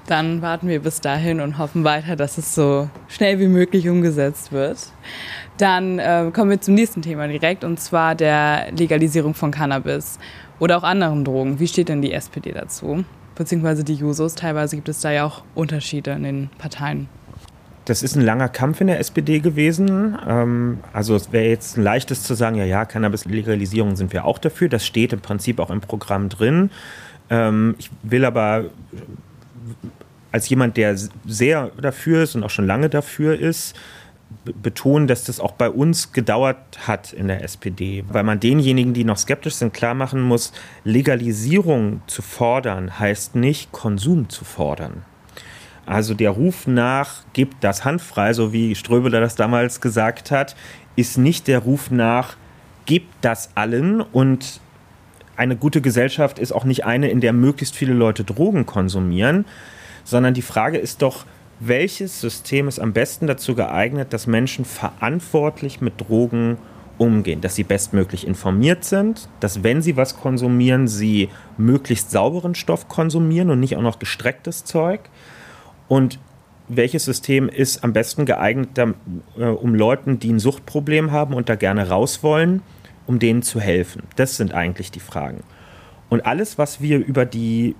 Dann 0.07 0.41
warten 0.41 0.69
wir 0.69 0.81
bis 0.81 1.01
dahin 1.01 1.41
und 1.41 1.57
hoffen 1.57 1.83
weiter, 1.83 2.15
dass 2.15 2.37
es 2.37 2.55
so 2.55 2.89
schnell 3.09 3.39
wie 3.39 3.47
möglich 3.47 3.89
umgesetzt 3.89 4.53
wird. 4.53 4.77
Dann 5.57 5.99
äh, 5.99 6.31
kommen 6.33 6.49
wir 6.49 6.61
zum 6.61 6.75
nächsten 6.75 7.01
Thema 7.01 7.27
direkt 7.27 7.65
und 7.65 7.79
zwar 7.79 8.15
der 8.15 8.71
Legalisierung 8.71 9.33
von 9.33 9.51
Cannabis 9.51 10.17
oder 10.59 10.77
auch 10.77 10.83
anderen 10.83 11.25
Drogen. 11.25 11.59
Wie 11.59 11.67
steht 11.67 11.89
denn 11.89 12.01
die 12.01 12.13
SPD 12.13 12.51
dazu? 12.51 13.03
Beziehungsweise 13.35 13.83
die 13.83 13.93
Jusos. 13.93 14.35
Teilweise 14.35 14.75
gibt 14.75 14.89
es 14.89 15.01
da 15.01 15.11
ja 15.11 15.25
auch 15.25 15.43
Unterschiede 15.55 16.11
in 16.11 16.23
den 16.23 16.49
Parteien. 16.57 17.07
Das 17.85 18.03
ist 18.03 18.15
ein 18.15 18.21
langer 18.21 18.49
Kampf 18.49 18.81
in 18.81 18.87
der 18.87 18.99
SPD 18.99 19.39
gewesen. 19.39 20.17
Ähm, 20.27 20.79
also 20.91 21.15
es 21.15 21.31
wäre 21.31 21.47
jetzt 21.47 21.77
ein 21.77 21.83
leichtes 21.83 22.23
zu 22.23 22.33
sagen, 22.33 22.57
ja, 22.57 22.65
ja, 22.65 22.83
Cannabis-Legalisierung 22.83 23.95
sind 23.95 24.11
wir 24.11 24.25
auch 24.25 24.39
dafür. 24.39 24.67
Das 24.67 24.85
steht 24.85 25.13
im 25.13 25.21
Prinzip 25.21 25.59
auch 25.59 25.69
im 25.69 25.79
Programm 25.79 26.27
drin. 26.27 26.69
Ähm, 27.29 27.75
ich 27.77 27.89
will 28.03 28.25
aber 28.25 28.65
als 30.31 30.49
jemand, 30.49 30.75
der 30.75 30.97
sehr 31.25 31.71
dafür 31.81 32.23
ist 32.23 32.35
und 32.35 32.43
auch 32.43 32.49
schon 32.49 32.67
lange 32.67 32.89
dafür 32.89 33.39
ist, 33.39 33.75
betonen, 34.53 35.07
dass 35.07 35.23
das 35.23 35.39
auch 35.39 35.53
bei 35.53 35.69
uns 35.69 36.11
gedauert 36.11 36.57
hat 36.87 37.13
in 37.13 37.27
der 37.27 37.43
SPD, 37.43 38.03
weil 38.09 38.23
man 38.23 38.39
denjenigen, 38.39 38.93
die 38.93 39.03
noch 39.03 39.17
skeptisch 39.17 39.55
sind, 39.55 39.73
klar 39.73 39.93
machen 39.93 40.21
muss, 40.21 40.53
Legalisierung 40.83 42.01
zu 42.07 42.21
fordern 42.21 42.99
heißt 42.99 43.35
nicht 43.35 43.71
Konsum 43.71 44.29
zu 44.29 44.45
fordern. 44.45 45.03
Also 45.85 46.13
der 46.13 46.31
Ruf 46.31 46.67
nach, 46.67 47.23
gibt 47.33 47.63
das 47.63 47.85
handfrei, 47.85 48.33
so 48.33 48.51
wie 48.51 48.75
Ströbeler 48.75 49.21
das 49.21 49.35
damals 49.35 49.79
gesagt 49.79 50.31
hat, 50.31 50.55
ist 50.95 51.17
nicht 51.17 51.47
der 51.47 51.59
Ruf 51.59 51.91
nach, 51.91 52.35
gibt 52.85 53.13
das 53.21 53.51
allen 53.55 54.01
und 54.01 54.59
eine 55.37 55.55
gute 55.55 55.81
Gesellschaft 55.81 56.39
ist 56.39 56.51
auch 56.51 56.65
nicht 56.65 56.85
eine, 56.85 57.09
in 57.09 57.21
der 57.21 57.31
möglichst 57.31 57.75
viele 57.75 57.93
Leute 57.93 58.23
Drogen 58.23 58.65
konsumieren, 58.65 59.45
sondern 60.03 60.33
die 60.33 60.41
Frage 60.41 60.77
ist 60.77 61.01
doch, 61.01 61.25
welches 61.59 62.21
System 62.21 62.67
ist 62.67 62.79
am 62.79 62.93
besten 62.93 63.27
dazu 63.27 63.55
geeignet, 63.55 64.13
dass 64.13 64.27
Menschen 64.27 64.65
verantwortlich 64.65 65.81
mit 65.81 65.99
Drogen 65.99 66.57
umgehen, 66.97 67.41
dass 67.41 67.55
sie 67.55 67.63
bestmöglich 67.63 68.25
informiert 68.25 68.83
sind, 68.83 69.29
dass 69.39 69.63
wenn 69.63 69.81
sie 69.81 69.97
was 69.97 70.17
konsumieren, 70.17 70.87
sie 70.87 71.29
möglichst 71.57 72.11
sauberen 72.11 72.55
Stoff 72.55 72.87
konsumieren 72.87 73.49
und 73.49 73.59
nicht 73.59 73.75
auch 73.75 73.81
noch 73.81 73.99
gestrecktes 73.99 74.65
Zeug. 74.65 75.01
Und 75.87 76.19
welches 76.67 77.05
System 77.05 77.49
ist 77.49 77.83
am 77.83 77.93
besten 77.93 78.25
geeignet, 78.25 78.77
äh, 78.77 79.43
um 79.43 79.73
Leuten, 79.73 80.19
die 80.19 80.31
ein 80.31 80.39
Suchtproblem 80.39 81.11
haben 81.11 81.33
und 81.33 81.49
da 81.49 81.55
gerne 81.55 81.89
raus 81.89 82.23
wollen, 82.23 82.61
um 83.05 83.19
denen 83.19 83.41
zu 83.41 83.59
helfen? 83.59 84.03
Das 84.15 84.37
sind 84.37 84.53
eigentlich 84.53 84.91
die 84.91 84.99
Fragen. 84.99 85.43
Und 86.09 86.25
alles, 86.25 86.57
was 86.57 86.81
wir 86.81 87.05
über 87.05 87.25
die 87.25 87.75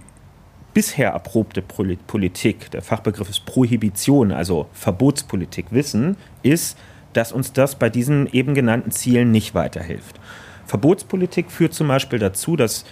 bisher 0.73 1.11
erprobte 1.11 1.61
Politik, 1.61 2.71
der 2.71 2.81
Fachbegriff 2.81 3.29
ist 3.29 3.45
Prohibition, 3.45 4.31
also 4.31 4.67
Verbotspolitik, 4.73 5.67
wissen, 5.71 6.17
ist, 6.43 6.77
dass 7.13 7.31
uns 7.31 7.53
das 7.53 7.75
bei 7.75 7.89
diesen 7.89 8.27
eben 8.31 8.53
genannten 8.53 8.91
Zielen 8.91 9.31
nicht 9.31 9.55
weiterhilft. 9.55 10.19
Verbotspolitik 10.65 11.49
führt 11.49 11.73
zum 11.73 11.87
Beispiel 11.87 12.19
dazu, 12.19 12.55
dass 12.55 12.85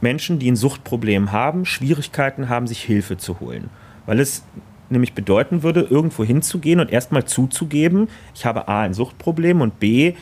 Menschen, 0.00 0.38
die 0.38 0.50
ein 0.50 0.56
Suchtproblem 0.56 1.32
haben, 1.32 1.64
Schwierigkeiten 1.64 2.48
haben, 2.48 2.66
sich 2.66 2.82
Hilfe 2.82 3.16
zu 3.16 3.40
holen. 3.40 3.70
Weil 4.04 4.20
es 4.20 4.44
nämlich 4.90 5.14
bedeuten 5.14 5.62
würde, 5.62 5.80
irgendwo 5.80 6.24
hinzugehen 6.24 6.80
und 6.80 6.92
erstmal 6.92 7.24
zuzugeben, 7.24 8.08
ich 8.34 8.46
habe 8.46 8.68
A 8.68 8.82
ein 8.82 8.94
Suchtproblem 8.94 9.60
und 9.60 9.80
B 9.80 10.14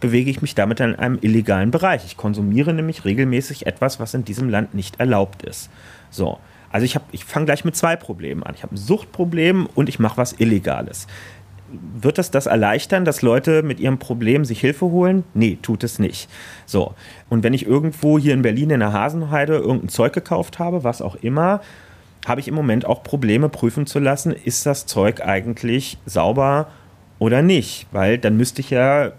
bewege 0.00 0.30
ich 0.30 0.42
mich 0.42 0.54
damit 0.54 0.80
in 0.80 0.96
einem 0.96 1.18
illegalen 1.20 1.70
Bereich. 1.70 2.04
Ich 2.04 2.16
konsumiere 2.16 2.72
nämlich 2.72 3.04
regelmäßig 3.04 3.66
etwas, 3.66 4.00
was 4.00 4.14
in 4.14 4.24
diesem 4.24 4.48
Land 4.48 4.74
nicht 4.74 4.98
erlaubt 4.98 5.42
ist. 5.42 5.70
So. 6.10 6.38
Also 6.70 6.84
ich, 6.84 6.96
ich 7.12 7.24
fange 7.24 7.46
gleich 7.46 7.64
mit 7.64 7.76
zwei 7.76 7.96
Problemen 7.96 8.42
an. 8.42 8.54
Ich 8.54 8.62
habe 8.62 8.74
ein 8.74 8.78
Suchtproblem 8.78 9.66
und 9.74 9.88
ich 9.88 9.98
mache 9.98 10.16
was 10.16 10.32
Illegales. 10.38 11.06
Wird 12.00 12.18
das 12.18 12.30
das 12.30 12.46
erleichtern, 12.46 13.04
dass 13.04 13.22
Leute 13.22 13.62
mit 13.62 13.78
ihrem 13.78 13.98
Problem 13.98 14.44
sich 14.44 14.60
Hilfe 14.60 14.86
holen? 14.86 15.24
Nee, 15.34 15.58
tut 15.62 15.84
es 15.84 15.98
nicht. 15.98 16.28
So. 16.66 16.94
Und 17.28 17.44
wenn 17.44 17.54
ich 17.54 17.66
irgendwo 17.66 18.18
hier 18.18 18.34
in 18.34 18.42
Berlin 18.42 18.70
in 18.70 18.80
der 18.80 18.92
Hasenheide 18.92 19.56
irgendein 19.56 19.88
Zeug 19.88 20.12
gekauft 20.12 20.58
habe, 20.58 20.82
was 20.84 21.02
auch 21.02 21.16
immer, 21.16 21.60
habe 22.26 22.40
ich 22.40 22.48
im 22.48 22.54
Moment 22.54 22.84
auch 22.86 23.02
Probleme 23.02 23.48
prüfen 23.48 23.86
zu 23.86 23.98
lassen, 23.98 24.32
ist 24.32 24.66
das 24.66 24.86
Zeug 24.86 25.22
eigentlich 25.22 25.98
sauber 26.06 26.68
oder 27.18 27.42
nicht? 27.42 27.86
Weil 27.92 28.18
dann 28.18 28.36
müsste 28.36 28.60
ich 28.60 28.70
ja 28.70 29.12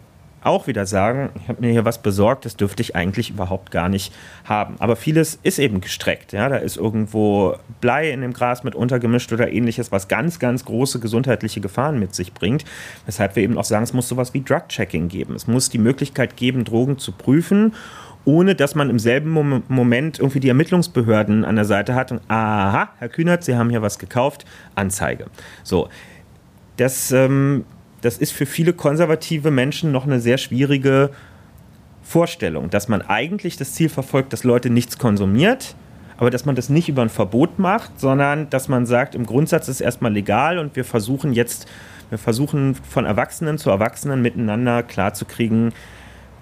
auch 0.43 0.67
wieder 0.67 0.85
sagen, 0.85 1.29
ich 1.35 1.47
habe 1.47 1.61
mir 1.61 1.71
hier 1.71 1.85
was 1.85 2.01
besorgt, 2.01 2.45
das 2.45 2.55
dürfte 2.55 2.81
ich 2.81 2.95
eigentlich 2.95 3.29
überhaupt 3.29 3.71
gar 3.71 3.89
nicht 3.89 4.13
haben. 4.43 4.75
Aber 4.79 4.95
vieles 4.95 5.39
ist 5.43 5.59
eben 5.59 5.81
gestreckt. 5.81 6.33
Ja? 6.33 6.49
Da 6.49 6.57
ist 6.57 6.77
irgendwo 6.77 7.55
Blei 7.79 8.11
in 8.11 8.21
dem 8.21 8.33
Gras 8.33 8.63
mit 8.63 8.73
untergemischt 8.73 9.31
oder 9.31 9.51
ähnliches, 9.51 9.91
was 9.91 10.07
ganz, 10.07 10.39
ganz 10.39 10.65
große 10.65 10.99
gesundheitliche 10.99 11.61
Gefahren 11.61 11.99
mit 11.99 12.15
sich 12.15 12.33
bringt. 12.33 12.65
Weshalb 13.05 13.35
wir 13.35 13.43
eben 13.43 13.57
auch 13.57 13.63
sagen, 13.63 13.83
es 13.83 13.93
muss 13.93 14.07
sowas 14.07 14.33
wie 14.33 14.41
Drug-Checking 14.41 15.07
geben. 15.07 15.35
Es 15.35 15.47
muss 15.47 15.69
die 15.69 15.77
Möglichkeit 15.77 16.35
geben, 16.37 16.63
Drogen 16.63 16.97
zu 16.97 17.11
prüfen 17.11 17.73
ohne 18.23 18.53
dass 18.53 18.75
man 18.75 18.89
im 18.89 18.99
selben 18.99 19.63
Moment 19.67 20.19
irgendwie 20.19 20.39
die 20.39 20.49
Ermittlungsbehörden 20.49 21.43
an 21.43 21.55
der 21.55 21.65
Seite 21.65 21.95
hat 21.95 22.11
und 22.11 22.21
aha, 22.27 22.89
Herr 22.99 23.09
Kühnert, 23.09 23.43
Sie 23.43 23.55
haben 23.55 23.69
hier 23.69 23.81
was 23.81 23.97
gekauft, 23.97 24.45
Anzeige. 24.75 25.25
So, 25.63 25.89
das, 26.77 27.11
ähm, 27.11 27.65
das 28.01 28.17
ist 28.17 28.31
für 28.31 28.45
viele 28.45 28.73
konservative 28.73 29.51
Menschen 29.51 29.91
noch 29.91 30.05
eine 30.05 30.19
sehr 30.19 30.37
schwierige 30.37 31.11
Vorstellung, 32.03 32.69
dass 32.69 32.87
man 32.87 33.01
eigentlich 33.01 33.57
das 33.57 33.73
Ziel 33.73 33.89
verfolgt, 33.89 34.33
dass 34.33 34.43
Leute 34.43 34.69
nichts 34.69 34.97
konsumiert, 34.97 35.75
aber 36.17 36.29
dass 36.29 36.45
man 36.45 36.55
das 36.55 36.69
nicht 36.69 36.89
über 36.89 37.01
ein 37.01 37.09
Verbot 37.09 37.57
macht, 37.57 37.99
sondern 37.99 38.49
dass 38.49 38.67
man 38.67 38.85
sagt, 38.85 39.15
im 39.15 39.25
Grundsatz 39.25 39.67
ist 39.67 39.75
es 39.75 39.81
erstmal 39.81 40.11
legal 40.11 40.57
und 40.57 40.75
wir 40.75 40.83
versuchen 40.83 41.33
jetzt, 41.33 41.67
wir 42.09 42.17
versuchen 42.17 42.75
von 42.75 43.05
Erwachsenen 43.05 43.57
zu 43.57 43.69
Erwachsenen 43.69 44.21
miteinander 44.21 44.83
klarzukriegen, 44.83 45.73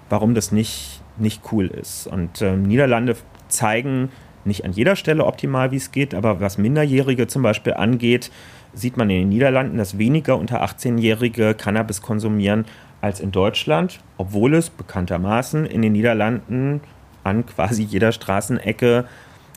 warum 0.08 0.34
das 0.34 0.50
nicht, 0.50 1.02
nicht 1.18 1.42
cool 1.52 1.66
ist. 1.66 2.06
Und 2.06 2.42
äh, 2.42 2.56
Niederlande 2.56 3.16
zeigen 3.48 4.10
nicht 4.44 4.64
an 4.64 4.72
jeder 4.72 4.96
Stelle 4.96 5.24
optimal, 5.24 5.70
wie 5.70 5.76
es 5.76 5.92
geht, 5.92 6.14
aber 6.14 6.40
was 6.40 6.58
Minderjährige 6.58 7.26
zum 7.26 7.42
Beispiel 7.42 7.74
angeht, 7.74 8.30
sieht 8.72 8.96
man 8.96 9.10
in 9.10 9.20
den 9.20 9.28
Niederlanden, 9.28 9.78
dass 9.78 9.98
weniger 9.98 10.36
unter 10.38 10.62
18-Jährige 10.64 11.54
Cannabis 11.54 12.02
konsumieren 12.02 12.64
als 13.00 13.20
in 13.20 13.32
Deutschland, 13.32 14.00
obwohl 14.18 14.54
es 14.54 14.70
bekanntermaßen 14.70 15.66
in 15.66 15.82
den 15.82 15.92
Niederlanden 15.92 16.80
an 17.24 17.46
quasi 17.46 17.82
jeder 17.82 18.12
Straßenecke 18.12 19.06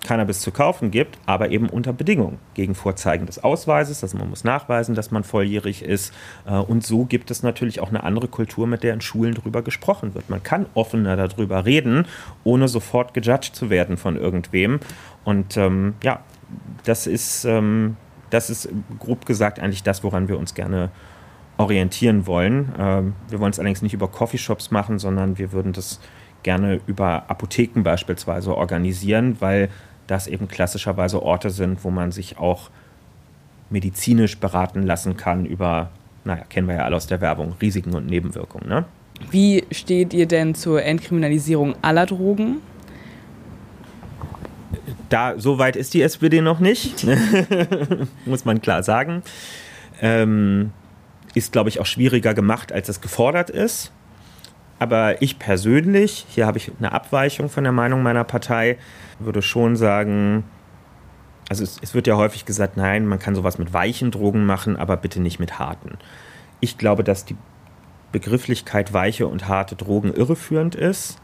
Cannabis 0.03 0.41
zu 0.41 0.51
kaufen 0.51 0.91
gibt, 0.91 1.17
aber 1.25 1.49
eben 1.49 1.69
unter 1.69 1.93
Bedingungen. 1.93 2.37
Gegen 2.53 2.75
Vorzeigen 2.75 3.25
des 3.25 3.43
Ausweises, 3.43 4.03
also 4.03 4.17
man 4.17 4.29
muss 4.29 4.43
nachweisen, 4.43 4.95
dass 4.95 5.11
man 5.11 5.23
volljährig 5.23 5.81
ist. 5.81 6.13
Äh, 6.45 6.55
und 6.55 6.85
so 6.85 7.05
gibt 7.05 7.31
es 7.31 7.41
natürlich 7.41 7.79
auch 7.79 7.89
eine 7.89 8.03
andere 8.03 8.27
Kultur, 8.27 8.67
mit 8.67 8.83
der 8.83 8.93
in 8.93 9.01
Schulen 9.01 9.33
darüber 9.33 9.61
gesprochen 9.61 10.13
wird. 10.13 10.29
Man 10.29 10.43
kann 10.43 10.65
offener 10.73 11.15
darüber 11.15 11.65
reden, 11.65 12.05
ohne 12.43 12.67
sofort 12.67 13.13
gejudged 13.13 13.55
zu 13.55 13.69
werden 13.69 13.97
von 13.97 14.17
irgendwem. 14.17 14.79
Und 15.23 15.57
ähm, 15.57 15.95
ja, 16.03 16.19
das 16.83 17.07
ist, 17.07 17.45
ähm, 17.45 17.95
das 18.33 18.49
ist 18.49 18.69
grob 18.99 19.25
gesagt 19.25 19.59
eigentlich 19.59 19.83
das, 19.83 20.03
woran 20.03 20.27
wir 20.27 20.37
uns 20.37 20.53
gerne 20.53 20.89
orientieren 21.57 22.25
wollen. 22.25 22.73
Ähm, 22.79 23.13
wir 23.29 23.39
wollen 23.39 23.51
es 23.51 23.59
allerdings 23.59 23.81
nicht 23.81 23.93
über 23.93 24.07
Coffeeshops 24.07 24.71
machen, 24.71 24.97
sondern 24.99 25.37
wir 25.37 25.51
würden 25.51 25.71
das 25.71 25.99
gerne 26.41 26.81
über 26.87 27.29
Apotheken 27.29 27.83
beispielsweise 27.83 28.55
organisieren, 28.55 29.37
weil 29.39 29.69
das 30.07 30.27
eben 30.27 30.47
klassischerweise 30.47 31.21
Orte 31.21 31.49
sind, 31.49 31.83
wo 31.83 31.91
man 31.91 32.11
sich 32.11 32.37
auch 32.37 32.69
medizinisch 33.69 34.37
beraten 34.39 34.83
lassen 34.83 35.15
kann 35.15 35.45
über, 35.45 35.89
naja, 36.25 36.43
kennen 36.49 36.67
wir 36.67 36.75
ja 36.75 36.85
alle 36.85 36.95
aus 36.95 37.07
der 37.07 37.21
Werbung, 37.21 37.53
Risiken 37.61 37.93
und 37.93 38.07
Nebenwirkungen. 38.07 38.67
Ne? 38.67 38.85
Wie 39.31 39.63
steht 39.71 40.13
ihr 40.13 40.25
denn 40.25 40.55
zur 40.55 40.83
Entkriminalisierung 40.83 41.75
aller 41.81 42.05
Drogen? 42.05 42.57
Da, 45.09 45.37
so 45.37 45.59
weit 45.59 45.75
ist 45.75 45.93
die 45.93 46.01
SPD 46.01 46.41
noch 46.41 46.59
nicht, 46.59 47.05
muss 48.25 48.45
man 48.45 48.61
klar 48.61 48.83
sagen. 48.83 49.21
Ähm, 50.01 50.71
ist, 51.33 51.51
glaube 51.51 51.69
ich, 51.69 51.79
auch 51.79 51.85
schwieriger 51.85 52.33
gemacht, 52.33 52.71
als 52.71 52.89
es 52.89 53.01
gefordert 53.01 53.49
ist. 53.49 53.91
Aber 54.79 55.21
ich 55.21 55.39
persönlich, 55.39 56.25
hier 56.29 56.45
habe 56.45 56.57
ich 56.57 56.71
eine 56.77 56.91
Abweichung 56.91 57.49
von 57.49 57.63
der 57.63 57.73
Meinung 57.73 58.03
meiner 58.03 58.23
Partei, 58.23 58.77
würde 59.19 59.41
schon 59.41 59.75
sagen, 59.75 60.43
also 61.49 61.63
es, 61.63 61.79
es, 61.81 61.93
wird 61.93 62.07
ja 62.07 62.17
häufig 62.17 62.45
gesagt, 62.45 62.77
nein, 62.77 63.05
man 63.05 63.19
kann 63.19 63.35
sowas 63.35 63.57
mit 63.57 63.73
weichen 63.73 64.11
Drogen 64.11 64.45
machen, 64.45 64.75
aber 64.75 64.97
bitte 64.97 65.21
nicht 65.21 65.39
mit 65.39 65.59
harten. 65.59 65.97
Ich 66.59 66.77
glaube, 66.77 67.03
dass 67.03 67.25
die 67.25 67.37
Begrifflichkeit 68.11 68.93
weiche 68.93 69.27
und 69.27 69.47
harte 69.47 69.75
Drogen 69.75 70.13
irreführend 70.13 70.75
ist. 70.75 71.21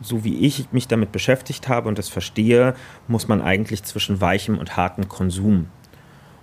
So 0.00 0.24
wie 0.24 0.38
ich 0.38 0.72
mich 0.72 0.88
damit 0.88 1.12
beschäftigt 1.12 1.68
habe 1.68 1.88
und 1.88 1.98
das 1.98 2.08
verstehe, 2.08 2.74
muss 3.08 3.28
man 3.28 3.40
eigentlich 3.40 3.82
zwischen 3.84 4.20
weichem 4.20 4.58
und 4.58 4.76
hartem 4.76 5.08
Konsum 5.08 5.68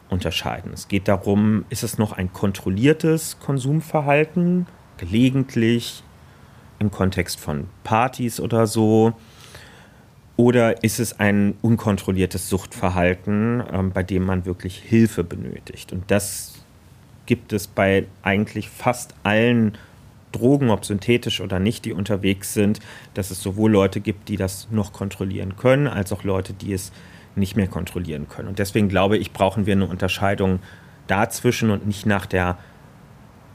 unterscheiden. 0.10 0.72
Es 0.74 0.88
geht 0.88 1.08
darum, 1.08 1.66
ist 1.70 1.84
es 1.84 1.98
noch 1.98 2.12
ein 2.14 2.34
kontrolliertes 2.34 3.40
Konsumverhalten, 3.40 4.68
gelegentlich 4.98 6.04
im 6.80 6.92
Kontext 6.92 7.40
von 7.40 7.68
Partys 7.84 8.40
oder 8.40 8.68
so, 8.68 9.14
oder 10.38 10.84
ist 10.84 11.00
es 11.00 11.20
ein 11.20 11.56
unkontrolliertes 11.62 12.50
Suchtverhalten, 12.50 13.64
ähm, 13.72 13.92
bei 13.92 14.02
dem 14.02 14.24
man 14.24 14.46
wirklich 14.46 14.78
Hilfe 14.78 15.24
benötigt? 15.24 15.92
Und 15.92 16.10
das 16.10 16.56
gibt 17.28 17.54
es 17.54 17.68
bei 17.68 18.08
eigentlich 18.24 18.70
fast 18.70 19.14
allen 19.22 19.78
Drogen, 20.32 20.70
ob 20.70 20.86
synthetisch 20.86 21.42
oder 21.42 21.60
nicht, 21.60 21.86
die 21.86 21.94
unterwegs 21.94 22.54
sind, 22.54 22.80
dass 23.14 23.32
es 23.32 23.42
sowohl 23.42 23.72
Leute 23.72 24.00
gibt, 24.00 24.30
die 24.30 24.38
das 24.38 24.68
noch 24.72 24.94
kontrollieren 24.94 25.56
können, 25.58 25.88
als 25.88 26.12
auch 26.12 26.24
Leute, 26.24 26.54
die 26.54 26.74
es 26.74 26.92
nicht 27.36 27.56
mehr 27.56 27.68
kontrollieren 27.68 28.28
können. 28.28 28.48
Und 28.48 28.60
deswegen 28.60 28.90
glaube 28.90 29.18
ich, 29.18 29.32
brauchen 29.32 29.66
wir 29.66 29.74
eine 29.74 29.86
Unterscheidung 29.86 30.60
dazwischen 31.08 31.72
und 31.72 31.88
nicht 31.88 32.06
nach 32.06 32.26
der, 32.26 32.58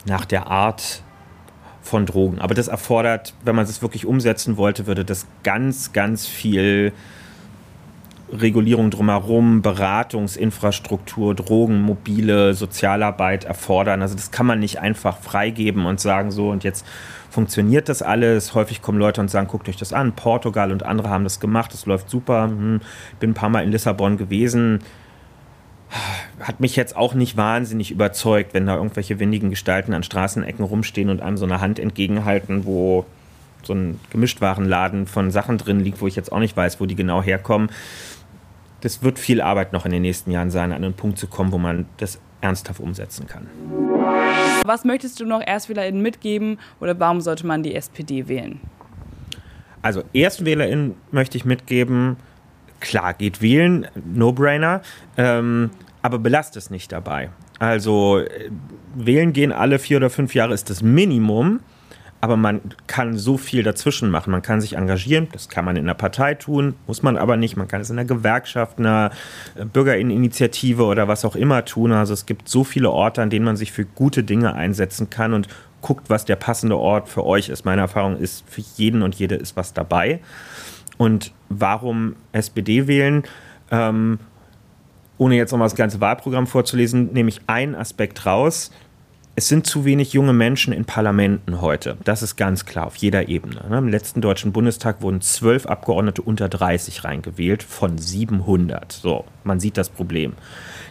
nach 0.05 0.25
der 0.25 0.47
Art 0.47 1.03
von 1.81 2.05
Drogen. 2.05 2.39
Aber 2.39 2.53
das 2.53 2.67
erfordert, 2.67 3.33
wenn 3.43 3.55
man 3.55 3.65
es 3.65 3.81
wirklich 3.81 4.05
umsetzen 4.05 4.57
wollte, 4.57 4.87
würde 4.87 5.05
das 5.05 5.25
ganz, 5.43 5.93
ganz 5.93 6.27
viel 6.27 6.93
Regulierung 8.31 8.91
drumherum, 8.91 9.61
Beratungsinfrastruktur, 9.61 11.33
Drogen, 11.35 11.81
mobile 11.81 12.53
Sozialarbeit 12.53 13.45
erfordern. 13.45 14.01
Also 14.01 14.15
das 14.15 14.31
kann 14.31 14.45
man 14.45 14.59
nicht 14.59 14.79
einfach 14.79 15.17
freigeben 15.17 15.85
und 15.85 15.99
sagen 15.99 16.31
so 16.31 16.49
und 16.49 16.63
jetzt 16.63 16.85
funktioniert 17.29 17.89
das 17.89 18.01
alles. 18.01 18.53
Häufig 18.53 18.81
kommen 18.81 18.99
Leute 18.99 19.21
und 19.21 19.29
sagen, 19.29 19.47
guckt 19.47 19.69
euch 19.69 19.77
das 19.77 19.93
an. 19.93 20.13
Portugal 20.13 20.71
und 20.71 20.83
andere 20.83 21.09
haben 21.09 21.23
das 21.23 21.39
gemacht, 21.39 21.73
das 21.73 21.85
läuft 21.85 22.09
super. 22.09 22.43
Hm, 22.43 22.81
bin 23.19 23.31
ein 23.31 23.33
paar 23.33 23.49
Mal 23.49 23.63
in 23.63 23.71
Lissabon 23.71 24.17
gewesen 24.17 24.79
hat 26.39 26.59
mich 26.59 26.75
jetzt 26.75 26.95
auch 26.95 27.13
nicht 27.13 27.37
wahnsinnig 27.37 27.91
überzeugt, 27.91 28.53
wenn 28.53 28.65
da 28.65 28.75
irgendwelche 28.75 29.19
windigen 29.19 29.49
Gestalten 29.49 29.93
an 29.93 30.03
Straßenecken 30.03 30.65
rumstehen 30.65 31.09
und 31.09 31.21
einem 31.21 31.37
so 31.37 31.45
eine 31.45 31.61
Hand 31.61 31.79
entgegenhalten, 31.79 32.65
wo 32.65 33.05
so 33.63 33.73
ein 33.73 33.99
Gemischtwarenladen 34.11 35.07
von 35.07 35.31
Sachen 35.31 35.57
drin 35.57 35.79
liegt, 35.79 36.01
wo 36.01 36.07
ich 36.07 36.15
jetzt 36.15 36.31
auch 36.31 36.39
nicht 36.39 36.55
weiß, 36.55 36.79
wo 36.79 36.85
die 36.85 36.95
genau 36.95 37.21
herkommen. 37.21 37.69
Das 38.81 39.01
wird 39.01 39.19
viel 39.19 39.41
Arbeit 39.41 39.73
noch 39.73 39.85
in 39.85 39.91
den 39.91 40.03
nächsten 40.03 40.31
Jahren 40.31 40.51
sein, 40.51 40.71
an 40.71 40.83
einen 40.83 40.93
Punkt 40.93 41.17
zu 41.17 41.27
kommen, 41.27 41.51
wo 41.51 41.57
man 41.57 41.85
das 41.97 42.19
ernsthaft 42.41 42.79
umsetzen 42.79 43.27
kann. 43.27 43.47
Was 44.65 44.85
möchtest 44.85 45.19
du 45.19 45.25
noch 45.25 45.41
ErstwählerInnen 45.41 46.01
mitgeben 46.01 46.59
oder 46.79 46.99
warum 46.99 47.21
sollte 47.21 47.47
man 47.47 47.63
die 47.63 47.73
SPD 47.75 48.27
wählen? 48.27 48.59
Also 49.81 50.03
ErstwählerInnen 50.13 50.95
möchte 51.11 51.37
ich 51.37 51.45
mitgeben, 51.45 52.17
klar, 52.79 53.13
geht 53.13 53.41
wählen, 53.41 53.87
No-Brainer, 54.05 54.81
ähm, 55.17 55.71
aber 56.01 56.19
belasst 56.19 56.55
es 56.57 56.69
nicht 56.69 56.91
dabei. 56.91 57.29
Also 57.59 58.19
äh, 58.19 58.49
wählen 58.95 59.33
gehen 59.33 59.51
alle 59.51 59.79
vier 59.79 59.97
oder 59.97 60.09
fünf 60.09 60.35
Jahre 60.35 60.53
ist 60.53 60.69
das 60.69 60.81
Minimum, 60.83 61.61
aber 62.27 62.35
man 62.35 62.59
kann 62.87 63.17
so 63.17 63.37
viel 63.37 63.63
dazwischen 63.63 64.09
machen. 64.09 64.31
Man 64.31 64.41
kann 64.41 64.59
sich 64.59 64.75
engagieren, 64.75 65.29
das 65.31 65.47
kann 65.47 65.63
man 65.63 65.77
in 65.77 65.85
einer 65.85 65.93
Partei 65.93 66.33
tun, 66.33 66.75
muss 66.85 67.03
man 67.03 67.15
aber 67.15 67.37
nicht. 67.37 67.55
Man 67.55 67.69
kann 67.69 67.79
es 67.79 67.89
in 67.89 67.97
einer 67.97 68.05
Gewerkschaft, 68.05 68.79
einer 68.79 69.11
äh, 69.55 69.63
Bürgerinitiative 69.63 70.83
oder 70.83 71.07
was 71.07 71.23
auch 71.23 71.37
immer 71.37 71.63
tun. 71.63 71.93
Also 71.93 72.13
es 72.13 72.25
gibt 72.25 72.49
so 72.49 72.65
viele 72.65 72.91
Orte, 72.91 73.21
an 73.21 73.29
denen 73.29 73.45
man 73.45 73.55
sich 73.55 73.71
für 73.71 73.85
gute 73.85 74.25
Dinge 74.25 74.55
einsetzen 74.55 75.09
kann 75.09 75.33
und 75.33 75.47
guckt, 75.81 76.09
was 76.09 76.25
der 76.25 76.35
passende 76.35 76.77
Ort 76.77 77.07
für 77.07 77.25
euch 77.25 77.47
ist. 77.47 77.63
Meine 77.63 77.81
Erfahrung 77.81 78.17
ist, 78.17 78.43
für 78.49 78.61
jeden 78.75 79.03
und 79.03 79.15
jede 79.15 79.35
ist 79.35 79.55
was 79.55 79.73
dabei. 79.73 80.19
Und 80.97 81.31
warum 81.47 82.17
SPD 82.33 82.87
wählen? 82.87 83.23
Ähm, 83.71 84.19
ohne 85.17 85.35
jetzt 85.35 85.51
nochmal 85.51 85.69
das 85.69 85.77
ganze 85.77 86.01
Wahlprogramm 86.01 86.45
vorzulesen, 86.45 87.13
nehme 87.13 87.29
ich 87.29 87.39
einen 87.47 87.73
Aspekt 87.73 88.25
raus. 88.25 88.71
Es 89.39 89.49
sind 89.49 89.67
zu 89.67 89.85
wenig 89.85 90.13
junge 90.13 90.33
Menschen 90.33 90.73
in 90.73 90.85
Parlamenten 90.85 91.61
heute. 91.61 91.95
Das 92.03 92.23
ist 92.23 92.37
ganz 92.37 92.65
klar, 92.65 92.87
auf 92.87 92.95
jeder 92.95 93.29
Ebene. 93.29 93.63
Ne? 93.69 93.77
Im 93.77 93.87
letzten 93.87 94.19
Deutschen 94.19 94.51
Bundestag 94.51 95.03
wurden 95.03 95.21
zwölf 95.21 95.67
Abgeordnete 95.67 96.23
unter 96.23 96.49
30 96.49 97.03
reingewählt 97.03 97.61
von 97.61 97.99
700. 97.99 98.91
So, 98.91 99.25
man 99.43 99.59
sieht 99.59 99.77
das 99.77 99.89
Problem. 99.89 100.33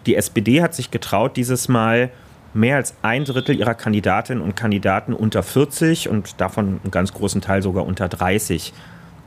Die 0.06 0.14
SPD 0.14 0.62
hat 0.62 0.76
sich 0.76 0.92
getraut, 0.92 1.36
dieses 1.36 1.66
Mal 1.66 2.12
mehr 2.54 2.76
als 2.76 2.94
ein 3.02 3.24
Drittel 3.24 3.56
ihrer 3.56 3.74
Kandidatinnen 3.74 4.44
und 4.44 4.54
Kandidaten 4.54 5.12
unter 5.12 5.42
40 5.42 6.08
und 6.08 6.40
davon 6.40 6.78
einen 6.84 6.92
ganz 6.92 7.12
großen 7.12 7.40
Teil 7.40 7.62
sogar 7.62 7.84
unter 7.84 8.06
30 8.06 8.72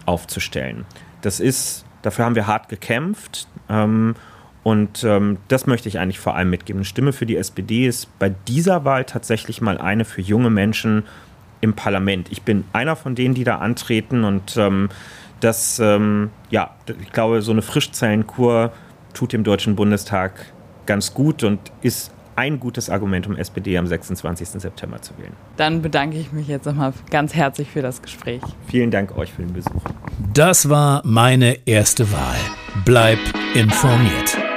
aufzustellen. 0.05 0.85
Das 1.23 1.41
ist, 1.41 1.83
dafür 2.03 2.23
haben 2.23 2.35
wir 2.35 2.47
hart 2.47 2.69
gekämpft. 2.69 3.49
Ähm, 3.67 4.15
und 4.63 5.03
ähm, 5.03 5.37
das 5.47 5.67
möchte 5.67 5.87
ich 5.87 5.99
eigentlich 5.99 6.19
vor 6.19 6.35
allem 6.35 6.49
mitgeben. 6.49 6.79
Eine 6.79 6.85
Stimme 6.85 7.13
für 7.13 7.25
die 7.25 7.37
SPD 7.37 7.87
ist 7.87 8.19
bei 8.19 8.29
dieser 8.29 8.85
Wahl 8.85 9.05
tatsächlich 9.05 9.61
mal 9.61 9.77
eine 9.77 10.05
für 10.05 10.21
junge 10.21 10.49
Menschen 10.49 11.03
im 11.61 11.73
Parlament. 11.73 12.27
Ich 12.31 12.41
bin 12.41 12.63
einer 12.73 12.95
von 12.95 13.15
denen, 13.15 13.35
die 13.35 13.43
da 13.43 13.57
antreten 13.57 14.23
und 14.23 14.57
ähm, 14.57 14.89
das, 15.39 15.79
ähm, 15.79 16.31
ja, 16.49 16.75
ich 17.01 17.11
glaube, 17.11 17.41
so 17.41 17.51
eine 17.51 17.61
Frischzellenkur 17.61 18.73
tut 19.13 19.33
dem 19.33 19.43
Deutschen 19.43 19.75
Bundestag 19.75 20.33
ganz 20.85 21.13
gut 21.13 21.43
und 21.43 21.59
ist 21.81 22.11
ein 22.35 22.59
gutes 22.59 22.89
Argument, 22.89 23.27
um 23.27 23.35
SPD 23.35 23.77
am 23.77 23.85
26. 23.85 24.61
September 24.61 25.01
zu 25.01 25.17
wählen. 25.17 25.33
Dann 25.57 25.81
bedanke 25.81 26.17
ich 26.17 26.31
mich 26.31 26.47
jetzt 26.47 26.65
nochmal 26.65 26.93
ganz 27.11 27.35
herzlich 27.35 27.69
für 27.69 27.81
das 27.81 28.01
Gespräch. 28.01 28.41
Vielen 28.67 28.91
Dank 28.91 29.17
euch 29.17 29.33
für 29.33 29.41
den 29.41 29.53
Besuch. 29.53 29.81
Das 30.33 30.69
war 30.69 31.01
meine 31.05 31.67
erste 31.67 32.11
Wahl. 32.11 32.37
Bleib 32.85 33.19
informiert. 33.55 34.48